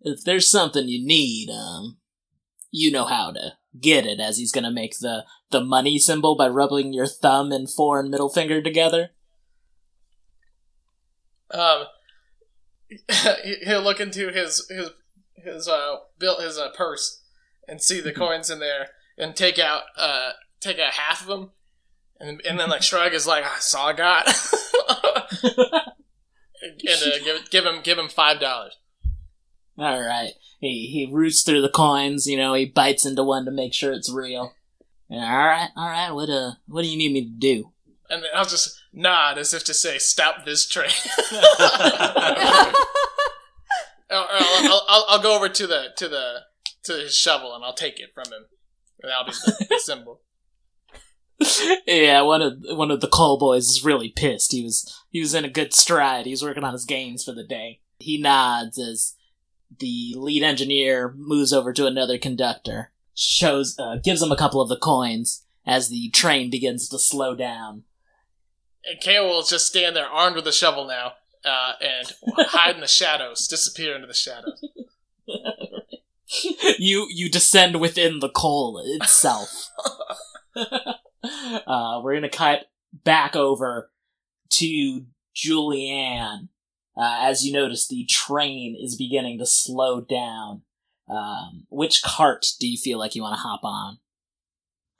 if 0.00 0.24
there's 0.24 0.50
something 0.50 0.88
you 0.88 1.06
need, 1.06 1.50
um, 1.50 1.98
you 2.72 2.90
know 2.90 3.04
how 3.04 3.30
to 3.30 3.52
get 3.80 4.06
it." 4.06 4.18
As 4.18 4.38
he's 4.38 4.50
gonna 4.50 4.72
make 4.72 4.98
the 4.98 5.24
the 5.52 5.62
money 5.62 6.00
symbol 6.00 6.34
by 6.36 6.48
rubbing 6.48 6.92
your 6.92 7.06
thumb 7.06 7.52
and 7.52 7.70
fore 7.70 8.00
and 8.00 8.10
middle 8.10 8.28
finger 8.28 8.60
together. 8.60 9.10
um, 11.52 11.84
he- 11.84 11.86
he'll 13.64 13.82
look 13.82 14.00
into 14.00 14.30
his 14.30 14.66
his 14.68 14.90
his 15.36 15.68
uh 15.68 15.96
bill 16.18 16.40
his 16.40 16.58
uh, 16.58 16.70
purse 16.76 17.22
and 17.66 17.80
see 17.80 18.00
the 18.00 18.12
coins 18.12 18.50
in 18.50 18.58
there 18.58 18.88
and 19.16 19.36
take 19.36 19.58
out 19.58 19.82
uh 19.96 20.32
take 20.60 20.78
out 20.78 20.92
half 20.92 21.22
of 21.22 21.28
them 21.28 21.50
and 22.18 22.40
and 22.48 22.58
then 22.58 22.68
like 22.68 22.82
shrug 22.82 23.14
is 23.14 23.26
like 23.26 23.44
I 23.44 23.58
saw 23.58 23.88
I 23.88 23.92
got 23.92 24.26
and 26.62 27.12
uh, 27.12 27.24
give 27.24 27.50
give 27.50 27.64
him 27.64 27.80
give 27.82 27.98
him 27.98 28.08
five 28.08 28.40
dollars. 28.40 28.76
All 29.78 30.00
right. 30.00 30.32
He 30.58 30.86
he 30.86 31.08
roots 31.10 31.42
through 31.42 31.62
the 31.62 31.70
coins. 31.70 32.26
You 32.26 32.36
know, 32.36 32.54
he 32.54 32.66
bites 32.66 33.06
into 33.06 33.24
one 33.24 33.44
to 33.44 33.50
make 33.50 33.72
sure 33.72 33.92
it's 33.92 34.12
real. 34.12 34.54
All 35.10 35.18
right, 35.18 35.70
all 35.76 35.88
right. 35.88 36.10
What 36.12 36.28
uh, 36.28 36.52
what 36.66 36.82
do 36.82 36.88
you 36.88 36.98
need 36.98 37.12
me 37.12 37.22
to 37.22 37.30
do? 37.30 37.72
And 38.08 38.22
then 38.22 38.30
I'll 38.34 38.44
just 38.44 38.79
nod 38.92 39.38
as 39.38 39.54
if 39.54 39.64
to 39.64 39.74
say, 39.74 39.98
"Stop 39.98 40.44
this 40.44 40.66
train." 40.66 40.90
I'll, 44.10 44.26
I'll, 44.28 44.86
I'll, 44.88 45.06
I'll 45.08 45.22
go 45.22 45.36
over 45.36 45.48
to 45.48 45.66
the 45.66 45.88
to 45.96 46.08
the 46.08 46.40
to 46.84 46.92
his 46.94 47.16
shovel 47.16 47.54
and 47.54 47.64
I'll 47.64 47.74
take 47.74 48.00
it 48.00 48.12
from 48.14 48.26
him. 48.26 48.46
And 49.02 49.10
that'll 49.10 49.26
be 49.26 49.32
the, 49.32 49.66
the 49.68 49.78
symbol. 49.78 50.20
yeah, 51.86 52.20
one 52.22 52.42
of 52.42 52.58
one 52.76 52.90
of 52.90 53.00
the 53.00 53.08
call 53.08 53.38
boys 53.38 53.68
is 53.68 53.84
really 53.84 54.10
pissed. 54.10 54.52
He 54.52 54.62
was 54.62 55.02
he 55.10 55.20
was 55.20 55.34
in 55.34 55.44
a 55.44 55.50
good 55.50 55.72
stride. 55.72 56.26
He 56.26 56.32
was 56.32 56.42
working 56.42 56.64
on 56.64 56.72
his 56.72 56.84
gains 56.84 57.24
for 57.24 57.32
the 57.32 57.44
day. 57.44 57.80
He 57.98 58.18
nods 58.18 58.78
as 58.78 59.14
the 59.78 60.14
lead 60.16 60.42
engineer 60.42 61.14
moves 61.16 61.52
over 61.52 61.72
to 61.72 61.86
another 61.86 62.18
conductor, 62.18 62.90
shows 63.14 63.76
uh, 63.78 63.96
gives 64.02 64.22
him 64.22 64.32
a 64.32 64.36
couple 64.36 64.60
of 64.60 64.68
the 64.68 64.76
coins 64.76 65.46
as 65.66 65.88
the 65.88 66.10
train 66.10 66.50
begins 66.50 66.88
to 66.88 66.98
slow 66.98 67.34
down. 67.34 67.84
And 68.84 69.00
Kale 69.00 69.26
will 69.26 69.42
just 69.42 69.66
stand 69.66 69.94
there 69.94 70.06
armed 70.06 70.36
with 70.36 70.46
a 70.46 70.52
shovel 70.52 70.86
now 70.86 71.12
uh, 71.44 71.72
and 71.80 72.12
hide 72.48 72.74
in 72.74 72.80
the 72.80 72.88
shadows, 72.88 73.46
disappear 73.46 73.94
into 73.94 74.06
the 74.06 74.14
shadows. 74.14 74.64
you 76.78 77.06
you 77.10 77.30
descend 77.30 77.80
within 77.80 78.20
the 78.20 78.28
coal 78.28 78.82
itself. 78.84 79.70
uh, 80.56 82.00
we're 82.02 82.14
gonna 82.14 82.28
cut 82.28 82.66
back 82.92 83.36
over 83.36 83.90
to 84.50 85.06
Julianne. 85.34 86.48
Uh, 86.96 87.18
as 87.20 87.44
you 87.44 87.52
notice, 87.52 87.86
the 87.88 88.04
train 88.06 88.76
is 88.80 88.96
beginning 88.96 89.38
to 89.38 89.46
slow 89.46 90.00
down. 90.00 90.62
Um, 91.08 91.66
which 91.70 92.02
cart 92.02 92.46
do 92.60 92.68
you 92.68 92.78
feel 92.78 92.98
like 92.98 93.16
you 93.16 93.22
want 93.22 93.34
to 93.34 93.40
hop 93.40 93.60
on? 93.64 93.98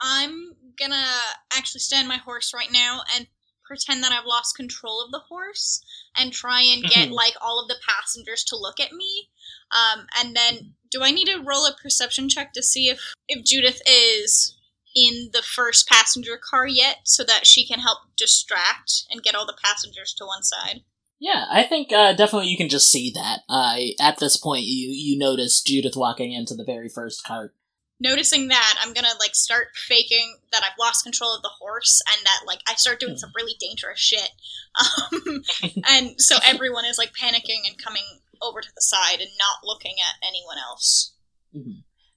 I'm 0.01 0.55
gonna 0.77 1.05
actually 1.53 1.79
stand 1.81 2.07
my 2.07 2.17
horse 2.17 2.53
right 2.53 2.71
now 2.71 3.01
and 3.15 3.27
pretend 3.71 4.03
that 4.03 4.11
I've 4.11 4.25
lost 4.25 4.57
control 4.57 5.01
of 5.01 5.11
the 5.11 5.21
horse 5.29 5.81
and 6.17 6.33
try 6.33 6.61
and 6.61 6.83
get 6.83 7.09
like 7.23 7.35
all 7.39 7.61
of 7.61 7.69
the 7.69 7.77
passengers 7.87 8.43
to 8.49 8.57
look 8.57 8.81
at 8.81 8.91
me. 8.91 9.29
Um, 9.71 10.07
and 10.19 10.35
then, 10.35 10.73
do 10.91 11.03
I 11.03 11.11
need 11.11 11.27
to 11.27 11.41
roll 11.41 11.65
a 11.65 11.73
perception 11.81 12.27
check 12.27 12.51
to 12.51 12.61
see 12.61 12.89
if 12.89 12.99
if 13.29 13.45
Judith 13.45 13.81
is 13.87 14.57
in 14.93 15.29
the 15.31 15.41
first 15.41 15.87
passenger 15.87 16.37
car 16.37 16.67
yet, 16.67 16.97
so 17.05 17.23
that 17.23 17.47
she 17.47 17.65
can 17.65 17.79
help 17.79 17.99
distract 18.17 19.03
and 19.09 19.23
get 19.23 19.35
all 19.35 19.45
the 19.45 19.57
passengers 19.63 20.13
to 20.17 20.25
one 20.25 20.43
side? 20.43 20.81
Yeah, 21.17 21.45
I 21.49 21.63
think 21.63 21.93
uh, 21.93 22.11
definitely 22.11 22.49
you 22.49 22.57
can 22.57 22.67
just 22.67 22.91
see 22.91 23.09
that. 23.11 23.41
Uh, 23.47 23.77
at 24.01 24.19
this 24.19 24.35
point, 24.35 24.65
you 24.65 24.89
you 24.89 25.17
notice 25.17 25.61
Judith 25.61 25.95
walking 25.95 26.33
into 26.33 26.55
the 26.55 26.65
very 26.65 26.89
first 26.89 27.23
cart. 27.23 27.55
Noticing 28.01 28.47
that, 28.47 28.75
I'm 28.81 28.93
gonna 28.93 29.13
like 29.19 29.35
start 29.35 29.67
faking 29.75 30.37
that 30.51 30.63
I've 30.63 30.77
lost 30.79 31.03
control 31.03 31.35
of 31.35 31.43
the 31.43 31.51
horse 31.59 32.01
and 32.11 32.25
that 32.25 32.41
like 32.47 32.59
I 32.67 32.73
start 32.73 32.99
doing 32.99 33.15
some 33.15 33.31
really 33.35 33.53
dangerous 33.59 33.99
shit. 33.99 34.29
Um, 34.73 35.43
and 35.89 36.11
so 36.17 36.37
everyone 36.45 36.85
is 36.85 36.97
like 36.97 37.11
panicking 37.11 37.67
and 37.67 37.77
coming 37.77 38.03
over 38.41 38.61
to 38.61 38.69
the 38.73 38.81
side 38.81 39.19
and 39.19 39.29
not 39.37 39.67
looking 39.67 39.95
at 39.99 40.25
anyone 40.25 40.55
else. 40.57 41.13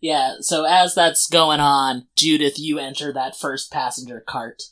Yeah, 0.01 0.35
so 0.39 0.65
as 0.65 0.95
that's 0.95 1.27
going 1.27 1.59
on, 1.59 2.07
Judith, 2.15 2.61
you 2.61 2.79
enter 2.79 3.13
that 3.13 3.37
first 3.37 3.73
passenger 3.73 4.23
cart 4.25 4.63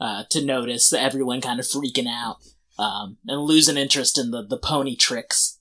uh, 0.00 0.24
to 0.30 0.42
notice 0.42 0.94
everyone 0.94 1.42
kind 1.42 1.60
of 1.60 1.66
freaking 1.66 2.08
out 2.08 2.38
um, 2.78 3.18
and 3.26 3.42
losing 3.42 3.76
interest 3.76 4.18
in 4.18 4.30
the, 4.30 4.42
the 4.42 4.56
pony 4.56 4.96
tricks. 4.96 5.58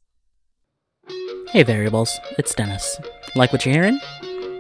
Hey 1.50 1.64
variables, 1.64 2.18
it's 2.38 2.56
Dennis. 2.56 3.02
Like 3.36 3.52
what 3.52 3.66
you're 3.66 3.74
hearing? 3.74 4.00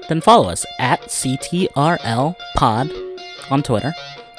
Then 0.10 0.22
follow 0.22 0.50
us 0.50 0.66
at 0.80 1.02
CTRL 1.04 2.36
Pod 2.56 2.92
on 3.52 3.62
Twitter, 3.62 3.94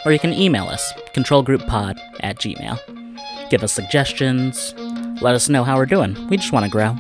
or 0.05 0.13
you 0.13 0.19
can 0.19 0.33
email 0.33 0.65
us, 0.65 0.93
controlgrouppod 1.15 1.97
at 2.21 2.39
gmail. 2.39 2.79
Give 3.51 3.63
us 3.63 3.73
suggestions, 3.73 4.75
let 5.23 5.37
us 5.37 5.49
know 5.49 5.63
how 5.63 5.77
we're 5.77 5.87
doing. 5.87 6.17
We 6.29 6.37
just 6.37 6.53
want 6.53 6.65
to 6.65 6.71
grow. 6.71 6.97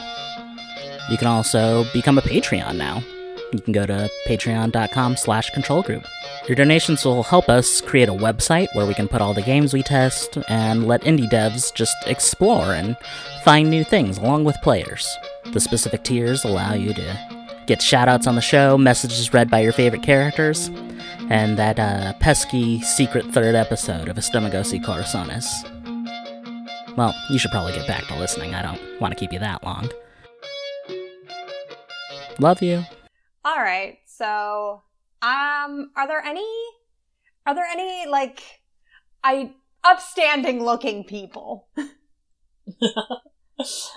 You 1.10 1.18
can 1.18 1.26
also 1.26 1.84
become 1.92 2.16
a 2.16 2.22
Patreon 2.22 2.76
now. 2.76 3.02
You 3.52 3.58
can 3.58 3.72
go 3.72 3.84
to 3.86 4.08
patreon.com 4.28 5.16
slash 5.16 5.50
controlgroup. 5.50 6.06
Your 6.48 6.54
donations 6.54 7.04
will 7.04 7.24
help 7.24 7.48
us 7.48 7.80
create 7.80 8.08
a 8.08 8.12
website 8.12 8.68
where 8.74 8.86
we 8.86 8.94
can 8.94 9.08
put 9.08 9.20
all 9.20 9.34
the 9.34 9.42
games 9.42 9.74
we 9.74 9.82
test 9.82 10.38
and 10.48 10.86
let 10.86 11.02
indie 11.02 11.28
devs 11.28 11.74
just 11.74 11.96
explore 12.06 12.74
and 12.74 12.96
find 13.42 13.68
new 13.68 13.82
things 13.82 14.18
along 14.18 14.44
with 14.44 14.54
players. 14.62 15.12
The 15.52 15.58
specific 15.58 16.04
tiers 16.04 16.44
allow 16.44 16.74
you 16.74 16.94
to 16.94 17.39
get 17.70 17.78
shoutouts 17.78 18.26
on 18.26 18.34
the 18.34 18.40
show, 18.40 18.76
messages 18.76 19.32
read 19.32 19.48
by 19.48 19.60
your 19.60 19.70
favorite 19.70 20.02
characters, 20.02 20.72
and 21.28 21.56
that 21.56 21.78
uh, 21.78 22.12
pesky 22.14 22.80
secret 22.80 23.24
third 23.26 23.54
episode 23.54 24.08
of 24.08 24.16
Estomagosi 24.16 24.84
Corazones. 24.84 25.46
Well, 26.96 27.14
you 27.30 27.38
should 27.38 27.52
probably 27.52 27.72
get 27.74 27.86
back 27.86 28.04
to 28.08 28.18
listening. 28.18 28.56
I 28.56 28.62
don't 28.62 29.00
want 29.00 29.12
to 29.12 29.20
keep 29.20 29.32
you 29.32 29.38
that 29.38 29.62
long. 29.62 29.88
Love 32.40 32.60
you. 32.60 32.82
All 33.44 33.62
right. 33.62 33.98
So, 34.04 34.82
um, 35.22 35.92
are 35.94 36.08
there 36.08 36.24
any, 36.24 36.50
are 37.46 37.54
there 37.54 37.66
any 37.70 38.08
like, 38.08 38.42
I 39.22 39.52
upstanding 39.84 40.64
looking 40.64 41.04
people 41.04 41.68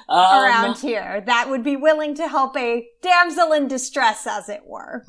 Um, 0.09 0.43
around 0.43 0.77
here 0.79 1.23
that 1.25 1.49
would 1.49 1.63
be 1.63 1.75
willing 1.75 2.15
to 2.15 2.27
help 2.27 2.57
a 2.57 2.87
damsel 3.01 3.51
in 3.51 3.67
distress, 3.67 4.27
as 4.27 4.49
it 4.49 4.61
were? 4.65 5.05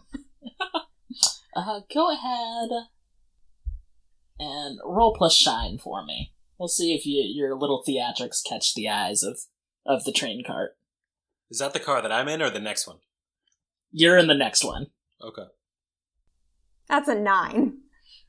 uh, 1.56 1.80
go 1.92 2.12
ahead 2.12 2.70
and 4.38 4.78
roll 4.84 5.14
plus 5.14 5.36
shine 5.36 5.78
for 5.78 6.04
me. 6.04 6.32
We'll 6.58 6.68
see 6.68 6.94
if 6.94 7.04
you, 7.06 7.22
your 7.22 7.54
little 7.54 7.82
theatrics 7.86 8.42
catch 8.46 8.74
the 8.74 8.88
eyes 8.88 9.22
of, 9.22 9.40
of 9.86 10.04
the 10.04 10.12
train 10.12 10.42
cart. 10.46 10.76
Is 11.50 11.58
that 11.58 11.72
the 11.72 11.80
car 11.80 12.00
that 12.02 12.12
I'm 12.12 12.28
in 12.28 12.42
or 12.42 12.50
the 12.50 12.60
next 12.60 12.86
one? 12.86 12.98
You're 13.90 14.18
in 14.18 14.26
the 14.26 14.34
next 14.34 14.64
one. 14.64 14.88
Okay. 15.22 15.46
That's 16.88 17.08
a 17.08 17.14
nine. 17.14 17.78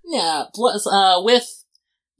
Yeah, 0.03 0.43
plus, 0.53 0.87
uh, 0.87 1.21
with 1.23 1.63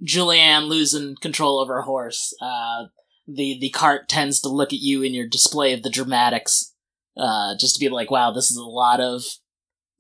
Julianne 0.03 0.67
losing 0.67 1.15
control 1.21 1.61
of 1.61 1.67
her 1.67 1.83
horse, 1.83 2.35
uh, 2.41 2.85
the, 3.27 3.57
the 3.59 3.69
cart 3.69 4.07
tends 4.07 4.39
to 4.41 4.49
look 4.49 4.71
at 4.73 4.79
you 4.79 5.01
in 5.01 5.13
your 5.13 5.27
display 5.27 5.73
of 5.73 5.83
the 5.83 5.89
dramatics, 5.89 6.73
uh, 7.17 7.55
just 7.59 7.75
to 7.75 7.79
be 7.79 7.89
like, 7.89 8.11
wow, 8.11 8.31
this 8.31 8.51
is 8.51 8.57
a 8.57 8.63
lot 8.63 8.99
of 8.99 9.23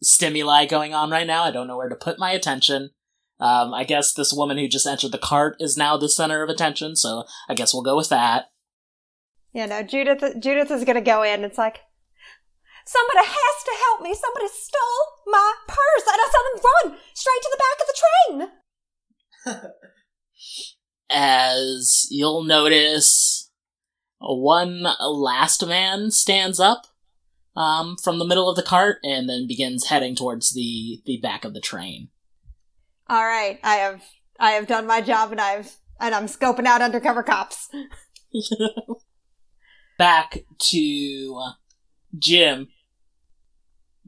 stimuli 0.01 0.65
going 0.65 0.93
on 0.93 1.09
right 1.09 1.27
now. 1.27 1.43
I 1.43 1.51
don't 1.51 1.67
know 1.67 1.77
where 1.77 1.89
to 1.89 1.95
put 1.95 2.19
my 2.19 2.31
attention. 2.31 2.91
Um, 3.39 3.73
I 3.73 3.83
guess 3.83 4.13
this 4.13 4.31
woman 4.33 4.57
who 4.57 4.67
just 4.67 4.87
entered 4.87 5.11
the 5.11 5.17
cart 5.17 5.57
is 5.59 5.75
now 5.75 5.97
the 5.97 6.07
center 6.07 6.41
of 6.41 6.49
attention, 6.49 6.95
so 6.95 7.25
I 7.49 7.53
guess 7.53 7.73
we'll 7.73 7.83
go 7.83 7.97
with 7.97 8.09
that. 8.09 8.45
You 9.51 9.67
know, 9.67 9.83
Judith 9.83 10.21
Judith 10.39 10.71
is 10.71 10.85
gonna 10.85 11.01
go 11.01 11.23
in. 11.23 11.43
It's 11.43 11.57
like 11.57 11.81
somebody 12.85 13.25
has 13.27 13.63
to 13.63 13.71
help 13.83 14.01
me. 14.01 14.13
Somebody 14.13 14.47
stole 14.47 15.05
my 15.27 15.53
purse, 15.67 16.07
and 16.07 16.15
I 16.15 16.29
saw 16.31 16.39
them 16.43 16.61
run 16.63 16.99
straight 17.13 17.41
to 17.41 17.51
the 17.51 17.63
back 17.63 17.79
of 17.81 17.87
the 17.87 17.97
train. 19.57 19.71
As 21.09 22.07
you'll 22.09 22.43
notice, 22.43 23.51
one 24.19 24.85
last 24.99 25.65
man 25.65 26.11
stands 26.11 26.59
up 26.59 26.87
um, 27.55 27.95
from 28.03 28.19
the 28.19 28.25
middle 28.25 28.49
of 28.49 28.55
the 28.55 28.63
cart 28.63 28.97
and 29.03 29.29
then 29.29 29.47
begins 29.47 29.87
heading 29.87 30.15
towards 30.15 30.53
the, 30.53 31.01
the 31.05 31.17
back 31.21 31.45
of 31.45 31.53
the 31.53 31.61
train. 31.61 32.09
All 33.07 33.23
right, 33.23 33.59
I 33.63 33.75
have 33.75 34.01
I 34.39 34.51
have 34.51 34.67
done 34.67 34.87
my 34.87 34.99
job, 34.99 35.31
and 35.31 35.39
I've 35.39 35.75
and 35.99 36.15
I'm 36.15 36.25
scoping 36.25 36.65
out 36.65 36.81
undercover 36.81 37.23
cops. 37.23 37.69
Back 39.97 40.39
to 40.71 41.41
Jim. 42.17 42.67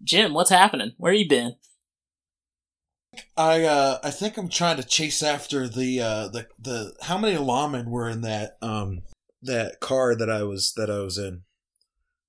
Jim, 0.03 0.33
what's 0.33 0.49
happening? 0.49 0.93
Where 0.97 1.13
you 1.13 1.27
been? 1.29 1.55
I 3.35 3.63
uh 3.63 3.99
I 4.03 4.11
think 4.11 4.37
I'm 4.37 4.49
trying 4.49 4.77
to 4.77 4.83
chase 4.83 5.21
after 5.23 5.67
the 5.67 6.01
uh 6.01 6.27
the 6.27 6.47
the 6.59 6.93
how 7.01 7.17
many 7.17 7.37
lawmen 7.37 7.87
were 7.87 8.09
in 8.09 8.21
that 8.21 8.57
um 8.61 9.03
that 9.41 9.79
car 9.79 10.15
that 10.15 10.29
I 10.29 10.43
was 10.43 10.73
that 10.73 10.89
I 10.89 10.99
was 10.99 11.17
in 11.17 11.43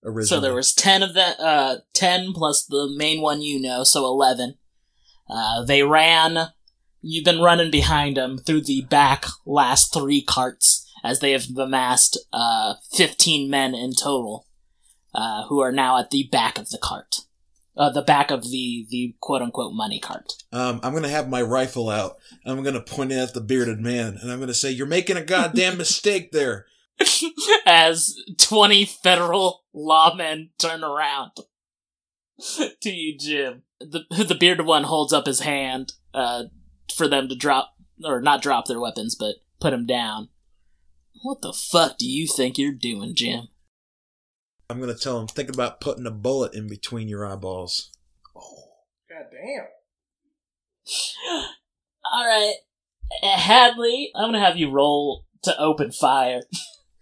originally. 0.04 0.26
So 0.26 0.40
there 0.40 0.54
was 0.54 0.72
ten 0.72 1.02
of 1.02 1.14
that, 1.14 1.40
uh, 1.40 1.76
ten 1.94 2.32
plus 2.32 2.64
the 2.64 2.92
main 2.96 3.20
one 3.20 3.42
you 3.42 3.60
know, 3.60 3.84
so 3.84 4.04
eleven. 4.04 4.54
Uh, 5.28 5.64
they 5.64 5.82
ran. 5.82 6.48
You've 7.00 7.24
been 7.24 7.40
running 7.40 7.70
behind 7.70 8.16
them 8.16 8.38
through 8.38 8.62
the 8.62 8.82
back 8.82 9.24
last 9.46 9.92
three 9.92 10.22
carts 10.22 10.90
as 11.04 11.20
they 11.20 11.32
have 11.32 11.46
amassed 11.56 12.18
uh, 12.32 12.74
fifteen 12.92 13.48
men 13.50 13.74
in 13.74 13.92
total, 13.92 14.46
uh, 15.14 15.46
who 15.46 15.60
are 15.60 15.72
now 15.72 15.98
at 15.98 16.10
the 16.10 16.28
back 16.30 16.58
of 16.58 16.70
the 16.70 16.78
cart, 16.78 17.20
uh, 17.78 17.90
the 17.90 18.02
back 18.02 18.30
of 18.30 18.42
the 18.42 18.86
the 18.90 19.14
quote 19.20 19.40
unquote 19.40 19.72
money 19.72 20.00
cart. 20.00 20.32
Um, 20.52 20.80
I'm 20.82 20.92
gonna 20.92 21.08
have 21.08 21.28
my 21.28 21.40
rifle 21.40 21.88
out. 21.88 22.16
I'm 22.44 22.62
gonna 22.62 22.82
point 22.82 23.12
it 23.12 23.18
at 23.18 23.34
the 23.34 23.40
bearded 23.40 23.78
man, 23.78 24.18
and 24.20 24.30
I'm 24.30 24.40
gonna 24.40 24.52
say, 24.52 24.70
"You're 24.70 24.86
making 24.86 25.16
a 25.16 25.24
goddamn 25.24 25.78
mistake 25.78 26.32
there." 26.32 26.66
as 27.64 28.16
20 28.38 28.84
federal 28.84 29.62
lawmen 29.72 30.48
turn 30.58 30.82
around 30.82 31.30
to 32.80 32.90
you, 32.90 33.16
Jim. 33.16 33.62
The, 33.78 34.00
the 34.10 34.34
bearded 34.34 34.66
one 34.66 34.82
holds 34.82 35.12
up 35.12 35.26
his 35.26 35.40
hand 35.40 35.92
uh, 36.12 36.44
for 36.92 37.06
them 37.06 37.28
to 37.28 37.36
drop, 37.36 37.74
or 38.04 38.20
not 38.20 38.42
drop 38.42 38.66
their 38.66 38.80
weapons, 38.80 39.14
but 39.14 39.36
put 39.60 39.70
them 39.70 39.86
down. 39.86 40.28
What 41.22 41.42
the 41.42 41.52
fuck 41.52 41.98
do 41.98 42.06
you 42.08 42.26
think 42.26 42.58
you're 42.58 42.72
doing, 42.72 43.14
Jim? 43.14 43.48
I'm 44.70 44.80
gonna 44.80 44.94
tell 44.94 45.20
him, 45.20 45.26
think 45.26 45.48
about 45.48 45.80
putting 45.80 46.06
a 46.06 46.10
bullet 46.10 46.54
in 46.54 46.68
between 46.68 47.08
your 47.08 47.26
eyeballs. 47.26 47.90
Oh, 48.36 48.64
God 49.08 49.26
damn. 49.32 49.66
Alright, 52.14 52.54
Hadley, 53.22 54.10
I'm 54.14 54.28
gonna 54.28 54.40
have 54.44 54.56
you 54.56 54.70
roll 54.70 55.24
to 55.42 55.58
open 55.58 55.90
fire. 55.92 56.40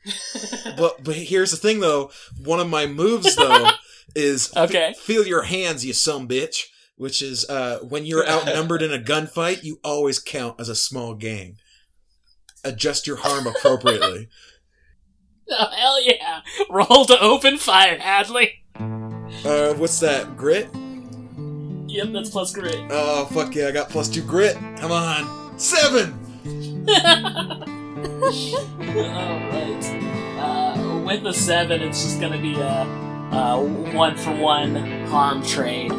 But 0.77 1.03
but 1.03 1.17
here's 1.17 1.51
the 1.51 1.57
thing, 1.57 1.81
though. 1.81 2.11
One 2.45 2.61
of 2.61 2.69
my 2.69 2.87
moves, 2.87 3.35
though, 3.35 3.71
is 4.15 4.53
f- 4.55 4.69
Okay. 4.69 4.95
feel 4.99 5.27
your 5.27 5.43
hands, 5.43 5.85
you 5.85 5.93
some 5.95 6.29
bitch. 6.29 6.65
Which 6.97 7.21
is 7.23 7.49
uh, 7.51 7.79
when 7.81 8.07
you're 8.07 8.27
outnumbered 8.29 8.83
in 8.83 8.93
a 8.93 8.99
gunfight, 8.99 9.65
you 9.65 9.81
always 9.83 10.19
count 10.19 10.61
as 10.61 10.69
a 10.69 10.75
small 10.77 11.15
gang. 11.15 11.57
Adjust 12.65 13.07
your 13.07 13.17
harm 13.17 13.47
appropriately. 13.47 14.29
Oh, 15.51 15.67
hell 15.77 16.03
yeah! 16.03 16.43
Roll 16.71 17.05
to 17.07 17.21
open 17.21 17.59
fire, 17.59 17.99
Hadley! 17.99 18.63
uh, 18.79 19.75
what's 19.75 20.01
that? 20.01 20.37
Grit? 20.37 20.69
Yep, 21.89 22.09
that's 22.13 22.31
plus 22.31 22.53
grit. 22.53 22.79
Oh 22.91 23.27
fuck 23.27 23.55
yeah! 23.55 23.69
I 23.69 23.73
got 23.73 23.89
plus 23.89 24.09
two 24.09 24.23
grit. 24.23 24.57
Come 24.79 24.93
on, 24.93 25.59
seven. 25.59 26.19
Alright. 28.79 29.85
Uh, 30.39 31.03
with 31.07 31.23
the 31.23 31.33
seven, 31.33 31.81
it's 31.81 32.03
just 32.03 32.21
gonna 32.21 32.41
be 32.41 32.55
a, 32.55 32.83
a 33.33 33.65
one 33.95 34.17
for 34.17 34.35
one 34.35 34.75
harm 35.07 35.43
trade. 35.45 35.93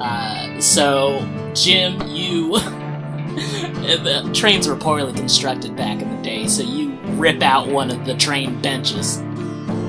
Uh, 0.00 0.60
so, 0.60 1.20
Jim, 1.54 2.00
you. 2.08 2.58
the 3.32 4.30
trains 4.34 4.68
were 4.68 4.76
poorly 4.76 5.12
constructed 5.12 5.76
back 5.76 6.00
in 6.02 6.16
the 6.16 6.22
day, 6.22 6.46
so 6.46 6.62
you 6.62 6.91
rip 7.22 7.40
out 7.40 7.68
one 7.68 7.88
of 7.88 8.04
the 8.04 8.16
train 8.16 8.60
benches 8.60 9.18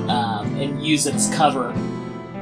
um, 0.08 0.56
and 0.56 0.86
use 0.86 1.04
it 1.04 1.16
as 1.16 1.34
cover 1.34 1.70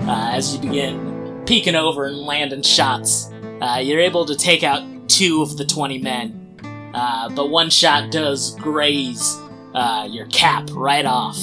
uh, 0.03 0.30
as 0.34 0.55
you 0.55 0.61
begin 0.61 1.43
peeking 1.47 1.74
over 1.74 2.05
and 2.05 2.18
landing 2.18 2.61
shots. 2.61 3.30
Uh, 3.62 3.80
you're 3.82 4.01
able 4.01 4.26
to 4.26 4.36
take 4.36 4.62
out 4.62 4.82
two 5.09 5.40
of 5.40 5.57
the 5.57 5.64
20 5.64 5.97
men, 5.97 6.90
uh, 6.93 7.30
but 7.30 7.49
one 7.49 7.70
shot 7.70 8.12
does 8.12 8.55
graze 8.57 9.38
uh, 9.74 10.07
your 10.11 10.26
cap 10.26 10.68
right 10.72 11.07
off, 11.07 11.38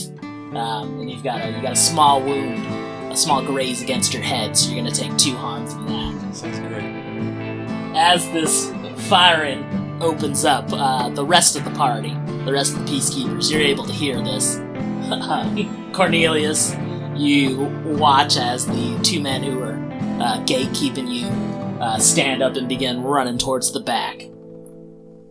um, 0.53 0.99
and 0.99 1.09
you've 1.09 1.23
got 1.23 1.41
a 1.41 1.49
you 1.49 1.59
got 1.63 1.73
a 1.73 1.75
small 1.75 2.21
wound, 2.21 2.63
a 3.11 3.17
small 3.17 3.43
graze 3.43 3.81
against 3.81 4.13
your 4.13 4.21
head, 4.21 4.55
so 4.55 4.69
you're 4.71 4.83
gonna 4.83 4.93
take 4.93 5.17
two 5.17 5.35
harm 5.35 5.65
from 5.65 5.87
that. 5.87 6.35
Sounds 6.35 6.59
great. 6.59 6.83
As 7.97 8.23
this 8.31 8.71
firing 9.09 9.63
opens 10.03 10.45
up, 10.45 10.71
uh, 10.71 11.09
the 11.09 11.25
rest 11.25 11.55
of 11.55 11.65
the 11.65 11.71
party, 11.71 12.15
the 12.45 12.51
rest 12.51 12.75
of 12.75 12.85
the 12.85 12.91
peacekeepers, 12.91 13.51
you're 13.51 13.61
able 13.61 13.85
to 13.85 13.93
hear 13.93 14.21
this. 14.21 14.59
Cornelius, 15.93 16.75
you 17.15 17.65
watch 17.85 18.37
as 18.37 18.65
the 18.65 18.99
two 19.03 19.21
men 19.21 19.43
who 19.43 19.59
are 19.59 19.75
uh, 20.21 20.43
gatekeeping 20.45 21.13
you 21.13 21.27
uh, 21.81 21.97
stand 21.97 22.41
up 22.41 22.55
and 22.55 22.67
begin 22.67 23.01
running 23.01 23.37
towards 23.37 23.71
the 23.71 23.79
back. 23.79 24.15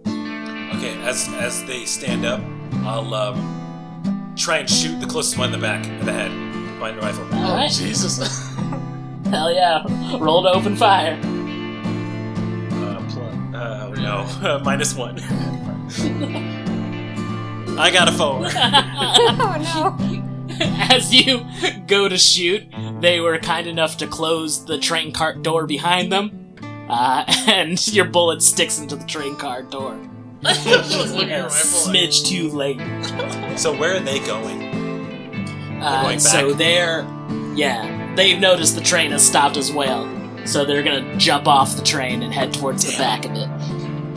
Okay, 0.07 0.97
as 1.03 1.29
as 1.35 1.65
they 1.65 1.85
stand 1.85 2.25
up, 2.25 2.41
I'll 2.85 3.15
um, 3.15 4.35
try 4.37 4.59
and 4.59 4.71
shoot 4.71 5.01
the 5.01 5.07
closest 5.07 5.39
one 5.39 5.53
in 5.53 5.61
the 5.61 5.67
back 5.67 5.87
of 6.01 6.07
the 6.07 6.13
head. 6.13 6.31
Find 6.79 6.97
the 6.97 7.03
rifle. 7.03 7.27
Oh, 7.33 7.37
Alright. 7.37 7.73
Jesus. 7.73 8.19
Hell 9.27 9.53
yeah! 9.53 9.83
Roll 10.19 10.43
to 10.43 10.51
open 10.51 10.77
fire. 10.77 11.19
Uh, 12.73 13.03
plus, 13.09 13.55
uh, 13.55 13.93
no, 13.97 14.61
minus 14.65 14.95
one. 14.95 15.19
I 17.79 17.91
got 17.93 18.09
a 18.09 18.13
phone. 18.13 18.47
oh 18.55 19.97
no. 20.09 20.25
As 20.61 21.15
you 21.15 21.47
go 21.87 22.09
to 22.09 22.19
shoot, 22.19 22.65
they 23.01 23.21
were 23.21 23.39
kind 23.39 23.67
enough 23.67 23.97
to 23.99 24.07
close 24.07 24.65
the 24.65 24.79
train 24.79 25.13
cart 25.13 25.43
door 25.43 25.67
behind 25.67 26.11
them, 26.11 26.57
uh, 26.89 27.25
and 27.47 27.87
your 27.89 28.07
bullet 28.07 28.43
sticks 28.43 28.79
into 28.81 28.97
the 28.97 29.07
train 29.07 29.37
cart 29.37 29.71
door. 29.71 29.99
A 30.45 30.49
at 30.49 30.57
my 30.57 31.43
rifle. 31.43 31.43
like, 31.45 31.51
smidge 31.51 32.27
too 32.27 32.49
late. 32.51 32.79
So 33.59 33.77
where 33.77 33.97
are 33.97 34.01
they 34.01 34.19
going? 34.21 35.81
Uh, 35.83 36.03
going 36.03 36.21
so 36.21 36.53
they're, 36.53 37.03
yeah, 37.55 38.15
they've 38.17 38.39
noticed 38.39 38.75
the 38.75 38.81
train 38.81 39.13
has 39.13 39.25
stopped 39.27 39.57
as 39.57 39.73
well. 39.73 40.09
So 40.47 40.65
they're 40.65 40.83
gonna 40.83 41.17
jump 41.17 41.47
off 41.47 41.77
the 41.77 41.83
train 41.83 42.23
and 42.23 42.33
head 42.33 42.53
towards 42.53 42.85
the 42.85 42.97
back 42.99 43.25
of 43.25 43.33
it. 43.35 43.49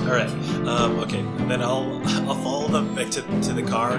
All 0.01 0.15
right. 0.15 0.29
Um, 0.67 0.99
okay, 0.99 1.21
then 1.47 1.61
I'll 1.61 2.01
I'll 2.29 2.41
follow 2.43 2.67
them 2.67 2.95
back 2.95 3.09
to, 3.11 3.21
to 3.21 3.53
the 3.53 3.63
car, 3.63 3.91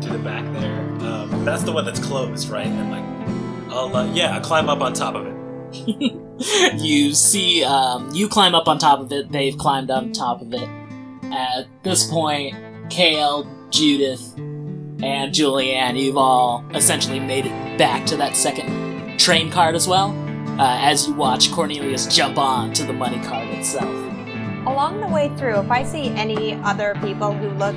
to 0.00 0.08
the 0.08 0.18
back 0.18 0.44
there. 0.52 0.80
Um, 1.00 1.44
that's 1.44 1.62
the 1.62 1.72
one 1.72 1.84
that's 1.84 2.00
closed, 2.00 2.48
right? 2.48 2.66
And 2.66 2.90
like, 2.90 3.74
I'll 3.74 3.96
uh, 3.96 4.12
yeah, 4.12 4.34
I'll 4.34 4.40
climb 4.40 4.68
up 4.68 4.80
on 4.80 4.92
top 4.92 5.14
of 5.14 5.26
it. 5.26 5.34
you 6.80 7.14
see, 7.14 7.64
um, 7.64 8.10
you 8.14 8.28
climb 8.28 8.54
up 8.54 8.68
on 8.68 8.78
top 8.78 9.00
of 9.00 9.12
it. 9.12 9.30
They've 9.30 9.56
climbed 9.56 9.90
on 9.90 10.12
top 10.12 10.42
of 10.42 10.52
it. 10.52 10.68
At 11.32 11.66
this 11.82 12.10
point, 12.10 12.56
Kale, 12.90 13.46
Judith, 13.70 14.36
and 14.36 15.32
Julianne, 15.32 15.98
you've 15.98 16.16
all 16.16 16.64
essentially 16.74 17.20
made 17.20 17.46
it 17.46 17.78
back 17.78 18.04
to 18.06 18.16
that 18.16 18.36
second 18.36 19.18
train 19.18 19.50
cart 19.50 19.74
as 19.74 19.88
well. 19.88 20.10
Uh, 20.60 20.78
as 20.82 21.06
you 21.06 21.14
watch 21.14 21.50
Cornelius 21.52 22.06
jump 22.14 22.36
on 22.36 22.72
to 22.74 22.84
the 22.84 22.92
money 22.92 23.18
cart 23.24 23.48
itself. 23.48 24.09
Along 24.66 25.00
the 25.00 25.08
way 25.08 25.34
through, 25.36 25.58
if 25.58 25.70
I 25.70 25.82
see 25.82 26.08
any 26.08 26.54
other 26.62 26.94
people 27.00 27.32
who 27.32 27.48
look 27.50 27.74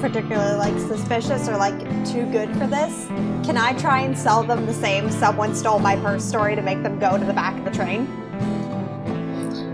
particularly 0.00 0.56
like 0.56 0.76
suspicious 0.88 1.48
or 1.48 1.56
like 1.56 1.78
too 2.04 2.26
good 2.26 2.50
for 2.56 2.66
this, 2.66 3.06
can 3.46 3.56
I 3.56 3.72
try 3.74 4.00
and 4.00 4.18
sell 4.18 4.42
them 4.42 4.66
the 4.66 4.74
same 4.74 5.10
someone 5.10 5.54
stole 5.54 5.78
my 5.78 5.96
purse 5.96 6.24
story 6.24 6.56
to 6.56 6.62
make 6.62 6.82
them 6.82 6.98
go 6.98 7.16
to 7.16 7.24
the 7.24 7.32
back 7.32 7.56
of 7.58 7.64
the 7.64 7.70
train? 7.70 8.06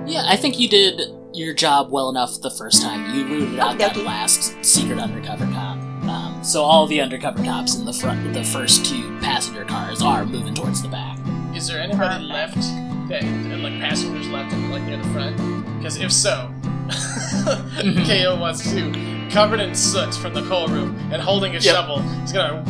Yeah, 0.07 0.25
I 0.27 0.37
think 0.37 0.59
you 0.59 0.69
did 0.69 1.01
your 1.33 1.55
job 1.55 1.91
well 1.91 2.11
enough 2.11 2.41
the 2.41 2.51
first 2.51 2.83
time. 2.83 3.15
You 3.15 3.27
rooted 3.27 3.59
out 3.59 3.79
that 3.79 3.93
Okey-dokey. 3.93 4.05
last 4.05 4.65
secret 4.65 4.99
undercover 4.99 5.47
cop. 5.47 5.79
Um, 6.05 6.41
so 6.43 6.63
all 6.63 6.87
the 6.87 7.01
undercover 7.01 7.43
cops 7.45 7.77
in 7.77 7.85
the 7.85 7.93
front, 7.93 8.35
the 8.35 8.45
first 8.45 8.85
two 8.85 9.19
passenger 9.21 9.65
cars 9.65 10.03
are 10.03 10.27
moving 10.27 10.55
towards 10.55 10.83
the 10.83 10.89
back. 10.89 11.19
Is 11.55 11.69
there 11.69 11.81
anybody 11.81 12.29
Perfect. 12.29 12.65
That 13.11 13.59
like 13.59 13.81
passengers 13.81 14.29
left 14.29 14.53
in 14.53 14.71
like 14.71 14.83
near 14.85 14.99
the 14.99 15.09
front? 15.11 15.37
Because 15.79 15.97
if 15.97 16.13
so, 16.13 16.53
Kale 18.05 18.39
wants 18.39 18.63
to 18.73 18.93
covered 19.31 19.61
in 19.61 19.75
soot 19.75 20.15
from 20.15 20.35
the 20.35 20.43
coal 20.49 20.69
room 20.69 20.97
and 21.13 21.21
holding 21.23 21.53
a 21.53 21.55
Yep. 21.55 21.63
shovel. 21.63 22.03
He's 22.21 22.33
gonna 22.33 22.63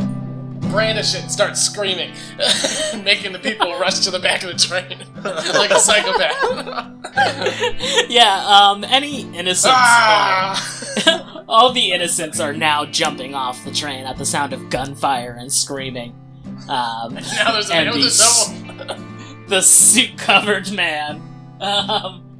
brandish 0.71 1.13
it 1.15 1.23
and 1.23 1.31
start 1.31 1.57
screaming, 1.57 2.13
making 3.03 3.33
the 3.33 3.39
people 3.39 3.73
rush 3.79 3.99
to 4.01 4.11
the 4.11 4.19
back 4.19 4.43
of 4.43 4.49
the 4.51 4.57
train 4.57 4.99
like 5.23 5.71
a 5.71 5.79
psychopath. 5.79 6.35
yeah, 8.09 8.45
um, 8.47 8.83
any 8.85 9.21
innocents. 9.35 9.75
ah! 9.77 11.43
all 11.49 11.73
the 11.73 11.91
innocents 11.91 12.39
are 12.39 12.53
now 12.53 12.85
jumping 12.85 13.35
off 13.35 13.63
the 13.65 13.71
train 13.71 14.05
at 14.05 14.17
the 14.17 14.25
sound 14.25 14.53
of 14.53 14.69
gunfire 14.69 15.35
and 15.39 15.51
screaming. 15.51 16.13
Um, 16.69 17.15
now 17.15 17.51
there's 17.51 17.69
a 17.69 17.73
man 17.73 17.87
and 17.87 17.95
with 17.95 17.97
a 17.97 17.99
the, 18.03 18.07
s- 18.07 18.53
shovel. 18.87 19.10
The 19.51 19.61
suit 19.61 20.17
covered 20.17 20.71
man. 20.71 21.21
Um, 21.59 22.39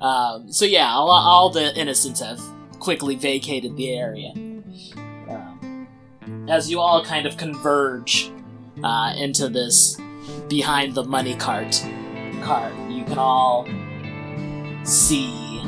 um, 0.00 0.50
so 0.50 0.64
yeah, 0.64 0.90
all, 0.90 1.10
all 1.10 1.50
the 1.50 1.78
innocents 1.78 2.20
have 2.20 2.40
quickly 2.80 3.14
vacated 3.14 3.76
the 3.76 3.94
area. 3.94 4.32
Um, 5.28 5.86
as 6.48 6.70
you 6.70 6.80
all 6.80 7.04
kind 7.04 7.26
of 7.26 7.36
converge 7.36 8.32
uh, 8.82 9.12
into 9.18 9.50
this 9.50 10.00
behind 10.48 10.94
the 10.94 11.04
money 11.04 11.36
cart 11.36 11.86
cart, 12.42 12.72
you 12.88 13.04
can 13.04 13.18
all 13.18 13.68
see. 14.84 15.60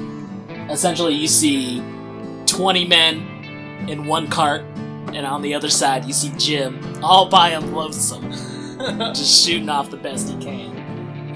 Essentially, 0.71 1.15
you 1.15 1.29
see 1.29 1.83
20 2.47 2.87
men 2.87 3.87
in 3.91 4.07
one 4.07 4.27
cart, 4.27 4.63
and 5.13 5.27
on 5.27 5.43
the 5.43 5.53
other 5.53 5.69
side, 5.69 6.07
you 6.07 6.15
see 6.15 6.33
Jim 6.39 6.81
all 7.03 7.29
by 7.29 7.51
him 7.51 7.75
lonesome, 7.75 8.33
just 9.15 9.45
shooting 9.45 9.69
off 9.69 9.91
the 9.91 9.97
best 9.97 10.29
he 10.29 10.39
can. 10.43 10.77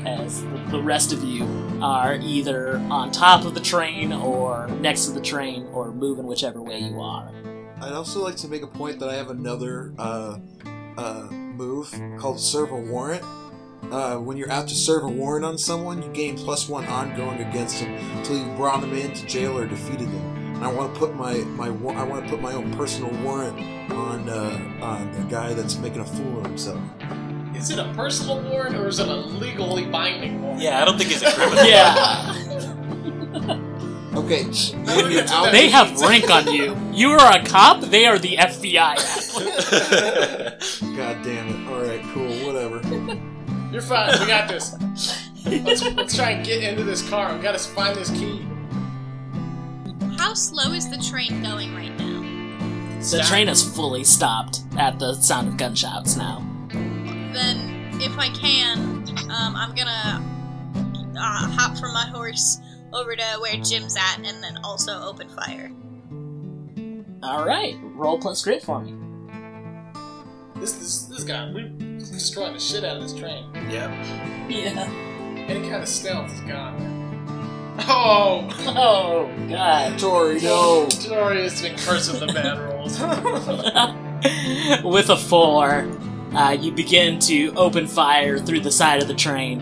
As 0.07 0.43
the, 0.71 0.83
rest 0.83 1.13
of 1.13 1.25
you 1.25 1.45
are 1.81 2.17
either 2.17 2.77
on 2.91 3.11
top 3.11 3.45
of 3.45 3.55
the 3.55 3.61
train, 3.61 4.13
or 4.13 4.69
next 4.81 5.07
to 5.07 5.13
the 5.13 5.21
train, 5.21 5.67
or 5.73 5.93
moving 5.93 6.27
whichever 6.27 6.61
way 6.61 6.79
you 6.79 7.01
are. 7.01 7.31
I'd 7.81 7.93
also 7.93 8.23
like 8.23 8.37
to 8.37 8.49
make 8.49 8.63
a 8.63 8.67
point 8.67 8.99
that 9.01 9.09
I 9.09 9.15
have 9.15 9.31
another 9.31 9.95
uh, 9.99 10.39
uh, 10.99 11.29
move 11.31 11.95
called 12.19 12.41
Serve 12.41 12.71
a 12.71 12.77
Warrant. 12.77 13.23
Uh, 13.91 14.17
when 14.17 14.37
you're 14.37 14.51
out 14.51 14.67
to 14.69 14.75
serve 14.75 15.05
a 15.05 15.09
warrant 15.09 15.45
on 15.45 15.59
someone, 15.59 16.03
you 16.03 16.09
gain 16.13 16.37
plus 16.37 16.69
one 16.69 16.85
ongoing 16.87 17.41
against 17.43 17.81
them 17.81 17.93
until 18.17 18.39
you 18.39 18.57
brought 18.57 18.81
them 18.81 18.95
into 18.95 19.27
jail 19.27 19.57
or 19.59 19.67
defeated 19.67 20.09
them. 20.09 20.55
And 20.55 20.65
I 20.65 20.73
want 20.73 20.95
to 20.95 20.99
put 20.99 21.15
my 21.15 21.35
my 21.35 21.67
I 21.67 22.05
want 22.05 22.25
to 22.25 22.31
put 22.31 22.41
my 22.41 22.53
own 22.55 22.73
personal 22.75 23.11
warrant 23.23 23.59
on 23.93 24.29
uh, 24.29 24.83
on 24.83 25.13
the 25.13 25.21
guy 25.31 25.53
that's 25.53 25.77
making 25.77 26.01
a 26.01 26.05
fool 26.05 26.39
of 26.39 26.47
himself. 26.47 26.81
Is 27.55 27.71
it 27.71 27.79
a 27.79 27.93
personal 27.95 28.41
warrant 28.43 28.77
or 28.77 28.89
is 28.89 28.99
it 28.99 29.09
a 29.09 29.15
legally 29.15 29.85
binding 29.87 30.43
warrant? 30.43 30.61
Yeah, 30.61 30.83
I 30.83 30.85
don't 30.85 30.99
think 30.99 31.11
it's 31.13 31.23
a 31.23 31.33
criminal. 31.33 31.65
Yeah, 31.69 32.33
Okay, 34.15 34.45
when 34.45 35.11
you're 35.11 35.25
out, 35.29 35.51
they 35.51 35.69
have 35.71 36.01
rank 36.01 36.31
on 36.31 36.47
you. 36.53 36.77
You 36.93 37.11
are 37.11 37.37
a 37.37 37.45
cop, 37.45 37.81
they 37.81 38.07
are 38.07 38.17
the 38.17 38.37
FBI. 38.37 38.97
God 40.97 41.23
damn 41.25 41.49
it! 41.49 41.69
All 41.69 41.81
right, 41.83 42.01
cool, 42.15 42.31
whatever. 42.47 42.81
You're 43.73 43.83
fine. 43.83 44.21
We 44.21 44.27
got 44.27 44.49
this. 44.49 44.77
Let's, 45.45 45.83
let's 45.95 46.15
try 46.17 46.31
and 46.31 46.47
get 46.47 46.63
into 46.63 46.85
this 46.85 47.03
car. 47.09 47.35
We 47.35 47.43
gotta 47.43 47.59
find 47.59 47.97
this 47.97 48.11
key. 48.11 48.47
How 50.17 50.33
slow 50.35 50.73
is 50.73 50.89
the 50.89 50.99
train 50.99 51.43
going 51.43 51.75
right 51.75 51.97
now? 51.99 52.21
The 53.01 53.25
train 53.29 53.49
is 53.49 53.63
fully 53.63 54.05
stopped 54.05 54.61
at 54.79 55.01
the 55.01 55.15
sound 55.15 55.49
of 55.49 55.57
gunshots 55.57 56.17
now. 56.17 56.54
Then, 57.35 57.91
if 58.01 58.17
I 58.19 58.29
can, 58.29 58.79
um, 59.31 59.57
I'm 59.57 59.75
gonna 59.75 60.23
uh, 61.19 61.51
hop 61.51 61.77
from 61.77 61.93
my 61.93 62.07
horse 62.07 62.59
over 62.93 63.17
to 63.17 63.25
where 63.41 63.57
Jim's 63.57 63.97
at, 63.97 64.19
and 64.19 64.43
then 64.43 64.59
also 64.63 65.03
open 65.03 65.29
fire. 65.29 65.71
All 67.23 67.45
right, 67.45 67.77
roll 67.95 68.19
plus 68.19 68.43
grit 68.43 68.63
for 68.63 68.81
me. 68.81 68.95
This 70.57 70.73
this 70.75 71.03
this 71.07 71.25
guy. 71.25 71.51
we're 71.53 71.69
destroying 71.99 72.55
the 72.55 72.61
shit 72.61 72.85
out 72.85 72.99
of 72.99 73.03
this 73.03 73.13
train. 73.13 73.53
Yep. 73.55 73.91
Yeah. 74.49 74.89
Any 75.49 75.69
kind 75.69 75.83
of 75.83 75.89
stealth 75.89 76.33
is 76.33 76.41
gone. 76.43 76.95
Oh, 77.81 78.49
Oh 78.69 79.49
God. 79.49 79.99
Tori, 79.99 80.41
no. 80.41 80.87
Tori 80.89 81.43
has 81.43 81.61
been 81.61 81.77
cursed 81.77 82.13
with 82.13 82.21
the 82.21 82.27
bad 82.27 82.59
rolls. 82.61 83.01
With 84.85 85.11
a 85.11 85.17
four, 85.17 85.83
uh, 86.37 86.57
you 86.59 86.73
begin 86.73 87.19
to 87.21 87.53
open 87.57 87.87
fire 87.87 88.39
through 88.39 88.61
the 88.61 88.73
side 88.73 89.01
of 89.01 89.09
the 89.09 89.15
train. 89.15 89.61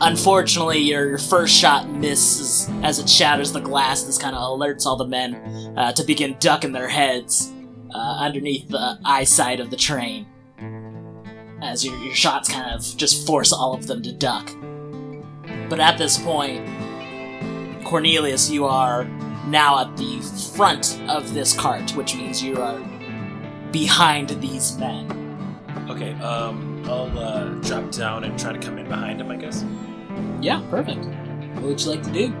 Unfortunately, 0.00 0.78
your, 0.78 1.18
first 1.18 1.54
shot 1.54 1.88
misses 1.88 2.68
as 2.82 2.98
it 2.98 3.08
shatters 3.08 3.52
the 3.52 3.60
glass. 3.60 4.02
This 4.02 4.18
kind 4.18 4.34
of 4.34 4.42
alerts 4.42 4.84
all 4.84 4.96
the 4.96 5.06
men 5.06 5.34
uh, 5.76 5.92
to 5.92 6.04
begin 6.04 6.36
ducking 6.40 6.72
their 6.72 6.88
heads 6.88 7.52
uh, 7.94 8.18
underneath 8.18 8.68
the 8.68 8.98
eyesight 9.04 9.60
of 9.60 9.70
the 9.70 9.76
train. 9.76 10.26
As 11.62 11.84
your, 11.84 11.96
your 11.98 12.14
shots 12.14 12.48
kind 12.48 12.74
of 12.74 12.82
just 12.96 13.26
force 13.26 13.52
all 13.52 13.74
of 13.74 13.86
them 13.86 14.02
to 14.02 14.12
duck. 14.12 14.50
But 15.70 15.80
at 15.80 15.96
this 15.96 16.18
point, 16.18 16.66
Cornelius, 17.84 18.50
you 18.50 18.66
are 18.66 19.04
now 19.46 19.80
at 19.80 19.96
the 19.96 20.20
front 20.56 21.00
of 21.08 21.32
this 21.32 21.56
cart, 21.56 21.94
which 21.96 22.16
means 22.16 22.42
you 22.42 22.60
are 22.60 22.80
behind 23.70 24.30
these 24.40 24.76
men. 24.78 25.23
Okay, 25.88 26.12
um, 26.14 26.82
I'll 26.86 27.18
uh, 27.18 27.48
drop 27.60 27.90
down 27.90 28.24
and 28.24 28.38
try 28.38 28.52
to 28.52 28.58
come 28.58 28.78
in 28.78 28.88
behind 28.88 29.20
him, 29.20 29.30
I 29.30 29.36
guess. 29.36 29.64
Yeah, 30.40 30.62
perfect. 30.70 31.04
What 31.54 31.64
would 31.64 31.80
you 31.82 31.90
like 31.90 32.02
to 32.02 32.10
do? 32.10 32.32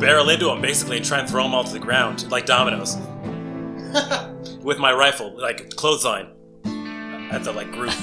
Barrel 0.00 0.28
into 0.28 0.50
him, 0.50 0.60
basically, 0.60 0.96
and 0.98 1.04
try 1.06 1.18
and 1.18 1.28
throw 1.28 1.44
him 1.44 1.54
all 1.54 1.64
to 1.64 1.72
the 1.72 1.78
ground, 1.78 2.30
like 2.30 2.46
dominoes. 2.46 2.96
With 4.62 4.78
my 4.78 4.92
rifle, 4.92 5.36
like 5.38 5.74
clothesline. 5.76 6.28
At 6.64 7.44
the, 7.44 7.52
like, 7.52 7.70
group. 7.72 7.94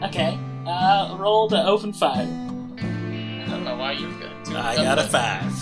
Okay, 0.00 0.38
uh, 0.64 1.16
roll 1.18 1.48
to 1.48 1.60
open 1.66 1.92
fire. 1.92 2.22
I 2.22 3.46
don't 3.50 3.64
know 3.64 3.76
why 3.76 3.90
you've 3.90 4.20
got. 4.20 4.44
two 4.44 4.56
I 4.56 4.76
got 4.76 4.96
a 4.96 5.02
five. 5.02 5.52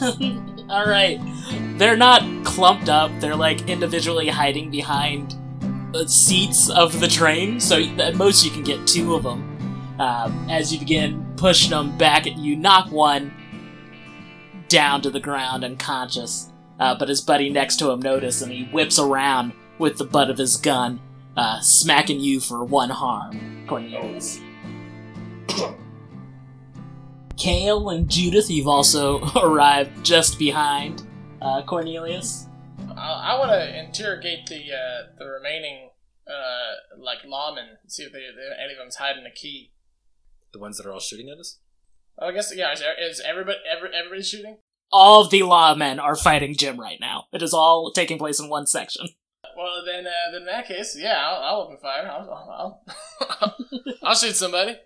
All 0.70 0.86
right, 0.86 1.18
they're 1.76 1.96
not 1.96 2.22
clumped 2.44 2.88
up. 2.88 3.10
They're 3.18 3.34
like 3.34 3.68
individually 3.68 4.28
hiding 4.28 4.70
behind 4.70 5.34
seats 6.06 6.70
of 6.70 7.00
the 7.00 7.08
train. 7.08 7.60
So 7.60 7.78
at 7.78 8.16
most 8.16 8.44
you 8.44 8.50
can 8.50 8.62
get 8.62 8.86
two 8.86 9.14
of 9.14 9.22
them. 9.22 9.46
Um, 9.98 10.48
as 10.48 10.72
you 10.72 10.78
begin 10.78 11.26
pushing 11.36 11.70
them 11.70 11.96
back 11.98 12.26
at 12.26 12.38
you, 12.38 12.56
knock 12.56 12.90
one 12.90 13.32
down 14.68 15.02
to 15.02 15.10
the 15.10 15.20
ground 15.20 15.64
unconscious. 15.64 16.50
Uh, 16.78 16.96
but 16.98 17.08
his 17.08 17.20
buddy 17.20 17.50
next 17.50 17.76
to 17.76 17.90
him 17.90 18.00
notices, 18.00 18.40
and 18.40 18.50
he 18.50 18.64
whips 18.64 18.98
around 18.98 19.52
with 19.78 19.98
the 19.98 20.04
butt 20.04 20.30
of 20.30 20.38
his 20.38 20.56
gun, 20.56 20.98
uh, 21.36 21.60
smacking 21.60 22.20
you 22.20 22.40
for 22.40 22.64
one 22.64 22.88
harm, 22.88 23.66
Cornelius. 23.66 24.40
Kale 27.36 27.90
and 27.90 28.08
Judith, 28.08 28.50
you've 28.50 28.68
also 28.68 29.20
arrived 29.42 30.04
just 30.04 30.38
behind 30.38 31.02
uh, 31.42 31.62
Cornelius. 31.62 32.46
I, 33.00 33.32
I 33.32 33.38
want 33.38 33.50
to 33.52 33.78
interrogate 33.78 34.46
the 34.46 34.72
uh, 34.72 35.16
the 35.18 35.26
remaining 35.26 35.90
uh, 36.26 36.98
like 36.98 37.22
lawmen. 37.26 37.78
See 37.86 38.02
if 38.02 38.12
they, 38.12 38.18
they, 38.18 38.62
any 38.62 38.72
of 38.72 38.78
them's 38.78 38.96
hiding 38.96 39.24
a 39.26 39.30
key. 39.30 39.72
The 40.52 40.58
ones 40.58 40.76
that 40.76 40.86
are 40.86 40.92
all 40.92 41.00
shooting 41.00 41.30
at 41.30 41.38
us? 41.38 41.58
Oh, 42.18 42.28
I 42.28 42.32
guess 42.32 42.54
yeah. 42.54 42.72
Is, 42.72 42.82
is 42.98 43.22
everybody 43.26 43.58
every, 43.70 43.90
everybody 43.94 44.22
shooting? 44.22 44.58
All 44.92 45.22
of 45.24 45.30
the 45.30 45.40
lawmen 45.40 46.00
are 46.00 46.16
fighting 46.16 46.54
Jim 46.56 46.78
right 46.78 46.98
now. 47.00 47.24
It 47.32 47.42
is 47.42 47.54
all 47.54 47.92
taking 47.92 48.18
place 48.18 48.40
in 48.40 48.48
one 48.48 48.66
section. 48.66 49.06
Well, 49.56 49.84
then, 49.84 50.06
uh, 50.06 50.32
then 50.32 50.42
in 50.42 50.46
that 50.46 50.66
case, 50.66 50.96
yeah, 50.98 51.22
I'll, 51.24 51.42
I'll 51.42 51.60
open 51.62 51.78
fire. 51.78 52.08
I'll, 52.10 52.30
I'll, 52.30 53.48
I'll 54.02 54.14
shoot 54.14 54.34
somebody. 54.34 54.76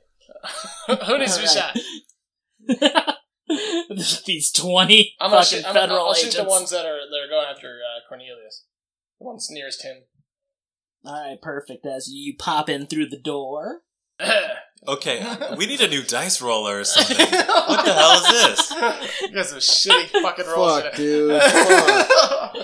Who 1.06 1.18
needs 1.18 1.36
to 1.36 1.42
be 1.42 1.48
shot? 1.48 3.14
These 4.26 4.52
20 4.52 5.14
I'm 5.20 5.30
fucking 5.30 5.58
shoot, 5.58 5.66
I'm, 5.66 5.74
federal 5.74 6.06
I'll 6.06 6.14
agents. 6.14 6.34
shoot 6.34 6.42
the 6.42 6.48
ones 6.48 6.70
that 6.70 6.86
are 6.86 6.98
that 7.10 7.18
are 7.24 7.28
going 7.28 7.46
after 7.50 7.68
uh, 7.68 8.00
Cornelius. 8.08 8.64
The 9.20 9.26
ones 9.26 9.48
nearest 9.50 9.82
him. 9.82 10.04
Alright, 11.06 11.42
perfect. 11.42 11.84
As 11.86 12.08
you 12.10 12.34
pop 12.38 12.68
in 12.68 12.86
through 12.86 13.08
the 13.10 13.20
door. 13.20 13.80
Okay, 14.86 15.24
we 15.56 15.64
need 15.64 15.80
a 15.80 15.88
new 15.88 16.02
dice 16.02 16.42
roller 16.42 16.80
or 16.80 16.84
something. 16.84 17.16
what 17.16 17.86
the 17.86 17.94
hell 17.94 18.12
is 18.22 18.28
this? 18.28 18.70
you 19.22 19.32
got 19.32 19.46
some 19.46 19.58
shitty 19.58 20.08
fucking 20.20 20.44
rolls. 20.46 20.82
Fuck, 20.82 20.94
dude. 20.94 21.30
it. 21.32 21.42
Fuck. 22.12 22.56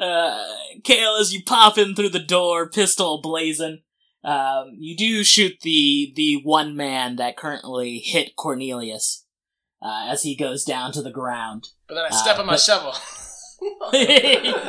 uh, 0.00 0.44
Kale, 0.84 1.16
as 1.20 1.34
you 1.34 1.42
pop 1.44 1.76
in 1.76 1.94
through 1.94 2.08
the 2.08 2.18
door, 2.18 2.66
pistol 2.70 3.20
blazing, 3.20 3.82
um, 4.24 4.72
you 4.78 4.96
do 4.96 5.22
shoot 5.24 5.60
the 5.62 6.12
the 6.16 6.40
one 6.42 6.76
man 6.76 7.16
that 7.16 7.36
currently 7.36 7.98
hit 7.98 8.36
Cornelius 8.36 9.24
uh, 9.82 10.06
as 10.08 10.22
he 10.22 10.34
goes 10.36 10.64
down 10.64 10.92
to 10.92 11.02
the 11.02 11.10
ground. 11.10 11.68
but 11.88 11.94
then 11.94 12.04
I 12.10 12.14
step 12.14 12.36
Uh, 12.36 12.40
on 12.40 12.46
my 12.46 12.52
but- 12.54 12.60
shovel. 12.60 12.94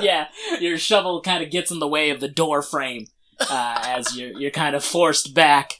yeah, 0.02 0.28
your 0.60 0.78
shovel 0.78 1.22
kind 1.22 1.43
of 1.43 1.52
gets 1.52 1.70
in 1.70 1.78
the 1.80 1.88
way 1.88 2.10
of 2.10 2.20
the 2.20 2.28
door 2.28 2.64
frame 2.64 3.06
uh, 3.39 3.82
as 3.86 4.18
you're 4.18 4.32
you're 4.39 4.50
kind 4.52 4.76
of 4.76 4.84
forced 4.84 5.36
back 5.36 5.76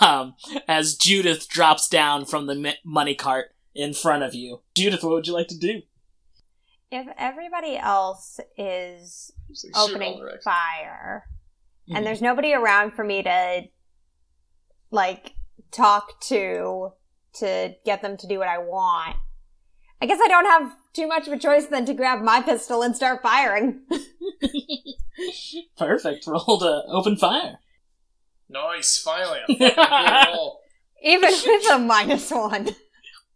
um, 0.00 0.34
as 0.66 0.94
Judith 0.96 1.46
drops 1.48 1.88
down 1.88 2.24
from 2.24 2.46
the 2.46 2.54
mi- 2.54 2.76
money 2.84 3.14
cart 3.14 3.54
in 3.74 3.92
front 3.92 4.22
of 4.22 4.34
you. 4.34 4.62
Judith, 4.74 5.02
what 5.02 5.12
would 5.12 5.26
you 5.26 5.34
like 5.34 5.48
to 5.48 5.58
do? 5.58 5.82
If 6.90 7.06
everybody 7.18 7.76
else 7.76 8.40
is 8.56 9.30
like, 9.64 9.76
opening 9.90 10.26
fire 10.42 11.24
Mhm. 11.88 11.96
and 11.96 12.06
there's 12.06 12.22
nobody 12.22 12.52
around 12.52 12.92
for 12.92 13.04
me 13.04 13.22
to 13.22 13.62
like 14.90 15.34
talk 15.70 16.20
to 16.22 16.92
to 17.34 17.74
get 17.84 18.02
them 18.02 18.16
to 18.16 18.26
do 18.26 18.38
what 18.38 18.48
I 18.48 18.58
want. 18.58 19.16
I 20.00 20.06
guess 20.06 20.20
I 20.22 20.28
don't 20.28 20.46
have 20.46 20.72
too 20.92 21.06
much 21.06 21.26
of 21.26 21.32
a 21.32 21.38
choice 21.38 21.66
than 21.66 21.84
to 21.86 21.94
grab 21.94 22.20
my 22.22 22.40
pistol 22.40 22.82
and 22.82 22.94
start 22.96 23.22
firing. 23.22 23.82
Perfect. 25.76 26.26
Roll 26.26 26.58
to 26.60 26.82
open 26.88 27.16
fire. 27.16 27.58
Nice, 28.48 28.98
finally. 28.98 29.40
A 29.48 29.70
fucking 29.70 29.76
good 29.76 30.26
roll. 30.34 30.60
Even 31.02 31.30
with 31.30 31.70
a 31.70 31.78
minus 31.78 32.30
one. 32.30 32.70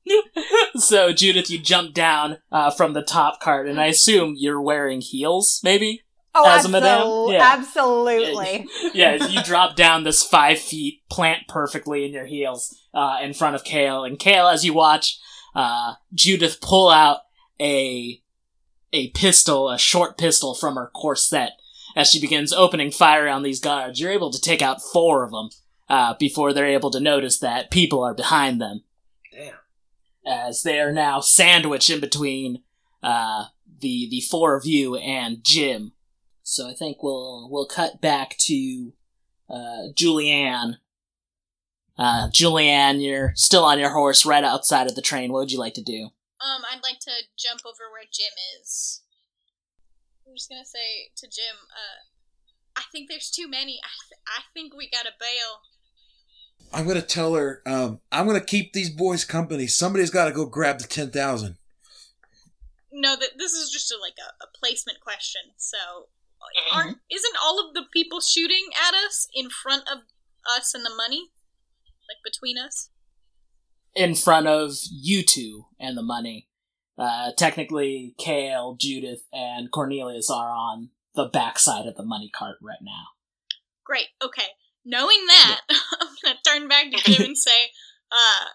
so, 0.76 1.12
Judith, 1.12 1.50
you 1.50 1.58
jump 1.60 1.94
down 1.94 2.38
uh, 2.50 2.70
from 2.70 2.92
the 2.92 3.02
top 3.02 3.40
cart, 3.40 3.68
and 3.68 3.80
I 3.80 3.86
assume 3.86 4.34
you're 4.36 4.60
wearing 4.60 5.00
heels, 5.00 5.60
maybe? 5.62 6.01
Oh, 6.34 6.48
As 6.48 6.64
a 6.64 6.68
madame? 6.68 7.02
absol- 7.02 7.32
Yeah. 7.32 7.52
absolutely. 7.52 8.66
yeah, 8.94 9.26
you 9.26 9.42
drop 9.42 9.76
down 9.76 10.04
this 10.04 10.22
five 10.22 10.58
feet, 10.58 11.02
plant 11.10 11.46
perfectly 11.48 12.04
in 12.06 12.12
your 12.12 12.24
heels 12.26 12.74
uh, 12.94 13.18
in 13.22 13.34
front 13.34 13.54
of 13.54 13.64
Kale. 13.64 14.04
And 14.04 14.18
Kale, 14.18 14.48
as 14.48 14.64
you 14.64 14.72
watch 14.72 15.18
uh, 15.54 15.94
Judith 16.14 16.60
pull 16.62 16.88
out 16.88 17.18
a 17.60 18.22
a 18.94 19.08
pistol, 19.10 19.68
a 19.70 19.78
short 19.78 20.16
pistol 20.18 20.54
from 20.54 20.74
her 20.76 20.90
corset, 20.94 21.52
as 21.96 22.08
she 22.10 22.20
begins 22.20 22.52
opening 22.52 22.90
fire 22.90 23.28
on 23.28 23.42
these 23.42 23.60
guards, 23.60 24.00
you're 24.00 24.10
able 24.10 24.30
to 24.30 24.40
take 24.40 24.62
out 24.62 24.82
four 24.82 25.24
of 25.24 25.30
them 25.30 25.50
uh, 25.88 26.14
before 26.18 26.52
they're 26.52 26.66
able 26.66 26.90
to 26.90 27.00
notice 27.00 27.38
that 27.38 27.70
people 27.70 28.02
are 28.02 28.14
behind 28.14 28.60
them. 28.60 28.82
Damn. 29.30 29.54
As 30.26 30.62
they 30.62 30.78
are 30.80 30.92
now 30.92 31.20
sandwiched 31.20 31.90
in 31.90 32.00
between 32.00 32.62
uh, 33.02 33.46
the 33.80 34.08
the 34.10 34.20
four 34.20 34.56
of 34.56 34.64
you 34.64 34.96
and 34.96 35.42
Jim. 35.44 35.92
So 36.52 36.68
I 36.68 36.74
think 36.74 37.02
we'll 37.02 37.48
we'll 37.50 37.64
cut 37.64 38.02
back 38.02 38.36
to 38.40 38.92
uh, 39.48 39.88
Julianne. 39.94 40.74
Uh, 41.98 42.28
Julianne, 42.28 43.02
you're 43.02 43.32
still 43.36 43.64
on 43.64 43.78
your 43.78 43.88
horse 43.88 44.26
right 44.26 44.44
outside 44.44 44.86
of 44.86 44.94
the 44.94 45.00
train. 45.00 45.32
What 45.32 45.38
would 45.38 45.50
you 45.52 45.58
like 45.58 45.72
to 45.74 45.82
do? 45.82 46.10
Um, 46.44 46.62
I'd 46.70 46.82
like 46.82 46.98
to 47.00 47.12
jump 47.38 47.62
over 47.64 47.90
where 47.90 48.04
Jim 48.12 48.32
is. 48.60 49.00
I'm 50.26 50.34
just 50.34 50.50
gonna 50.50 50.66
say 50.66 51.10
to 51.16 51.26
Jim, 51.26 51.56
uh, 51.70 52.00
I 52.76 52.82
think 52.92 53.08
there's 53.08 53.30
too 53.30 53.48
many. 53.48 53.80
I, 53.82 53.88
th- 54.10 54.20
I 54.26 54.42
think 54.52 54.76
we 54.76 54.90
gotta 54.90 55.12
bail. 55.18 55.62
I'm 56.74 56.86
gonna 56.86 57.00
tell 57.00 57.32
her. 57.32 57.62
Um, 57.64 58.00
I'm 58.12 58.26
gonna 58.26 58.44
keep 58.44 58.74
these 58.74 58.90
boys 58.90 59.24
company. 59.24 59.68
Somebody's 59.68 60.10
got 60.10 60.26
to 60.26 60.32
go 60.32 60.44
grab 60.44 60.80
the 60.80 60.86
ten 60.86 61.10
thousand. 61.10 61.56
No, 62.92 63.16
that 63.16 63.38
this 63.38 63.52
is 63.52 63.70
just 63.70 63.90
a, 63.90 63.96
like 63.98 64.16
a, 64.20 64.44
a 64.44 64.48
placement 64.54 65.00
question. 65.00 65.40
So, 65.56 66.08
aren't 66.72 66.98
isn't 67.10 67.36
all 67.42 67.66
of 67.66 67.74
the 67.74 67.84
people 67.92 68.20
shooting 68.20 68.68
at 68.76 68.94
us 68.94 69.28
in 69.34 69.48
front 69.50 69.82
of 69.90 69.98
us 70.56 70.74
and 70.74 70.84
the 70.84 70.94
money, 70.94 71.30
like 72.08 72.22
between 72.24 72.58
us? 72.58 72.90
In 73.94 74.14
front 74.14 74.46
of 74.46 74.72
you 74.90 75.22
two 75.22 75.66
and 75.78 75.96
the 75.96 76.02
money. 76.02 76.48
Uh, 76.98 77.30
technically, 77.36 78.14
Kale, 78.18 78.76
Judith, 78.78 79.24
and 79.32 79.70
Cornelius 79.70 80.30
are 80.30 80.50
on 80.50 80.90
the 81.14 81.24
backside 81.24 81.86
of 81.86 81.96
the 81.96 82.04
money 82.04 82.30
cart 82.32 82.56
right 82.62 82.82
now. 82.82 83.04
Great. 83.84 84.08
Okay. 84.22 84.48
Knowing 84.84 85.26
that, 85.26 85.60
I'm 85.70 86.08
gonna 86.22 86.38
turn 86.46 86.68
back 86.68 86.90
to 86.90 86.98
Jim 86.98 87.26
and 87.26 87.38
say, 87.38 87.70
uh, 88.12 88.46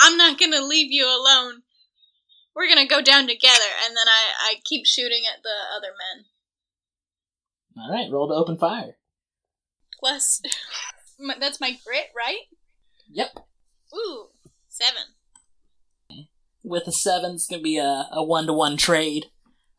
"I'm 0.00 0.16
not 0.16 0.38
gonna 0.38 0.60
leave 0.60 0.92
you 0.92 1.06
alone. 1.06 1.62
We're 2.54 2.68
gonna 2.68 2.86
go 2.86 3.00
down 3.00 3.26
together." 3.26 3.70
And 3.84 3.96
then 3.96 4.06
I 4.06 4.50
I 4.50 4.54
keep 4.64 4.86
shooting 4.86 5.22
at 5.32 5.42
the 5.42 5.56
other 5.76 5.92
men. 5.92 6.24
All 7.78 7.90
right, 7.92 8.10
roll 8.10 8.28
to 8.28 8.34
open 8.34 8.56
fire. 8.56 8.96
Plus, 10.00 10.40
my- 11.18 11.36
that's 11.38 11.60
my 11.60 11.72
grit, 11.84 12.06
right? 12.16 12.42
Yep. 13.10 13.38
Ooh, 13.94 14.26
seven. 14.68 15.02
with 16.62 16.86
a 16.86 16.92
seven, 16.92 17.32
it's 17.34 17.46
going 17.46 17.60
to 17.60 17.64
be 17.64 17.78
a, 17.78 18.08
a 18.12 18.22
one-to-one 18.24 18.76
trade. 18.76 19.26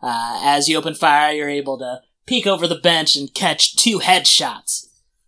Uh, 0.01 0.39
as 0.43 0.67
you 0.69 0.77
open 0.77 0.93
fire, 0.93 1.33
you're 1.33 1.49
able 1.49 1.77
to 1.79 2.01
peek 2.25 2.45
over 2.47 2.67
the 2.67 2.75
bench 2.79 3.15
and 3.15 3.33
catch 3.33 3.75
two 3.75 3.99
headshots. 3.99 4.87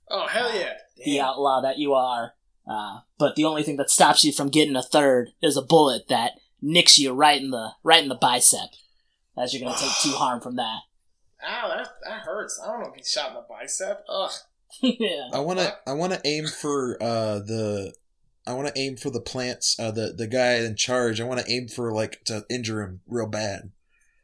Oh, 0.10 0.28
hell 0.28 0.56
yeah. 0.56 0.74
The 1.04 1.20
outlaw 1.20 1.62
that 1.62 1.78
you 1.78 1.94
are. 1.94 2.34
Uh, 2.70 3.00
but 3.18 3.36
the 3.36 3.46
only 3.46 3.64
thing 3.64 3.78
that 3.78 3.90
stops 3.90 4.24
you 4.24 4.32
from 4.32 4.50
getting 4.50 4.76
a 4.76 4.84
third 4.84 5.30
is 5.42 5.58
a 5.58 5.62
bullet 5.62 6.08
that 6.08 6.34
nicks 6.62 7.00
you 7.00 7.12
right 7.14 7.42
in 7.42 7.52
the 7.52 7.72
right 7.84 8.04
in 8.04 8.10
the 8.10 8.16
bicep. 8.16 8.70
As 9.38 9.54
you're 9.54 9.62
going 9.64 9.76
to 9.76 9.82
take 9.84 9.94
two 10.02 10.12
harm 10.18 10.40
from 10.42 10.56
that. 10.58 10.80
Ow, 11.46 11.68
that, 11.70 11.88
that 12.06 12.22
hurts. 12.22 12.60
I 12.64 12.68
don't 12.68 12.82
know 12.82 12.90
if 12.90 12.96
be 12.96 13.04
shot 13.04 13.30
in 13.30 13.36
the 13.36 13.46
bicep. 13.50 14.04
Ugh. 14.10 14.32
yeah. 14.82 15.30
I 15.34 15.40
wanna. 15.40 15.76
I 15.88 15.94
wanna 15.94 16.22
aim 16.26 16.48
for 16.48 17.02
uh 17.02 17.40
the. 17.40 17.94
I 18.48 18.54
want 18.54 18.68
to 18.68 18.80
aim 18.80 18.98
for 18.98 19.12
the 19.12 19.22
plants. 19.22 19.80
Uh, 19.80 19.92
the 19.92 20.14
the 20.16 20.26
guy 20.26 20.56
in 20.56 20.76
charge. 20.76 21.22
I 21.22 21.26
want 21.26 21.40
to 21.40 21.52
aim 21.52 21.68
for 21.68 21.92
like 21.92 22.24
to 22.26 22.46
injure 22.50 22.82
him 22.82 23.02
real 23.08 23.28
bad. 23.28 23.72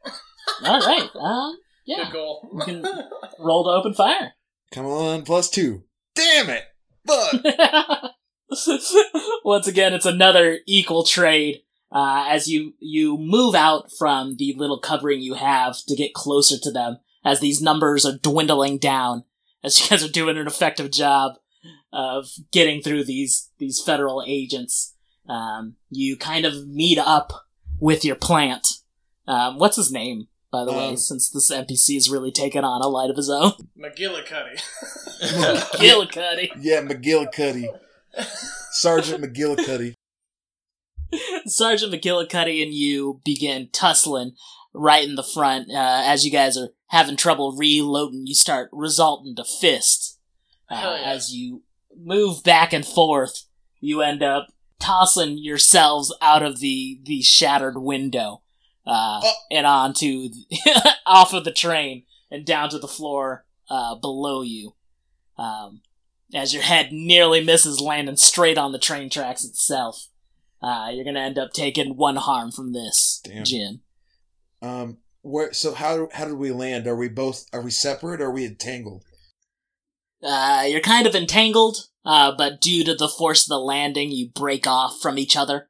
All 0.64 0.80
right. 0.80 1.08
Uh, 1.14 1.52
yeah. 1.84 2.04
Good 2.04 2.12
goal. 2.12 2.48
You 2.52 2.64
can 2.64 2.84
roll 3.38 3.64
to 3.64 3.70
open 3.70 3.94
fire. 3.94 4.32
Come 4.72 4.86
on, 4.86 5.22
plus 5.22 5.48
two. 5.48 5.84
Damn 6.14 6.50
it! 6.50 6.64
Fuck. 7.06 8.12
Once 9.44 9.66
again, 9.66 9.94
it's 9.94 10.06
another 10.06 10.58
equal 10.66 11.04
trade. 11.04 11.62
Uh, 11.92 12.26
as 12.28 12.48
you 12.48 12.74
you 12.80 13.16
move 13.16 13.54
out 13.54 13.90
from 13.96 14.36
the 14.38 14.54
little 14.56 14.80
covering 14.80 15.20
you 15.20 15.34
have 15.34 15.76
to 15.86 15.94
get 15.94 16.14
closer 16.14 16.56
to 16.60 16.70
them, 16.72 16.98
as 17.26 17.40
these 17.40 17.60
numbers 17.60 18.06
are 18.06 18.16
dwindling 18.16 18.78
down, 18.78 19.24
as 19.64 19.78
you 19.80 19.88
guys 19.88 20.04
are 20.04 20.08
doing 20.12 20.38
an 20.38 20.46
effective 20.46 20.92
job 20.92 21.32
of 21.92 22.28
getting 22.52 22.80
through 22.80 23.04
these 23.04 23.50
these 23.58 23.82
federal 23.84 24.24
agents, 24.26 24.94
um, 25.28 25.74
you 25.90 26.16
kind 26.16 26.46
of 26.46 26.68
meet 26.68 26.98
up 26.98 27.32
with 27.80 28.04
your 28.04 28.14
plant. 28.14 28.68
Um, 29.26 29.58
what's 29.58 29.76
his 29.76 29.90
name, 29.90 30.28
by 30.52 30.64
the 30.64 30.72
way? 30.72 30.90
Um, 30.90 30.96
Since 30.96 31.30
this 31.30 31.50
NPC 31.50 31.96
is 31.96 32.08
really 32.08 32.30
taken 32.30 32.64
on 32.64 32.80
a 32.80 32.86
light 32.86 33.10
of 33.10 33.16
his 33.16 33.28
own, 33.28 33.52
McGillicuddy. 33.78 34.62
Gillicuddy. 35.20 36.50
yeah, 36.60 36.80
McGillicuddy. 36.80 37.66
Sergeant 38.70 39.24
McGillicuddy. 39.24 39.94
Sergeant 41.46 41.92
McGillicuddy 41.92 42.62
and 42.62 42.72
you 42.72 43.20
begin 43.24 43.68
tussling 43.72 44.32
right 44.72 45.06
in 45.08 45.16
the 45.16 45.22
front. 45.24 45.70
Uh, 45.70 46.02
as 46.04 46.24
you 46.24 46.30
guys 46.30 46.56
are 46.56 46.68
having 46.88 47.16
trouble 47.16 47.56
reloading, 47.56 48.26
you 48.26 48.34
start 48.34 48.68
resulting 48.72 49.34
to 49.36 49.44
fists. 49.44 50.18
Uh, 50.70 50.76
Hell 50.76 50.98
yeah. 50.98 51.04
As 51.10 51.34
you 51.34 51.62
move 51.96 52.42
back 52.44 52.72
and 52.72 52.84
forth, 52.86 53.44
you 53.80 54.02
end 54.02 54.22
up 54.22 54.48
tossing 54.78 55.38
yourselves 55.38 56.14
out 56.20 56.42
of 56.42 56.60
the, 56.60 57.00
the 57.04 57.22
shattered 57.22 57.78
window 57.78 58.42
uh, 58.86 59.20
Oh. 59.22 59.32
and 59.50 59.66
onto 59.66 60.28
the, 60.28 60.94
off 61.06 61.32
of 61.32 61.44
the 61.44 61.52
train 61.52 62.04
and 62.30 62.44
down 62.44 62.68
to 62.70 62.78
the 62.78 62.88
floor 62.88 63.44
uh, 63.70 63.94
below 63.96 64.42
you. 64.42 64.74
Um, 65.38 65.80
as 66.34 66.52
your 66.52 66.62
head 66.62 66.92
nearly 66.92 67.42
misses 67.44 67.80
landing 67.80 68.16
straight 68.16 68.58
on 68.58 68.72
the 68.72 68.78
train 68.78 69.08
tracks 69.10 69.44
itself. 69.44 70.08
Uh, 70.62 70.90
you're 70.92 71.04
gonna 71.04 71.20
end 71.20 71.38
up 71.38 71.52
taking 71.52 71.96
one 71.96 72.16
harm 72.16 72.50
from 72.50 72.72
this, 72.72 73.20
Damn. 73.24 73.44
Jim. 73.44 73.80
Um, 74.62 74.96
where? 75.26 75.52
So 75.52 75.74
how 75.74 76.08
how 76.12 76.24
did 76.24 76.34
we 76.34 76.50
land? 76.52 76.86
Are 76.86 76.96
we 76.96 77.08
both? 77.08 77.44
Are 77.52 77.62
we 77.62 77.70
separate? 77.70 78.20
or 78.20 78.26
Are 78.26 78.30
we 78.32 78.44
entangled? 78.46 79.04
Uh, 80.22 80.64
you're 80.66 80.80
kind 80.80 81.06
of 81.06 81.14
entangled, 81.14 81.88
uh, 82.04 82.32
but 82.36 82.60
due 82.60 82.82
to 82.84 82.94
the 82.94 83.08
force 83.08 83.44
of 83.44 83.48
the 83.48 83.58
landing, 83.58 84.10
you 84.10 84.28
break 84.34 84.66
off 84.66 84.98
from 85.00 85.18
each 85.18 85.36
other. 85.36 85.68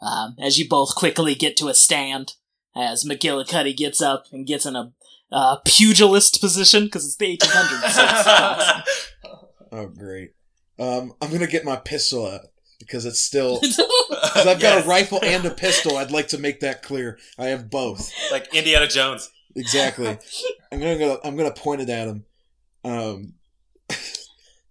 Um, 0.00 0.36
as 0.40 0.58
you 0.58 0.68
both 0.68 0.94
quickly 0.94 1.34
get 1.34 1.56
to 1.56 1.68
a 1.68 1.74
stand, 1.74 2.34
as 2.76 3.04
McGillicuddy 3.04 3.76
gets 3.76 4.00
up 4.00 4.24
and 4.30 4.46
gets 4.46 4.66
in 4.66 4.76
a 4.76 4.92
uh, 5.32 5.56
pugilist 5.64 6.40
position 6.40 6.84
because 6.84 7.04
it's 7.06 7.16
the 7.16 7.36
1800s. 7.36 7.90
so 7.90 8.02
it's- 8.04 8.98
Oh, 9.72 9.86
great. 9.86 10.30
Um, 10.78 11.12
I'm 11.20 11.30
gonna 11.32 11.46
get 11.48 11.64
my 11.64 11.76
pistol 11.76 12.26
out 12.26 12.42
because 12.78 13.04
it's 13.04 13.20
still 13.20 13.60
because 13.60 14.46
I've 14.46 14.60
got 14.60 14.76
Yes. 14.76 14.84
a 14.84 14.88
rifle 14.88 15.20
and 15.22 15.44
a 15.44 15.50
pistol. 15.50 15.96
I'd 15.96 16.10
like 16.10 16.28
to 16.28 16.38
make 16.38 16.60
that 16.60 16.82
clear. 16.82 17.18
I 17.38 17.46
have 17.46 17.70
both. 17.70 18.12
like 18.32 18.54
Indiana 18.54 18.86
Jones. 18.86 19.30
Exactly. 19.56 20.18
I'm 20.72 20.78
gonna 20.78 20.98
go, 20.98 21.18
I'm 21.24 21.36
gonna 21.36 21.52
point 21.52 21.80
it 21.82 21.88
at 21.88 22.08
him. 22.08 22.24
Um, 22.84 23.34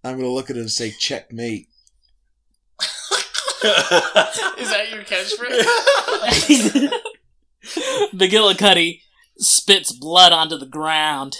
I'm 0.04 0.16
gonna 0.18 0.28
look 0.30 0.50
at 0.50 0.56
it 0.58 0.62
and 0.62 0.72
say 0.72 0.92
checkmate. 0.92 1.68
Is 3.64 4.70
that 4.70 4.90
your 4.92 5.02
catchphrase? 5.04 5.66
McGillicuddy 8.14 9.02
spits 9.40 9.92
blood 9.92 10.32
onto 10.32 10.58
the 10.58 10.66
ground 10.68 11.36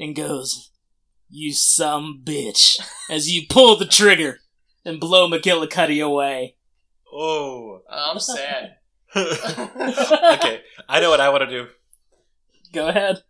and 0.00 0.16
goes, 0.16 0.70
You 1.28 1.52
some 1.52 2.22
bitch. 2.24 2.80
As 3.10 3.30
you 3.30 3.42
pull 3.48 3.76
the 3.76 3.86
trigger 3.86 4.40
and 4.86 4.98
blow 5.00 5.28
McGillicuddy 5.28 6.02
away. 6.04 6.54
Oh. 7.12 7.82
I'm 7.90 8.18
sad. 8.18 8.76
okay, 9.16 10.60
I 10.88 11.00
know 11.00 11.10
what 11.10 11.20
I 11.20 11.28
want 11.28 11.42
to 11.42 11.46
do. 11.50 11.68
Go 12.72 12.88
ahead. 12.88 13.22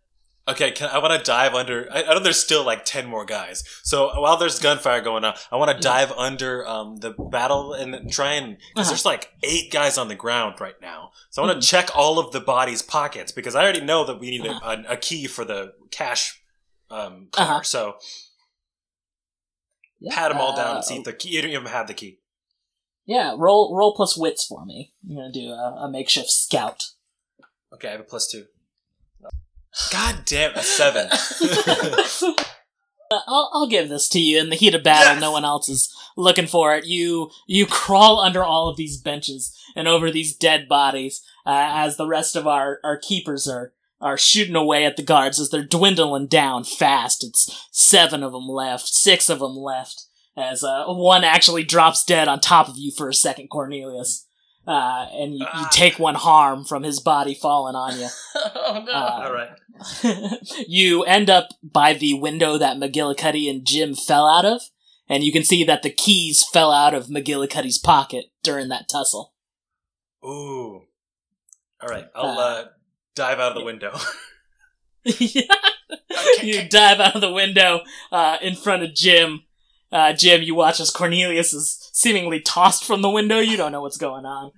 Okay, 0.49 0.71
can, 0.71 0.89
I 0.89 0.99
want 0.99 1.13
to 1.19 1.25
dive 1.29 1.55
under. 1.55 1.89
I, 1.93 2.05
I 2.05 2.15
know 2.15 2.21
there's 2.21 2.39
still 2.39 2.65
like 2.65 2.85
ten 2.85 3.07
more 3.07 3.25
guys. 3.25 3.65
So 3.83 4.09
while 4.21 4.37
there's 4.37 4.61
gunfire 4.61 5.01
going 5.01 5.25
on, 5.25 5.35
I 5.51 5.57
want 5.57 5.77
to 5.77 5.83
dive 5.83 6.13
under 6.13 6.67
um, 6.67 6.97
the 6.99 7.11
battle 7.13 7.73
and 7.73 8.11
try 8.11 8.35
and 8.35 8.57
because 8.57 8.87
Uh-huh. 8.87 8.91
there's 8.91 9.05
like 9.05 9.33
eight 9.43 9.73
guys 9.73 9.99
on 9.99 10.07
the 10.09 10.15
ground 10.15 10.61
right 10.61 10.81
now. 10.81 11.11
So 11.31 11.43
I 11.43 11.47
want 11.47 11.61
to 11.61 11.67
check 11.67 11.91
all 11.97 12.19
of 12.21 12.31
the 12.33 12.41
bodies' 12.41 12.81
pockets 12.83 13.33
because 13.33 13.55
I 13.57 13.63
already 13.63 13.81
know 13.81 14.05
that 14.07 14.21
we 14.21 14.31
need 14.31 14.47
a, 14.47 14.53
a, 14.65 14.85
a 14.91 14.97
key 14.97 15.27
for 15.27 15.45
the 15.45 15.75
cash 15.91 16.41
um, 16.91 17.29
car. 17.33 17.47
Uh-huh. 17.47 17.63
So 17.63 17.97
pat 20.11 20.31
them 20.31 20.41
all 20.41 20.57
down 20.57 20.77
and 20.77 20.85
see 20.85 20.97
if 20.97 21.05
the 21.05 21.13
key. 21.13 21.31
You 21.31 21.43
don't 21.43 21.51
even 21.51 21.67
have 21.67 21.87
the 21.87 21.95
key. 21.95 22.21
Yeah, 23.07 23.35
roll 23.37 23.75
roll 23.77 23.95
plus 23.95 24.17
wits 24.17 24.45
for 24.45 24.65
me. 24.65 24.93
I'm 25.09 25.17
gonna 25.17 25.33
do 25.33 25.51
a, 25.51 25.85
a 25.85 25.91
makeshift 25.91 26.31
scout. 26.31 26.91
Okay, 27.73 27.89
I 27.89 27.93
have 27.93 28.01
a 28.01 28.05
plus 28.05 28.29
two. 28.29 28.47
God 29.93 30.23
damn, 30.25 30.55
a 30.55 30.63
seven. 30.63 31.09
Uh, 31.11 32.35
I'll, 33.29 33.51
I'll 33.53 33.69
give 33.69 33.89
this 33.89 34.09
to 34.11 34.19
you 34.19 34.41
in 34.41 34.51
the 34.51 34.57
heat 34.57 34.75
of 34.75 34.83
battle. 34.83 35.13
Yes! 35.13 35.21
No 35.21 35.33
one 35.33 35.45
else 35.45 35.69
is 35.69 35.95
looking 36.17 36.47
for 36.47 36.75
it. 36.75 36.87
You 36.87 37.31
you 37.47 37.67
crawl 37.67 38.19
under 38.21 38.43
all 38.43 38.69
of 38.69 38.77
these 38.77 39.01
benches 39.01 39.57
and 39.77 39.87
over 39.87 40.11
these 40.11 40.35
dead 40.35 40.69
bodies 40.69 41.23
uh, 41.45 41.71
as 41.75 41.97
the 41.97 42.07
rest 42.07 42.35
of 42.35 42.47
our, 42.47 42.81
our 42.83 42.97
keepers 42.97 43.47
are 43.47 43.73
are 44.01 44.19
shooting 44.19 44.57
away 44.57 44.85
at 44.85 44.97
the 44.97 45.03
guards 45.03 45.41
as 45.41 45.51
they're 45.51 45.65
dwindling 45.65 46.27
down 46.27 46.65
fast. 46.65 47.25
It's 47.25 47.69
seven 47.73 48.23
of 48.23 48.33
them 48.33 48.49
left, 48.49 48.87
six 48.89 49.29
of 49.29 49.39
them 49.39 49.57
left. 49.57 50.05
As 50.37 50.63
uh, 50.63 50.85
one 50.89 51.25
actually 51.25 51.65
drops 51.65 52.05
dead 52.05 52.29
on 52.29 52.41
top 52.41 52.69
of 52.69 52.77
you 52.77 52.93
for 52.93 53.09
a 53.09 53.15
second, 53.15 53.49
Cornelius, 53.49 54.27
uh, 54.67 55.07
and 55.13 55.33
you, 55.33 55.39
you 55.41 55.47
Ah. 55.51 55.69
take 55.73 55.99
one 55.99 56.15
harm 56.15 56.65
from 56.65 56.83
his 56.83 57.01
body 57.01 57.35
falling 57.35 57.75
on 57.75 57.99
you. 57.99 58.09
oh 58.35 58.85
no. 58.87 58.93
Uh, 58.93 59.23
all 59.25 59.33
right. 59.33 60.39
you 60.69 61.05
end 61.05 61.31
up 61.31 61.49
by 61.63 61.95
the 61.95 62.15
window 62.15 62.59
that 62.59 62.77
McGillicuddy 62.77 63.49
and 63.49 63.67
Jim 63.67 63.95
fell 63.95 64.29
out 64.29 64.45
of, 64.45 64.61
and 65.09 65.25
you 65.25 65.33
can 65.33 65.43
see 65.45 65.65
that 65.65 65.83
the 65.83 65.91
keys 65.91 66.45
fell 66.53 66.71
out 66.71 66.93
of 66.93 67.07
McGillicuddy's 67.07 67.79
pocket 67.79 68.27
during 68.43 68.69
that 68.69 68.89
tussle. 68.91 69.33
Ooh. 70.23 70.83
All 71.83 71.89
right, 71.89 72.07
I'll 72.15 72.39
Uh, 72.39 72.43
uh, 72.43 72.65
dive 73.17 73.41
out 73.41 73.53
of 73.53 73.59
the 73.59 73.65
window. 73.65 73.97
you 76.43 76.69
dive 76.69 77.01
out 77.01 77.15
of 77.15 77.21
the 77.21 77.33
window 77.33 77.81
uh, 78.13 78.39
in 78.43 78.55
front 78.55 78.83
of 78.83 78.95
Jim. 78.95 79.43
Uh, 79.93 80.13
Jim, 80.13 80.43
you 80.43 80.55
watch 80.55 80.81
as 80.81 80.91
Cornelius 80.91 81.53
is 81.53 81.91
seemingly 81.93 82.41
tossed 82.41 82.85
from 82.85 83.03
the 83.03 83.11
window. 83.11 83.39
You 83.39 83.57
don't 83.57 83.73
know 83.73 83.81
what's 83.83 83.97
going 83.97 84.25
on. 84.27 84.53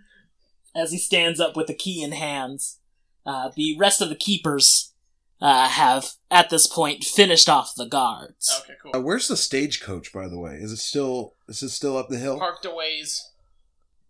As 0.75 0.91
he 0.91 0.99
stands 0.99 1.39
up 1.41 1.57
with 1.57 1.67
the 1.67 1.75
key 1.75 2.03
in 2.03 2.13
hands, 2.13 2.79
uh, 3.27 3.51
the 3.55 3.77
rest 3.79 4.01
of 4.01 4.09
the 4.09 4.15
keepers 4.15 4.93
uh, 5.41 5.69
have, 5.69 6.13
at 6.31 6.51
this 6.51 6.67
point, 6.67 7.05
finished 7.05 7.49
off 7.49 7.75
the 7.77 7.87
guards. 7.87 8.63
Okay, 8.65 8.73
Uh, 8.73 8.93
cool. 8.93 9.03
where's 9.03 9.29
the 9.29 9.37
stagecoach, 9.37 10.13
by 10.13 10.29
the 10.29 10.39
way? 10.39 10.55
Is 10.55 10.73
it 10.73 10.79
still? 10.79 11.35
Is 11.47 11.63
it 11.63 11.71
still 11.71 11.97
up 11.97 12.09
the 12.09 12.19
hill? 12.19 12.39
Parked 12.39 12.65
a 12.65 12.71
ways. 12.75 13.31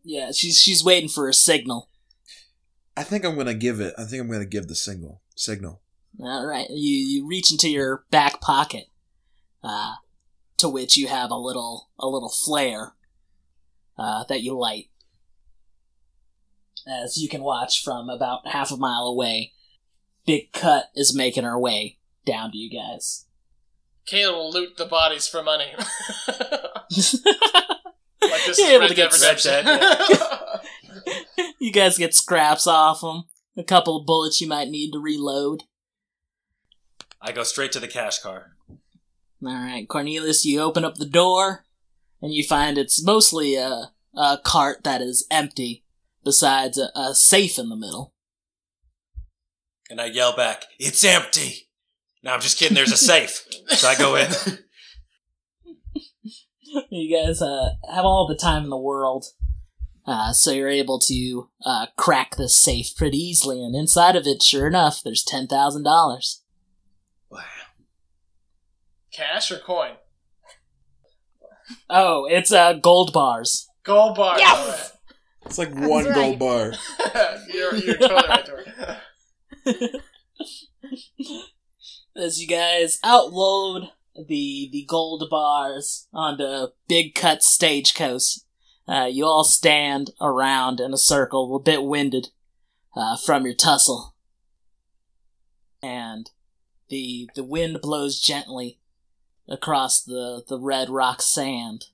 Yeah, 0.04 0.30
she's 0.32 0.60
she's 0.60 0.84
waiting 0.84 1.08
for 1.08 1.28
a 1.28 1.34
signal. 1.34 1.88
I 2.98 3.04
think 3.04 3.24
I'm 3.24 3.36
gonna 3.36 3.54
give 3.54 3.78
it. 3.78 3.94
I 3.96 4.02
think 4.02 4.20
I'm 4.20 4.28
gonna 4.28 4.44
give 4.44 4.66
the 4.66 4.74
signal. 4.74 5.22
Signal. 5.36 5.80
All 6.20 6.44
right, 6.44 6.66
you 6.68 6.96
you 6.96 7.28
reach 7.28 7.52
into 7.52 7.70
your 7.70 8.04
back 8.10 8.40
pocket, 8.40 8.86
uh, 9.62 9.94
to 10.56 10.68
which 10.68 10.96
you 10.96 11.06
have 11.06 11.30
a 11.30 11.36
little 11.36 11.90
a 11.96 12.08
little 12.08 12.28
flare 12.28 12.94
uh, 13.96 14.24
that 14.28 14.42
you 14.42 14.58
light. 14.58 14.90
As 16.88 17.18
you 17.18 17.28
can 17.28 17.40
watch 17.40 17.84
from 17.84 18.10
about 18.10 18.48
half 18.48 18.72
a 18.72 18.76
mile 18.76 19.04
away, 19.04 19.52
Big 20.26 20.50
Cut 20.52 20.86
is 20.96 21.14
making 21.14 21.44
her 21.44 21.56
way 21.56 21.98
down 22.26 22.50
to 22.50 22.58
you 22.58 22.68
guys. 22.68 23.26
Kayla 24.10 24.32
will 24.32 24.50
loot 24.50 24.76
the 24.76 24.86
bodies 24.86 25.28
for 25.28 25.40
money. 25.44 25.70
like 26.26 26.88
this 26.90 28.58
You're 28.58 28.66
is 28.66 28.72
able 28.72 28.80
Red 28.80 28.88
to 28.88 28.94
Dead 28.94 28.96
get 28.96 29.12
Redemption. 29.12 29.66
you 31.60 31.72
guys 31.72 31.98
get 31.98 32.14
scraps 32.14 32.66
off 32.66 33.00
them, 33.00 33.24
a 33.56 33.64
couple 33.64 33.96
of 33.96 34.06
bullets 34.06 34.40
you 34.40 34.46
might 34.48 34.68
need 34.68 34.92
to 34.92 34.98
reload. 34.98 35.64
I 37.20 37.32
go 37.32 37.42
straight 37.42 37.72
to 37.72 37.80
the 37.80 37.88
cash 37.88 38.18
car. 38.20 38.52
All 38.68 39.54
right, 39.54 39.88
Cornelius, 39.88 40.44
you 40.44 40.60
open 40.60 40.84
up 40.84 40.96
the 40.96 41.06
door, 41.06 41.64
and 42.20 42.32
you 42.32 42.42
find 42.44 42.76
it's 42.76 43.04
mostly 43.04 43.54
a, 43.54 43.92
a 44.16 44.38
cart 44.42 44.84
that 44.84 45.00
is 45.00 45.26
empty, 45.30 45.84
besides 46.24 46.78
a, 46.78 46.90
a 46.98 47.14
safe 47.14 47.58
in 47.58 47.68
the 47.68 47.76
middle. 47.76 48.14
And 49.90 50.00
I 50.00 50.06
yell 50.06 50.34
back, 50.36 50.64
It's 50.78 51.04
empty! 51.04 51.68
No, 52.22 52.32
I'm 52.32 52.40
just 52.40 52.58
kidding, 52.58 52.74
there's 52.74 52.92
a 52.92 52.96
safe. 52.96 53.46
so 53.68 53.88
I 53.88 53.96
go 53.96 54.16
in. 54.16 54.30
You 56.90 57.16
guys 57.16 57.40
uh, 57.40 57.70
have 57.90 58.04
all 58.04 58.26
the 58.26 58.36
time 58.36 58.64
in 58.64 58.70
the 58.70 58.76
world, 58.76 59.24
uh, 60.08 60.32
so 60.32 60.52
you're 60.52 60.68
able 60.68 60.98
to 61.00 61.48
uh, 61.64 61.86
crack 61.96 62.36
this 62.36 62.56
safe 62.56 62.96
pretty 62.96 63.18
easily, 63.18 63.62
and 63.62 63.74
inside 63.74 64.16
of 64.16 64.26
it, 64.26 64.42
sure 64.42 64.66
enough, 64.66 65.02
there's 65.04 65.22
ten 65.22 65.46
thousand 65.46 65.82
dollars. 65.82 66.42
Wow. 67.30 67.44
Cash 69.12 69.52
or 69.52 69.58
coin? 69.58 69.96
Oh, 71.90 72.24
it's 72.24 72.50
uh, 72.52 72.72
gold 72.72 73.12
bars. 73.12 73.68
Gold 73.84 74.16
bars. 74.16 74.40
Yes! 74.40 74.96
It's 75.44 75.58
like 75.58 75.74
That's 75.74 75.86
one 75.86 76.06
right. 76.06 76.14
gold 76.14 76.38
bar. 76.38 76.72
You're, 77.52 77.74
you're 77.76 77.96
totally 77.96 78.28
right, 78.28 78.46
Tori. 78.46 78.64
as 82.16 82.40
you 82.40 82.48
guys 82.48 82.98
outload 83.04 83.90
the 84.26 84.68
the 84.72 84.84
gold 84.88 85.24
bars 85.30 86.08
onto 86.12 86.68
Big 86.88 87.14
Cut 87.14 87.42
Stagecoach, 87.42 88.40
uh, 88.88 89.08
you 89.10 89.24
all 89.24 89.44
stand 89.44 90.10
around 90.20 90.80
in 90.80 90.94
a 90.94 90.98
circle, 90.98 91.54
a 91.54 91.60
bit 91.60 91.82
winded 91.84 92.28
uh, 92.96 93.16
from 93.16 93.44
your 93.44 93.54
tussle, 93.54 94.14
and 95.82 96.30
the 96.88 97.28
the 97.34 97.44
wind 97.44 97.80
blows 97.82 98.20
gently 98.20 98.80
across 99.46 100.02
the 100.02 100.42
the 100.48 100.58
red 100.58 100.88
rock 100.88 101.20
sand 101.20 101.86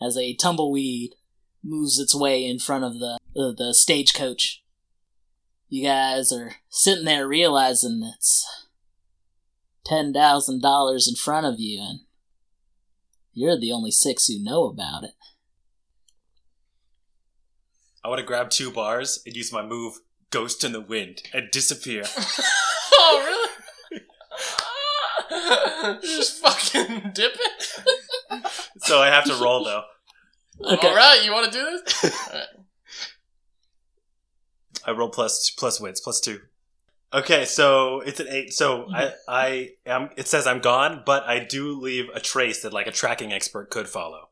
as 0.00 0.16
a 0.16 0.34
tumbleweed 0.34 1.14
moves 1.62 1.98
its 1.98 2.14
way 2.14 2.44
in 2.44 2.58
front 2.58 2.84
of 2.84 2.98
the 2.98 3.18
the, 3.34 3.54
the 3.56 3.74
stagecoach. 3.74 4.62
You 5.70 5.84
guys 5.84 6.32
are 6.32 6.56
sitting 6.68 7.04
there 7.04 7.26
realizing 7.26 8.02
it's 8.14 8.46
ten 9.84 10.12
thousand 10.12 10.60
dollars 10.60 11.08
in 11.08 11.14
front 11.14 11.46
of 11.46 11.58
you, 11.58 11.80
and 11.80 12.00
you're 13.32 13.58
the 13.58 13.72
only 13.72 13.90
six 13.90 14.26
who 14.26 14.42
know 14.42 14.64
about 14.64 15.04
it. 15.04 15.12
I 18.04 18.08
want 18.08 18.20
to 18.20 18.26
grab 18.26 18.50
two 18.50 18.70
bars 18.70 19.22
and 19.26 19.34
use 19.34 19.52
my 19.52 19.64
move, 19.64 20.00
Ghost 20.30 20.64
in 20.64 20.72
the 20.72 20.80
Wind, 20.80 21.22
and 21.32 21.50
disappear. 21.50 22.04
oh, 22.94 23.24
really? 23.24 23.48
Just 26.02 26.40
fucking 26.40 27.10
dip 27.14 27.32
it? 27.34 27.80
so 28.78 29.00
I 29.00 29.08
have 29.08 29.24
to 29.24 29.34
roll, 29.34 29.64
though. 29.64 29.82
Okay. 30.72 30.88
Alright, 30.88 31.24
you 31.24 31.32
want 31.32 31.52
to 31.52 31.58
do 31.58 31.64
this? 31.64 32.28
Alright. 32.28 32.48
I 34.84 34.92
roll 34.92 35.10
plus 35.10 35.50
plus 35.50 35.80
wins, 35.80 36.00
plus 36.00 36.20
two. 36.20 36.40
Okay, 37.12 37.44
so 37.44 38.00
it's 38.00 38.20
an 38.20 38.28
eight. 38.28 38.52
So 38.52 38.86
I 38.92 39.02
mm-hmm. 39.04 39.14
I 39.28 39.70
am. 39.86 40.10
It 40.16 40.28
says 40.28 40.46
I'm 40.46 40.60
gone, 40.60 41.02
but 41.04 41.24
I 41.24 41.40
do 41.40 41.78
leave 41.78 42.08
a 42.14 42.20
trace 42.20 42.62
that 42.62 42.72
like 42.72 42.86
a 42.86 42.92
tracking 42.92 43.32
expert 43.32 43.70
could 43.70 43.88
follow. 43.88 44.27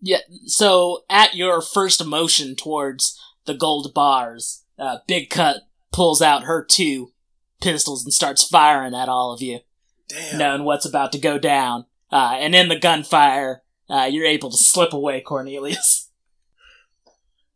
Yeah. 0.00 0.18
So 0.46 1.04
at 1.10 1.34
your 1.34 1.60
first 1.60 2.04
motion 2.04 2.56
towards 2.56 3.18
the 3.44 3.54
gold 3.54 3.92
bars, 3.94 4.64
uh, 4.78 4.98
Big 5.06 5.30
Cut 5.30 5.62
pulls 5.92 6.22
out 6.22 6.44
her 6.44 6.64
two 6.64 7.12
pistols 7.60 8.04
and 8.04 8.12
starts 8.12 8.46
firing 8.46 8.94
at 8.94 9.08
all 9.08 9.32
of 9.32 9.42
you, 9.42 9.60
Damn. 10.08 10.38
knowing 10.38 10.64
what's 10.64 10.86
about 10.86 11.12
to 11.12 11.18
go 11.18 11.38
down. 11.38 11.84
Uh, 12.10 12.36
and 12.38 12.54
in 12.54 12.68
the 12.68 12.78
gunfire, 12.78 13.62
uh, 13.88 14.08
you're 14.10 14.26
able 14.26 14.50
to 14.50 14.56
slip 14.56 14.92
away, 14.92 15.20
Cornelius. 15.20 16.06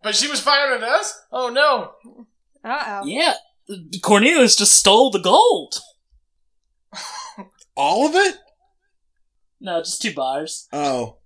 But 0.03 0.15
she 0.15 0.29
was 0.29 0.39
firing 0.39 0.83
at 0.83 0.87
us? 0.87 1.19
Oh 1.33 1.49
no. 1.49 1.93
Uh 2.63 3.01
oh. 3.03 3.07
Yeah, 3.07 3.37
Cornelius 4.03 4.55
just 4.55 4.75
stole 4.75 5.11
the 5.11 5.19
gold. 5.19 5.81
All 7.75 8.07
of 8.07 8.15
it? 8.15 8.37
No, 9.63 9.81
just 9.81 10.03
two 10.03 10.13
bars. 10.13 10.69
Oh. 10.75 11.17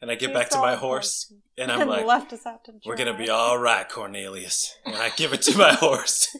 And 0.00 0.10
I 0.10 0.14
get 0.14 0.32
back 0.32 0.48
to 0.50 0.58
my 0.58 0.76
horse, 0.76 1.32
and 1.56 1.72
I'm 1.72 1.80
and 1.82 1.90
like, 1.90 2.06
left 2.06 2.32
us 2.32 2.46
out 2.46 2.64
to 2.66 2.72
"We're 2.86 2.96
gonna 2.96 3.18
be 3.18 3.28
all 3.28 3.58
right, 3.58 3.88
Cornelius." 3.88 4.76
And 4.86 4.94
I 4.94 5.10
give 5.10 5.32
it 5.32 5.42
to 5.42 5.58
my 5.58 5.72
horse. 5.80 6.36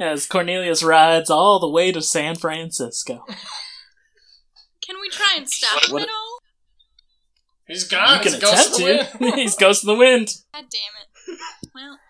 As 0.00 0.26
Cornelius 0.26 0.82
rides 0.82 1.30
all 1.30 1.58
the 1.60 1.68
way 1.68 1.92
to 1.92 2.02
San 2.02 2.34
Francisco. 2.36 3.24
Can 4.84 4.96
we 5.00 5.08
try 5.10 5.34
and 5.36 5.48
stop 5.48 5.88
him 5.88 5.98
at 5.98 6.08
all? 6.08 6.38
He's 7.68 7.84
gone. 7.84 8.18
you 8.18 8.22
He's 8.24 8.34
can 8.34 8.38
a 8.38 8.40
ghost 8.40 8.70
of 8.72 8.76
the 8.78 8.94
attempt 8.94 9.20
wind. 9.20 9.32
to. 9.34 9.40
He's 9.40 9.56
ghost 9.56 9.82
of 9.84 9.86
the 9.88 9.94
wind. 9.96 10.28
God 10.54 10.64
damn 10.70 11.36
it. 11.36 11.40
Well, 11.74 11.98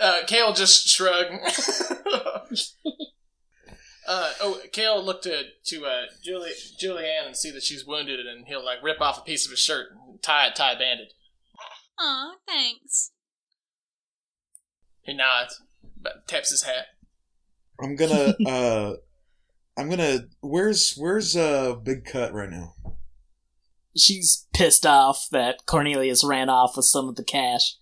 Uh, 0.00 0.22
Kale 0.26 0.52
just 0.52 0.88
shrugged. 0.88 1.32
Uh, 4.06 4.32
oh, 4.40 4.60
Kale 4.72 5.02
looked 5.02 5.24
to 5.24 5.44
to 5.66 5.84
uh, 5.84 6.02
Julie 6.22 6.50
Julianne 6.80 7.26
and 7.26 7.36
see 7.36 7.50
that 7.50 7.62
she's 7.62 7.86
wounded, 7.86 8.20
and 8.20 8.46
he'll 8.46 8.64
like 8.64 8.82
rip 8.82 9.00
off 9.00 9.18
a 9.18 9.22
piece 9.22 9.44
of 9.44 9.50
his 9.50 9.60
shirt 9.60 9.88
and 9.92 10.22
tie 10.22 10.46
it, 10.46 10.56
tie 10.56 10.72
a 10.72 10.78
bandage. 10.78 11.14
aw, 11.98 12.32
thanks. 12.46 13.12
He 15.02 15.14
nods, 15.14 15.60
but 16.00 16.26
taps 16.26 16.50
his 16.50 16.62
hat. 16.62 16.86
I'm 17.80 17.96
gonna. 17.96 18.34
uh 18.46 18.94
I'm 19.76 19.88
gonna. 19.88 20.26
Where's 20.40 20.94
Where's 20.96 21.36
uh 21.36 21.74
Big 21.74 22.04
Cut 22.04 22.32
right 22.32 22.50
now? 22.50 22.74
She's 23.96 24.46
pissed 24.54 24.86
off 24.86 25.28
that 25.32 25.66
Cornelius 25.66 26.24
ran 26.24 26.48
off 26.48 26.76
with 26.76 26.86
some 26.86 27.08
of 27.08 27.16
the 27.16 27.24
cash. 27.24 27.76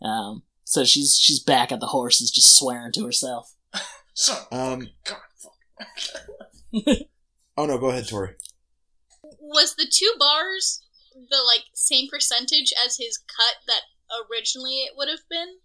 Um, 0.00 0.42
so 0.64 0.84
she's 0.84 1.18
she's 1.20 1.40
back 1.40 1.70
at 1.70 1.80
the 1.80 1.88
horses, 1.88 2.30
just 2.30 2.56
swearing 2.56 2.92
to 2.92 3.04
herself. 3.04 3.54
Son 4.14 4.38
Um. 4.50 4.88
God, 5.04 5.18
fuck. 5.18 5.31
Oh 7.56 7.66
no, 7.66 7.76
go 7.78 7.90
ahead, 7.90 8.08
Tori. 8.08 8.30
Was 9.40 9.74
the 9.74 9.86
two 9.90 10.14
bars 10.18 10.82
the 11.14 11.42
like 11.46 11.64
same 11.74 12.08
percentage 12.08 12.72
as 12.84 12.96
his 12.96 13.18
cut 13.18 13.56
that 13.66 13.82
originally 14.30 14.76
it 14.76 14.94
would 14.96 15.08
have 15.08 15.28
been? 15.28 15.56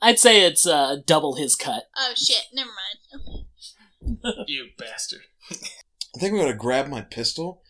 I'd 0.00 0.18
say 0.18 0.46
it's 0.46 0.66
uh, 0.66 0.96
double 1.04 1.34
his 1.34 1.54
cut. 1.54 1.84
Oh 1.96 2.14
shit, 2.16 2.44
never 2.54 2.70
mind. 2.70 3.44
You 4.46 4.68
bastard. 4.78 5.22
I 5.50 6.18
think 6.18 6.32
I'm 6.32 6.38
gonna 6.38 6.54
grab 6.54 6.88
my 6.88 7.02
pistol. 7.02 7.62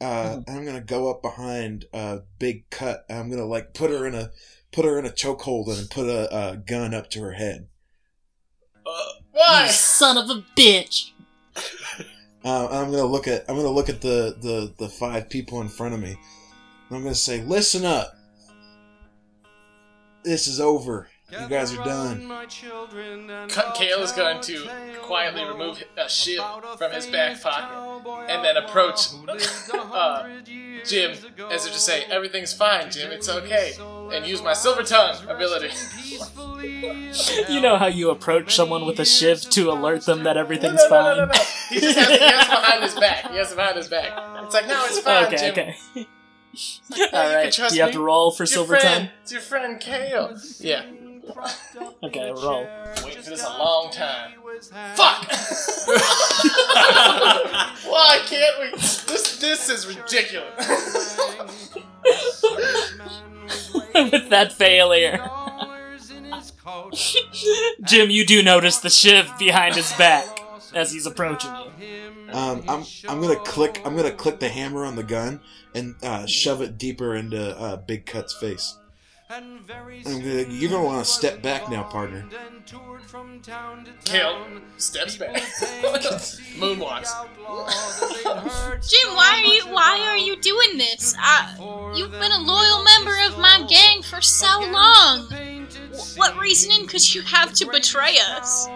Uh, 0.00 0.40
and 0.46 0.58
I'm 0.58 0.64
gonna 0.64 0.80
go 0.80 1.10
up 1.10 1.20
behind 1.20 1.86
uh, 1.92 2.18
Big 2.38 2.70
Cut. 2.70 3.04
And 3.08 3.18
I'm 3.18 3.30
gonna 3.30 3.44
like 3.46 3.74
put 3.74 3.90
her 3.90 4.06
in 4.06 4.14
a 4.14 4.30
put 4.72 4.84
her 4.84 4.98
in 4.98 5.06
a 5.06 5.10
chokehold 5.10 5.76
and 5.76 5.90
put 5.90 6.06
a, 6.06 6.52
a 6.52 6.56
gun 6.56 6.94
up 6.94 7.10
to 7.10 7.22
her 7.22 7.32
head. 7.32 7.68
Uh, 8.86 9.23
why? 9.34 9.66
You 9.66 9.72
son 9.72 10.16
of 10.16 10.30
a 10.30 10.42
bitch! 10.56 11.10
Uh, 12.46 12.68
I'm 12.70 12.90
gonna 12.90 13.06
look 13.06 13.26
at 13.26 13.42
I'm 13.48 13.56
gonna 13.56 13.70
look 13.70 13.88
at 13.88 14.02
the, 14.02 14.36
the, 14.38 14.70
the 14.76 14.86
five 14.86 15.30
people 15.30 15.62
in 15.62 15.68
front 15.70 15.94
of 15.94 16.00
me. 16.00 16.14
I'm 16.90 17.02
gonna 17.02 17.14
say, 17.14 17.40
"Listen 17.42 17.86
up. 17.86 18.18
This 20.24 20.46
is 20.46 20.60
over. 20.60 21.08
You 21.32 21.48
guys 21.48 21.72
are 21.72 21.82
done." 21.82 22.28
Cut- 23.48 23.74
Kale 23.74 24.00
is 24.00 24.12
going 24.12 24.42
to 24.42 24.68
quietly 25.00 25.42
remove 25.42 25.82
a 25.96 26.06
shiv 26.06 26.42
from 26.76 26.92
his 26.92 27.06
back 27.06 27.40
pocket 27.40 28.28
and 28.28 28.44
then 28.44 28.58
approach 28.58 29.08
uh, 29.74 30.28
Jim 30.84 31.12
as 31.50 31.66
if 31.66 31.72
to 31.72 31.78
say, 31.78 32.04
Everything's 32.10 32.52
fine, 32.52 32.90
Jim, 32.90 33.10
it's 33.10 33.28
okay. 33.28 33.72
And 34.12 34.26
use 34.26 34.42
my 34.42 34.52
silver 34.52 34.82
tongue 34.82 35.16
ability. 35.28 35.70
You 37.48 37.60
know 37.60 37.76
how 37.76 37.86
you 37.86 38.10
approach 38.10 38.54
someone 38.56 38.84
with 38.86 38.98
a 39.00 39.04
shiv 39.04 39.40
to 39.50 39.70
alert 39.70 40.04
them 40.06 40.24
that 40.24 40.34
No, 40.34 40.40
everything's 40.40 40.76
no, 40.76 40.82
no, 40.84 40.88
fine? 40.88 41.04
no, 41.04 41.24
no, 41.26 41.26
no. 41.26 41.32
He 41.70 41.80
just 41.80 41.98
has, 41.98 42.08
he 42.18 42.24
has 42.24 42.46
behind 42.48 42.82
his 42.82 42.94
back. 42.94 43.30
He 43.30 43.36
has 43.36 43.54
behind 43.54 43.76
his 43.76 43.88
back. 43.88 44.12
It's 44.44 44.54
like, 44.54 44.66
no, 44.66 44.84
it's 44.86 44.98
fine, 45.00 45.24
okay, 45.26 45.36
Jim. 45.36 45.50
okay. 45.52 45.76
It's 46.52 46.80
like, 46.90 47.12
no, 47.12 47.18
All 47.18 47.24
you 47.24 47.28
can 47.30 47.34
right. 47.44 47.52
trust 47.52 47.70
Do 47.72 47.76
you 47.76 47.82
have 47.82 47.90
me. 47.90 47.94
to 47.96 48.02
roll 48.02 48.30
for 48.30 48.42
It's 48.44 48.52
your 48.54 48.64
silver 48.66 48.80
friend. 48.80 49.08
tongue? 49.08 49.14
It's 49.22 49.32
your 49.32 49.40
friend 49.40 49.80
Kale. 49.80 50.36
Yeah. 50.60 50.84
Okay, 52.02 52.30
roll. 52.32 52.66
Waiting 53.04 53.22
for 53.22 53.30
this 53.30 53.42
a 53.44 53.48
long 53.58 53.90
time. 53.90 54.32
Fuck! 54.94 55.26
Why 57.86 58.20
can't 58.26 58.60
we? 58.60 58.70
This 58.78 59.38
this 59.40 59.68
is 59.70 59.86
ridiculous. 59.86 60.54
with 63.94 64.28
that 64.30 64.52
failure. 64.52 65.28
Jim, 67.84 68.10
you 68.10 68.26
do 68.26 68.42
notice 68.42 68.78
the 68.78 68.90
shiv 68.90 69.30
behind 69.38 69.74
his 69.74 69.92
back 69.94 70.24
as 70.74 70.92
he's 70.92 71.06
approaching 71.06 71.50
you. 71.54 72.32
Um, 72.32 72.64
I'm 72.68 72.84
I'm 73.08 73.20
gonna 73.20 73.36
click 73.36 73.80
I'm 73.84 73.94
gonna 73.94 74.10
click 74.10 74.40
the 74.40 74.48
hammer 74.48 74.84
on 74.84 74.96
the 74.96 75.02
gun 75.04 75.40
and 75.74 75.94
uh, 76.02 76.26
shove 76.26 76.62
it 76.62 76.78
deeper 76.78 77.14
into 77.14 77.56
uh, 77.58 77.76
Big 77.76 78.06
Cut's 78.06 78.34
face. 78.34 78.76
I'm 79.30 79.64
gonna, 79.66 80.44
you're 80.50 80.70
gonna 80.70 80.84
want 80.84 81.04
to 81.04 81.10
step 81.10 81.40
back 81.42 81.68
now, 81.70 81.82
partner. 81.84 82.24
Kale 84.04 84.46
steps 84.76 85.16
back. 85.16 85.36
Moonwalks. 86.58 87.10
Jim, 88.88 89.14
why 89.14 89.42
are 89.42 89.54
you 89.54 89.62
why 89.74 90.00
are 90.08 90.16
you 90.18 90.36
doing 90.40 90.76
this? 90.76 91.14
I, 91.18 91.54
you've 91.96 92.10
been 92.12 92.32
a 92.32 92.38
loyal 92.40 92.84
member 92.84 93.16
of 93.26 93.38
my 93.38 93.64
gang 93.68 94.02
for 94.02 94.20
so 94.20 94.60
long. 94.70 95.26
Wh- 95.30 96.18
What 96.18 96.38
reasoning 96.38 96.86
could 96.86 97.14
you 97.14 97.22
have 97.22 97.52
to 97.54 97.66
betray 97.70 98.16
us? 98.36 98.66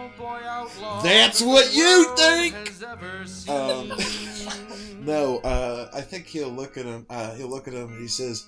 That's 1.03 1.41
what 1.41 1.73
you 1.75 2.15
think. 2.15 2.55
Um, 3.47 3.91
no, 5.05 5.37
uh, 5.39 5.89
I 5.93 6.01
think 6.01 6.25
he'll 6.25 6.49
look 6.49 6.77
at 6.77 6.85
him. 6.85 7.05
Uh, 7.09 7.35
he'll 7.35 7.49
look 7.49 7.67
at 7.67 7.73
him 7.73 7.89
and 7.93 8.01
he 8.01 8.07
says, 8.07 8.45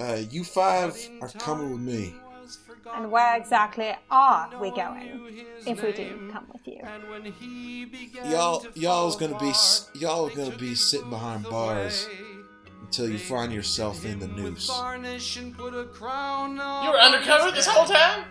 uh, 0.00 0.20
"You 0.30 0.44
five 0.44 0.96
are 1.20 1.28
coming 1.28 1.70
with 1.70 1.80
me." 1.80 2.14
And 2.94 3.10
where 3.10 3.36
exactly 3.36 3.94
are 4.10 4.50
we 4.60 4.70
going 4.70 5.46
if 5.66 5.82
we 5.82 5.92
do 5.92 6.30
come 6.32 6.46
with 6.52 6.66
you? 6.66 6.80
Y'all, 8.24 8.66
y'all's 8.74 9.16
gonna 9.16 9.38
be 9.38 9.52
y'all 9.98 10.26
are 10.26 10.34
gonna 10.34 10.56
be 10.56 10.74
sitting 10.74 11.08
behind 11.10 11.44
bars 11.44 12.08
until 12.82 13.08
you 13.08 13.18
find 13.18 13.52
yourself 13.52 14.04
in 14.04 14.18
the 14.18 14.26
noose. 14.26 14.68
You 14.68 15.54
were 16.90 16.98
undercover 16.98 17.50
this 17.52 17.66
whole 17.66 17.86
time? 17.86 18.24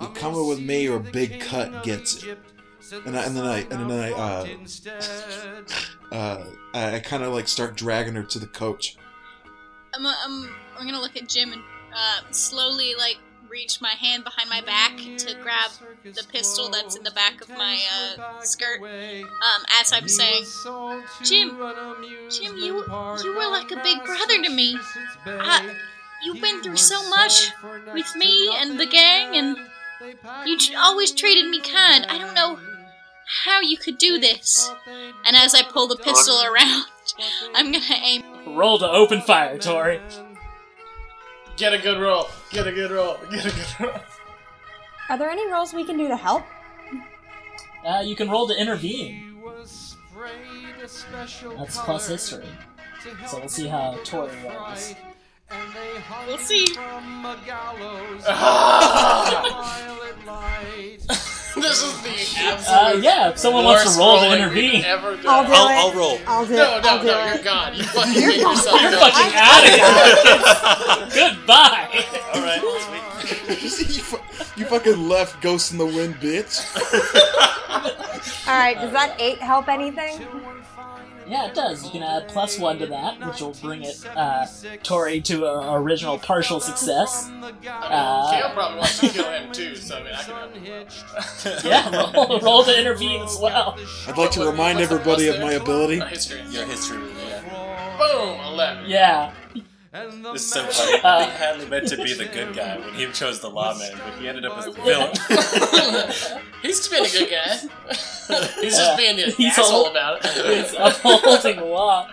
You 0.00 0.08
coming 0.08 0.46
with 0.46 0.60
me 0.60 0.88
or 0.88 0.98
Big 0.98 1.40
Cut 1.40 1.82
gets 1.82 2.22
it. 2.22 2.38
And, 3.06 3.16
I, 3.16 3.24
and 3.24 3.36
then 3.36 3.44
I 3.44 3.58
and 3.60 3.90
then 3.90 3.90
I 3.90 4.12
uh, 4.12 4.46
uh, 6.14 6.44
I, 6.74 6.96
I 6.96 7.00
kind 7.00 7.24
of 7.24 7.32
like 7.32 7.48
start 7.48 7.76
dragging 7.76 8.14
her 8.14 8.22
to 8.24 8.38
the 8.38 8.46
coach. 8.46 8.96
I'm, 9.94 10.06
I'm, 10.06 10.50
I'm 10.78 10.86
gonna 10.86 11.00
look 11.00 11.16
at 11.16 11.28
Jim 11.28 11.52
and 11.52 11.62
uh, 11.94 12.20
slowly 12.30 12.94
like 12.96 13.18
reach 13.48 13.80
my 13.80 13.90
hand 13.90 14.24
behind 14.24 14.50
my 14.50 14.60
back 14.62 14.96
to 14.96 15.34
grab 15.40 15.70
the 16.02 16.24
pistol 16.32 16.70
that's 16.70 16.96
in 16.96 17.04
the 17.04 17.10
back 17.12 17.40
of 17.40 17.48
my 17.50 17.78
uh, 18.18 18.40
skirt. 18.40 18.80
Um, 18.82 19.62
as 19.80 19.92
I'm 19.92 20.08
saying, 20.08 20.44
Jim, 21.22 21.50
Jim, 22.30 22.56
you 22.56 22.84
you 23.22 23.34
were 23.36 23.50
like 23.50 23.70
a 23.70 23.80
big 23.82 24.04
brother 24.04 24.42
to 24.42 24.50
me. 24.50 24.76
I, 25.26 25.72
you've 26.24 26.40
been 26.40 26.62
through 26.62 26.76
so 26.76 27.08
much 27.08 27.52
with 27.92 28.16
me 28.16 28.50
and 28.56 28.80
the 28.80 28.86
gang, 28.86 29.36
and 29.36 29.56
you 30.46 30.58
always 30.76 31.12
treated 31.12 31.48
me 31.48 31.60
kind. 31.60 32.06
I 32.08 32.18
don't 32.18 32.34
know 32.34 32.58
how 33.44 33.60
you 33.60 33.76
could 33.76 33.98
do 33.98 34.18
this. 34.18 34.70
And 35.26 35.36
as 35.36 35.54
I 35.54 35.62
pull 35.62 35.86
the 35.86 35.96
pistol 35.96 36.42
around, 36.42 36.86
I'm 37.54 37.70
gonna 37.72 37.84
aim. 38.02 38.22
Roll 38.56 38.78
to 38.78 38.90
open 38.90 39.20
fire, 39.20 39.58
Tori. 39.58 40.00
Get 41.56 41.72
a 41.72 41.78
good 41.78 42.00
roll. 42.00 42.26
Get 42.50 42.66
a 42.66 42.72
good 42.72 42.90
roll. 42.90 43.16
Get 43.30 43.46
a 43.46 43.50
good 43.50 43.66
roll. 43.80 44.00
Are 45.08 45.16
there 45.18 45.30
any 45.30 45.46
roles 45.50 45.72
we 45.72 45.84
can 45.84 45.96
do 45.96 46.08
to 46.08 46.16
help? 46.16 46.42
Uh, 47.84 48.02
you 48.04 48.16
can 48.16 48.28
roll 48.30 48.48
to 48.48 48.54
intervene. 48.60 49.40
That's 50.80 51.78
plus 51.78 52.08
history. 52.08 52.46
So 53.26 53.38
we'll 53.38 53.48
see 53.48 53.68
how 53.68 53.98
Tori 54.04 54.32
rolls. 54.42 54.94
We'll 56.26 56.38
see. 56.38 56.66
this 61.62 61.82
is 61.82 62.02
the 62.02 62.40
absolute. 62.42 62.68
Uh, 62.68 62.98
yeah, 63.02 63.30
if 63.30 63.38
someone 63.38 63.64
wants 63.64 63.92
to 63.94 63.98
roll 63.98 64.20
to 64.20 64.36
intervene. 64.36 64.84
Ever 64.84 65.16
done. 65.16 65.26
I'll 65.26 65.44
do 65.46 65.52
I'll, 65.52 65.68
it. 65.68 65.72
I'll 65.74 65.92
roll. 65.94 66.18
I'll 66.26 66.46
do 66.46 66.54
No, 66.56 66.76
it. 66.78 66.82
no, 66.82 66.88
I'll 66.88 67.00
do 67.00 67.06
no, 67.06 67.18
it. 67.26 67.34
you're 67.34 67.44
gone. 67.44 67.74
You 67.74 67.82
fucking 67.94 68.12
You're 68.14 68.28
made 68.28 68.42
gone. 68.42 68.56
yourself 68.56 68.80
You're 68.82 68.90
go. 68.90 68.98
fucking 68.98 69.32
out 69.36 69.64
of 69.64 71.12
here. 71.14 71.30
Goodbye. 71.30 72.04
All 72.34 72.42
right, 72.42 72.60
sweet. 73.60 73.96
you, 73.96 74.02
fu- 74.02 74.60
you 74.60 74.66
fucking 74.66 75.08
left 75.08 75.40
Ghost 75.40 75.72
in 75.72 75.78
the 75.78 75.86
Wind, 75.86 76.16
bitch. 76.16 76.60
All 78.48 78.54
right, 78.58 78.76
does 78.76 78.92
that 78.92 79.16
eight 79.20 79.38
help 79.38 79.68
anything? 79.68 80.26
Yeah, 81.26 81.46
it 81.46 81.54
does. 81.54 81.84
You 81.84 81.90
can 81.90 82.02
add 82.02 82.28
plus 82.28 82.58
one 82.58 82.78
to 82.78 82.86
that, 82.86 83.26
which 83.26 83.40
will 83.40 83.54
bring 83.62 83.82
it 83.82 84.04
uh, 84.16 84.46
Tori 84.82 85.20
to 85.22 85.44
a 85.46 85.74
original 85.80 86.18
partial 86.18 86.60
success. 86.60 87.30
Kale 87.62 87.72
Uh, 87.82 88.52
probably 88.54 88.78
wants 88.78 88.98
to 89.00 89.08
kill 89.08 89.30
him 89.30 89.52
too, 89.52 89.74
so 89.76 89.96
I 89.96 90.02
mean, 90.02 90.12
I 90.14 90.22
can 90.22 90.34
help 90.34 90.54
him. 90.54 91.58
yeah, 91.64 92.12
roll, 92.14 92.40
roll 92.40 92.64
to 92.64 92.78
intervene 92.78 93.22
as 93.22 93.38
well. 93.40 93.78
I'd 94.06 94.18
like 94.18 94.30
to 94.32 94.44
remind 94.44 94.80
everybody 94.80 95.28
of 95.28 95.40
my 95.40 95.52
ability. 95.52 96.00
History. 96.00 96.42
Your 96.50 96.66
history, 96.66 97.02
yeah. 97.26 97.96
Boom, 97.98 98.40
eleven. 98.52 98.84
Yeah. 98.86 99.32
This 99.94 100.42
is 100.42 100.50
so 100.50 100.64
funny. 100.66 101.00
Uh, 101.02 101.18
I 101.18 101.24
think 101.24 101.32
Hadley 101.34 101.68
meant 101.68 101.88
to 101.88 101.96
be 101.96 102.14
the 102.14 102.24
good 102.24 102.52
guy 102.56 102.78
when 102.78 102.92
he 102.94 103.06
chose 103.12 103.38
the 103.38 103.48
lawman, 103.48 103.92
but 103.92 104.14
he 104.18 104.26
ended 104.26 104.44
up 104.44 104.58
as 104.58 104.64
the 104.64 104.72
villain. 104.72 105.12
He's 106.62 106.78
just 106.78 106.90
being 106.90 107.04
a 107.04 107.08
good 107.10 107.30
guy. 107.30 108.48
He's 108.60 108.76
just 108.76 108.96
being 108.98 109.20
an 109.20 109.30
He's 109.36 109.56
asshole 109.56 109.84
all- 109.84 109.90
about 109.92 110.24
it. 110.24 110.32
It's 110.34 110.74
upholding 110.76 111.56
the 111.58 111.64
law. 111.64 112.10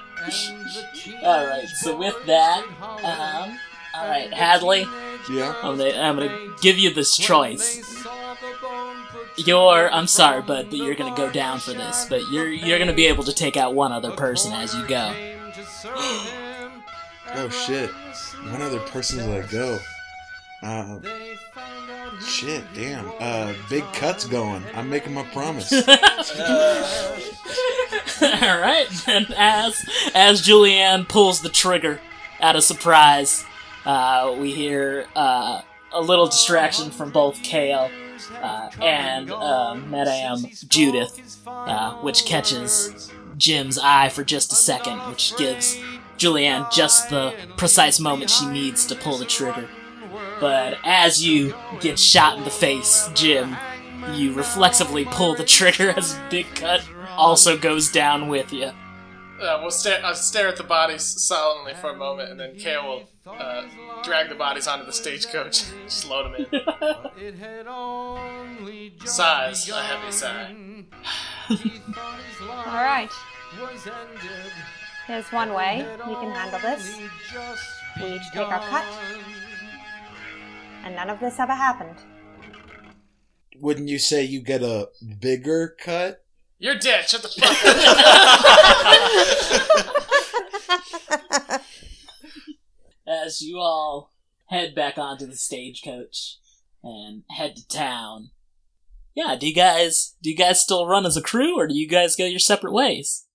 Alright, 1.23 1.67
so 1.69 1.97
with 1.97 2.23
that, 2.27 2.63
um, 3.03 3.57
alright, 3.99 4.31
Hadley, 4.31 4.85
Yeah. 5.31 5.55
I'm 5.63 5.75
gonna, 5.77 5.97
I'm 5.97 6.15
gonna 6.17 6.53
give 6.61 6.77
you 6.77 6.93
this 6.93 7.17
choice. 7.17 7.81
You're, 9.37 9.91
I'm 9.91 10.05
sorry, 10.05 10.43
bud, 10.43 10.67
but 10.69 10.77
you're 10.77 10.93
gonna 10.93 11.15
go 11.17 11.31
down 11.31 11.59
for 11.59 11.71
this, 11.71 12.05
but 12.07 12.21
you're, 12.29 12.47
you're 12.51 12.77
gonna 12.77 12.93
be 12.93 13.07
able 13.07 13.23
to 13.23 13.33
take 13.33 13.57
out 13.57 13.73
one 13.73 13.91
other 13.91 14.11
person 14.11 14.53
as 14.53 14.75
you 14.75 14.85
go. 14.87 15.15
Oh 17.35 17.49
shit. 17.49 17.89
One 18.51 18.61
other 18.61 18.79
person 18.79 19.29
let 19.29 19.49
go. 19.49 19.79
Uh, 20.63 20.99
shit, 22.25 22.63
damn. 22.73 23.11
Uh, 23.19 23.53
big 23.69 23.83
cuts 23.93 24.25
going. 24.25 24.63
I'm 24.75 24.89
making 24.89 25.13
my 25.13 25.23
promise. 25.23 25.71
Alright, 28.21 29.07
and 29.07 29.33
as, 29.35 29.83
as 30.13 30.41
Julianne 30.41 31.07
pulls 31.07 31.41
the 31.41 31.49
trigger 31.49 31.99
out 32.39 32.55
of 32.55 32.63
surprise, 32.63 33.43
uh, 33.85 34.35
we 34.37 34.51
hear, 34.53 35.07
uh, 35.15 35.61
a 35.93 36.01
little 36.01 36.27
distraction 36.27 36.91
from 36.91 37.11
both 37.11 37.41
Kale 37.43 37.89
uh, 38.41 38.69
and 38.81 39.31
uh, 39.31 39.75
Madame 39.75 40.45
Judith, 40.67 41.41
uh, 41.47 41.95
which 41.95 42.25
catches 42.25 43.11
Jim's 43.37 43.77
eye 43.77 44.09
for 44.09 44.23
just 44.23 44.51
a 44.51 44.55
second, 44.55 44.99
which 45.09 45.35
gives 45.37 45.77
Julianne 46.21 46.71
just 46.71 47.09
the 47.09 47.33
precise 47.57 47.99
moment 47.99 48.29
she 48.29 48.47
needs 48.47 48.85
to 48.85 48.95
pull 48.95 49.17
the 49.17 49.25
trigger. 49.25 49.67
But 50.39 50.77
as 50.83 51.25
you 51.25 51.53
get 51.79 51.97
shot 51.99 52.37
in 52.37 52.43
the 52.43 52.49
face, 52.49 53.09
Jim, 53.13 53.57
you 54.13 54.33
reflexively 54.33 55.05
pull 55.05 55.35
the 55.35 55.45
trigger 55.57 55.91
as 55.91 56.17
Big 56.29 56.47
Cut 56.55 56.87
also 57.09 57.57
goes 57.57 57.91
down 57.91 58.27
with 58.27 58.51
you. 58.53 58.71
Uh, 59.41 59.57
we'll 59.61 59.71
stare, 59.71 60.03
uh, 60.05 60.13
stare 60.13 60.47
at 60.47 60.55
the 60.55 60.63
bodies 60.63 61.03
solemnly 61.03 61.73
for 61.73 61.89
a 61.89 61.95
moment, 61.95 62.29
and 62.29 62.39
then 62.39 62.55
Kale 62.55 63.07
will 63.25 63.33
uh, 63.33 63.63
drag 64.03 64.29
the 64.29 64.35
bodies 64.35 64.67
onto 64.67 64.85
the 64.85 64.93
stagecoach, 64.93 65.63
just 65.85 66.07
load 66.07 66.31
them 66.31 66.45
in. 66.51 66.61
Sighs, 69.05 69.67
a 69.67 69.81
heavy 69.81 70.11
sigh. 70.11 70.55
All 71.49 72.83
right. 72.83 73.09
Here's 75.11 75.29
one 75.33 75.53
way 75.53 75.85
we 76.07 76.13
can 76.15 76.31
handle 76.31 76.57
this. 76.61 76.97
We 77.99 78.13
each 78.13 78.31
take 78.31 78.47
our 78.47 78.61
cut, 78.61 78.85
and 80.85 80.95
none 80.95 81.09
of 81.09 81.19
this 81.19 81.37
ever 81.37 81.53
happened. 81.53 81.97
Wouldn't 83.59 83.89
you 83.89 83.99
say 83.99 84.23
you 84.23 84.39
get 84.39 84.63
a 84.63 84.87
bigger 85.19 85.75
cut? 85.77 86.23
You're 86.59 86.75
dead. 86.75 87.09
Shut 87.09 87.23
the 87.23 87.27
fuck 87.27 87.51
up. 91.49 91.61
as 93.25 93.41
you 93.41 93.57
all 93.57 94.13
head 94.45 94.73
back 94.73 94.97
onto 94.97 95.25
the 95.25 95.35
stagecoach 95.35 96.37
and 96.81 97.23
head 97.31 97.57
to 97.57 97.67
town. 97.67 98.29
Yeah, 99.13 99.35
do 99.37 99.45
you 99.45 99.53
guys 99.53 100.15
do 100.23 100.29
you 100.29 100.37
guys 100.37 100.61
still 100.61 100.87
run 100.87 101.05
as 101.05 101.17
a 101.17 101.21
crew 101.21 101.59
or 101.59 101.67
do 101.67 101.73
you 101.73 101.85
guys 101.85 102.15
go 102.15 102.23
your 102.23 102.39
separate 102.39 102.71
ways? 102.71 103.25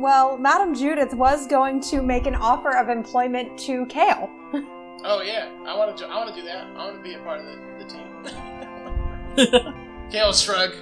Well, 0.00 0.38
Madam 0.38 0.74
Judith 0.74 1.12
was 1.12 1.46
going 1.46 1.82
to 1.82 2.00
make 2.00 2.26
an 2.26 2.34
offer 2.34 2.74
of 2.74 2.88
employment 2.88 3.58
to 3.60 3.84
Kale. 3.84 4.30
oh 5.04 5.20
yeah, 5.20 5.50
I 5.66 5.76
want 5.76 5.94
to. 5.98 6.06
I 6.06 6.16
want 6.16 6.34
to 6.34 6.40
do 6.40 6.46
that. 6.46 6.64
I 6.68 6.86
want 6.86 6.96
to 6.96 7.02
be 7.02 7.12
a 7.12 7.18
part 7.18 7.40
of 7.40 7.44
the, 7.44 7.58
the 9.36 9.44
team. 9.44 9.74
Kale 10.10 10.32
shrug. 10.32 10.72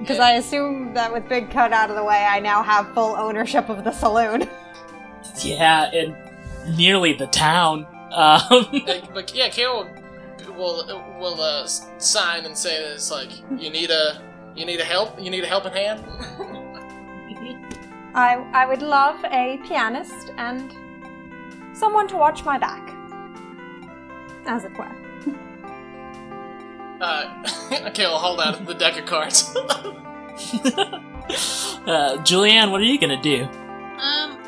Because 0.00 0.18
I 0.18 0.32
assume 0.32 0.92
that 0.94 1.12
with 1.12 1.28
Big 1.28 1.50
Cut 1.52 1.72
out 1.72 1.88
of 1.88 1.94
the 1.94 2.02
way, 2.02 2.26
I 2.28 2.40
now 2.40 2.64
have 2.64 2.92
full 2.94 3.14
ownership 3.14 3.68
of 3.68 3.84
the 3.84 3.92
saloon. 3.92 4.48
Yeah, 5.40 5.88
and 5.92 6.16
nearly 6.76 7.12
the 7.12 7.28
town. 7.28 7.86
Um, 8.12 8.40
Like, 8.86 9.14
but 9.14 9.32
yeah, 9.36 9.50
Kale 9.50 9.88
will 10.48 10.84
will, 10.84 11.04
will 11.20 11.40
uh, 11.40 11.64
sign 11.66 12.44
and 12.44 12.58
say 12.58 12.82
that 12.82 12.94
it's 12.94 13.12
like 13.12 13.30
you 13.56 13.70
need 13.70 13.90
a 13.92 14.20
you 14.56 14.66
need 14.66 14.80
a 14.80 14.84
help 14.84 15.20
you 15.20 15.30
need 15.30 15.44
a 15.44 15.46
helping 15.46 15.72
hand. 15.74 16.04
I, 18.14 18.44
I 18.52 18.66
would 18.66 18.82
love 18.82 19.22
a 19.24 19.58
pianist 19.64 20.32
and 20.38 20.74
someone 21.72 22.08
to 22.08 22.16
watch 22.16 22.44
my 22.44 22.58
back. 22.58 22.94
As 24.46 24.64
it 24.64 24.76
were. 24.76 24.94
Uh, 27.00 27.90
Kale 27.94 28.10
will 28.10 28.18
hold 28.18 28.40
out 28.40 28.66
the 28.66 28.74
deck 28.74 28.98
of 28.98 29.06
cards. 29.06 29.54
uh, 29.56 29.78
Julianne, 32.24 32.70
what 32.70 32.80
are 32.80 32.84
you 32.84 32.98
gonna 32.98 33.22
do? 33.22 33.44
Um, 33.44 34.38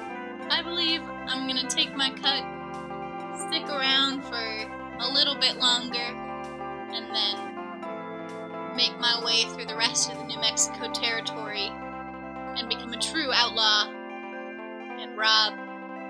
I 0.51 0.63
believe 0.65 1.03
I'm 1.27 1.47
gonna 1.47 1.69
take 1.69 1.95
my 1.95 2.11
cut, 2.11 2.43
stick 3.39 3.69
around 3.69 4.25
for 4.25 4.37
a 4.99 5.09
little 5.13 5.37
bit 5.37 5.59
longer, 5.59 5.99
and 5.99 7.15
then 7.15 8.75
make 8.75 8.99
my 8.99 9.23
way 9.25 9.45
through 9.55 9.67
the 9.67 9.77
rest 9.77 10.11
of 10.11 10.19
the 10.19 10.25
New 10.25 10.41
Mexico 10.41 10.91
territory 10.93 11.71
and 12.57 12.69
become 12.69 12.93
a 12.93 12.99
true 13.01 13.31
outlaw 13.33 13.89
and 15.01 15.17
rob 15.17 15.55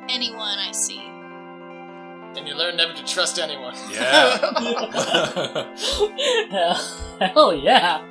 anyone 0.08 0.58
I 0.58 0.72
see. 0.72 1.00
and 2.36 2.46
you 2.48 2.54
learn 2.54 2.76
never 2.76 2.92
to 2.94 3.04
trust 3.04 3.38
anyone. 3.38 3.74
Yeah. 3.90 4.38
Hell 7.34 7.54
yeah! 7.54 8.06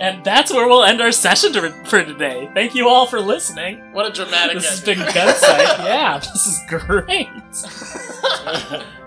And 0.00 0.24
that's 0.24 0.50
where 0.52 0.66
we'll 0.66 0.82
end 0.84 1.02
our 1.02 1.12
session 1.12 1.52
to, 1.52 1.70
for 1.84 2.02
today. 2.02 2.48
Thank 2.54 2.74
you 2.74 2.88
all 2.88 3.06
for 3.06 3.20
listening. 3.20 3.82
what 3.92 4.06
a 4.06 4.12
dramatic 4.12 4.54
This 4.56 4.68
has 4.70 4.88
ending. 4.88 5.04
been 5.04 5.14
Gunsite. 5.14 5.78
yeah, 5.84 6.18
this 6.18 6.46
is 6.46 6.58
great. 6.68 7.28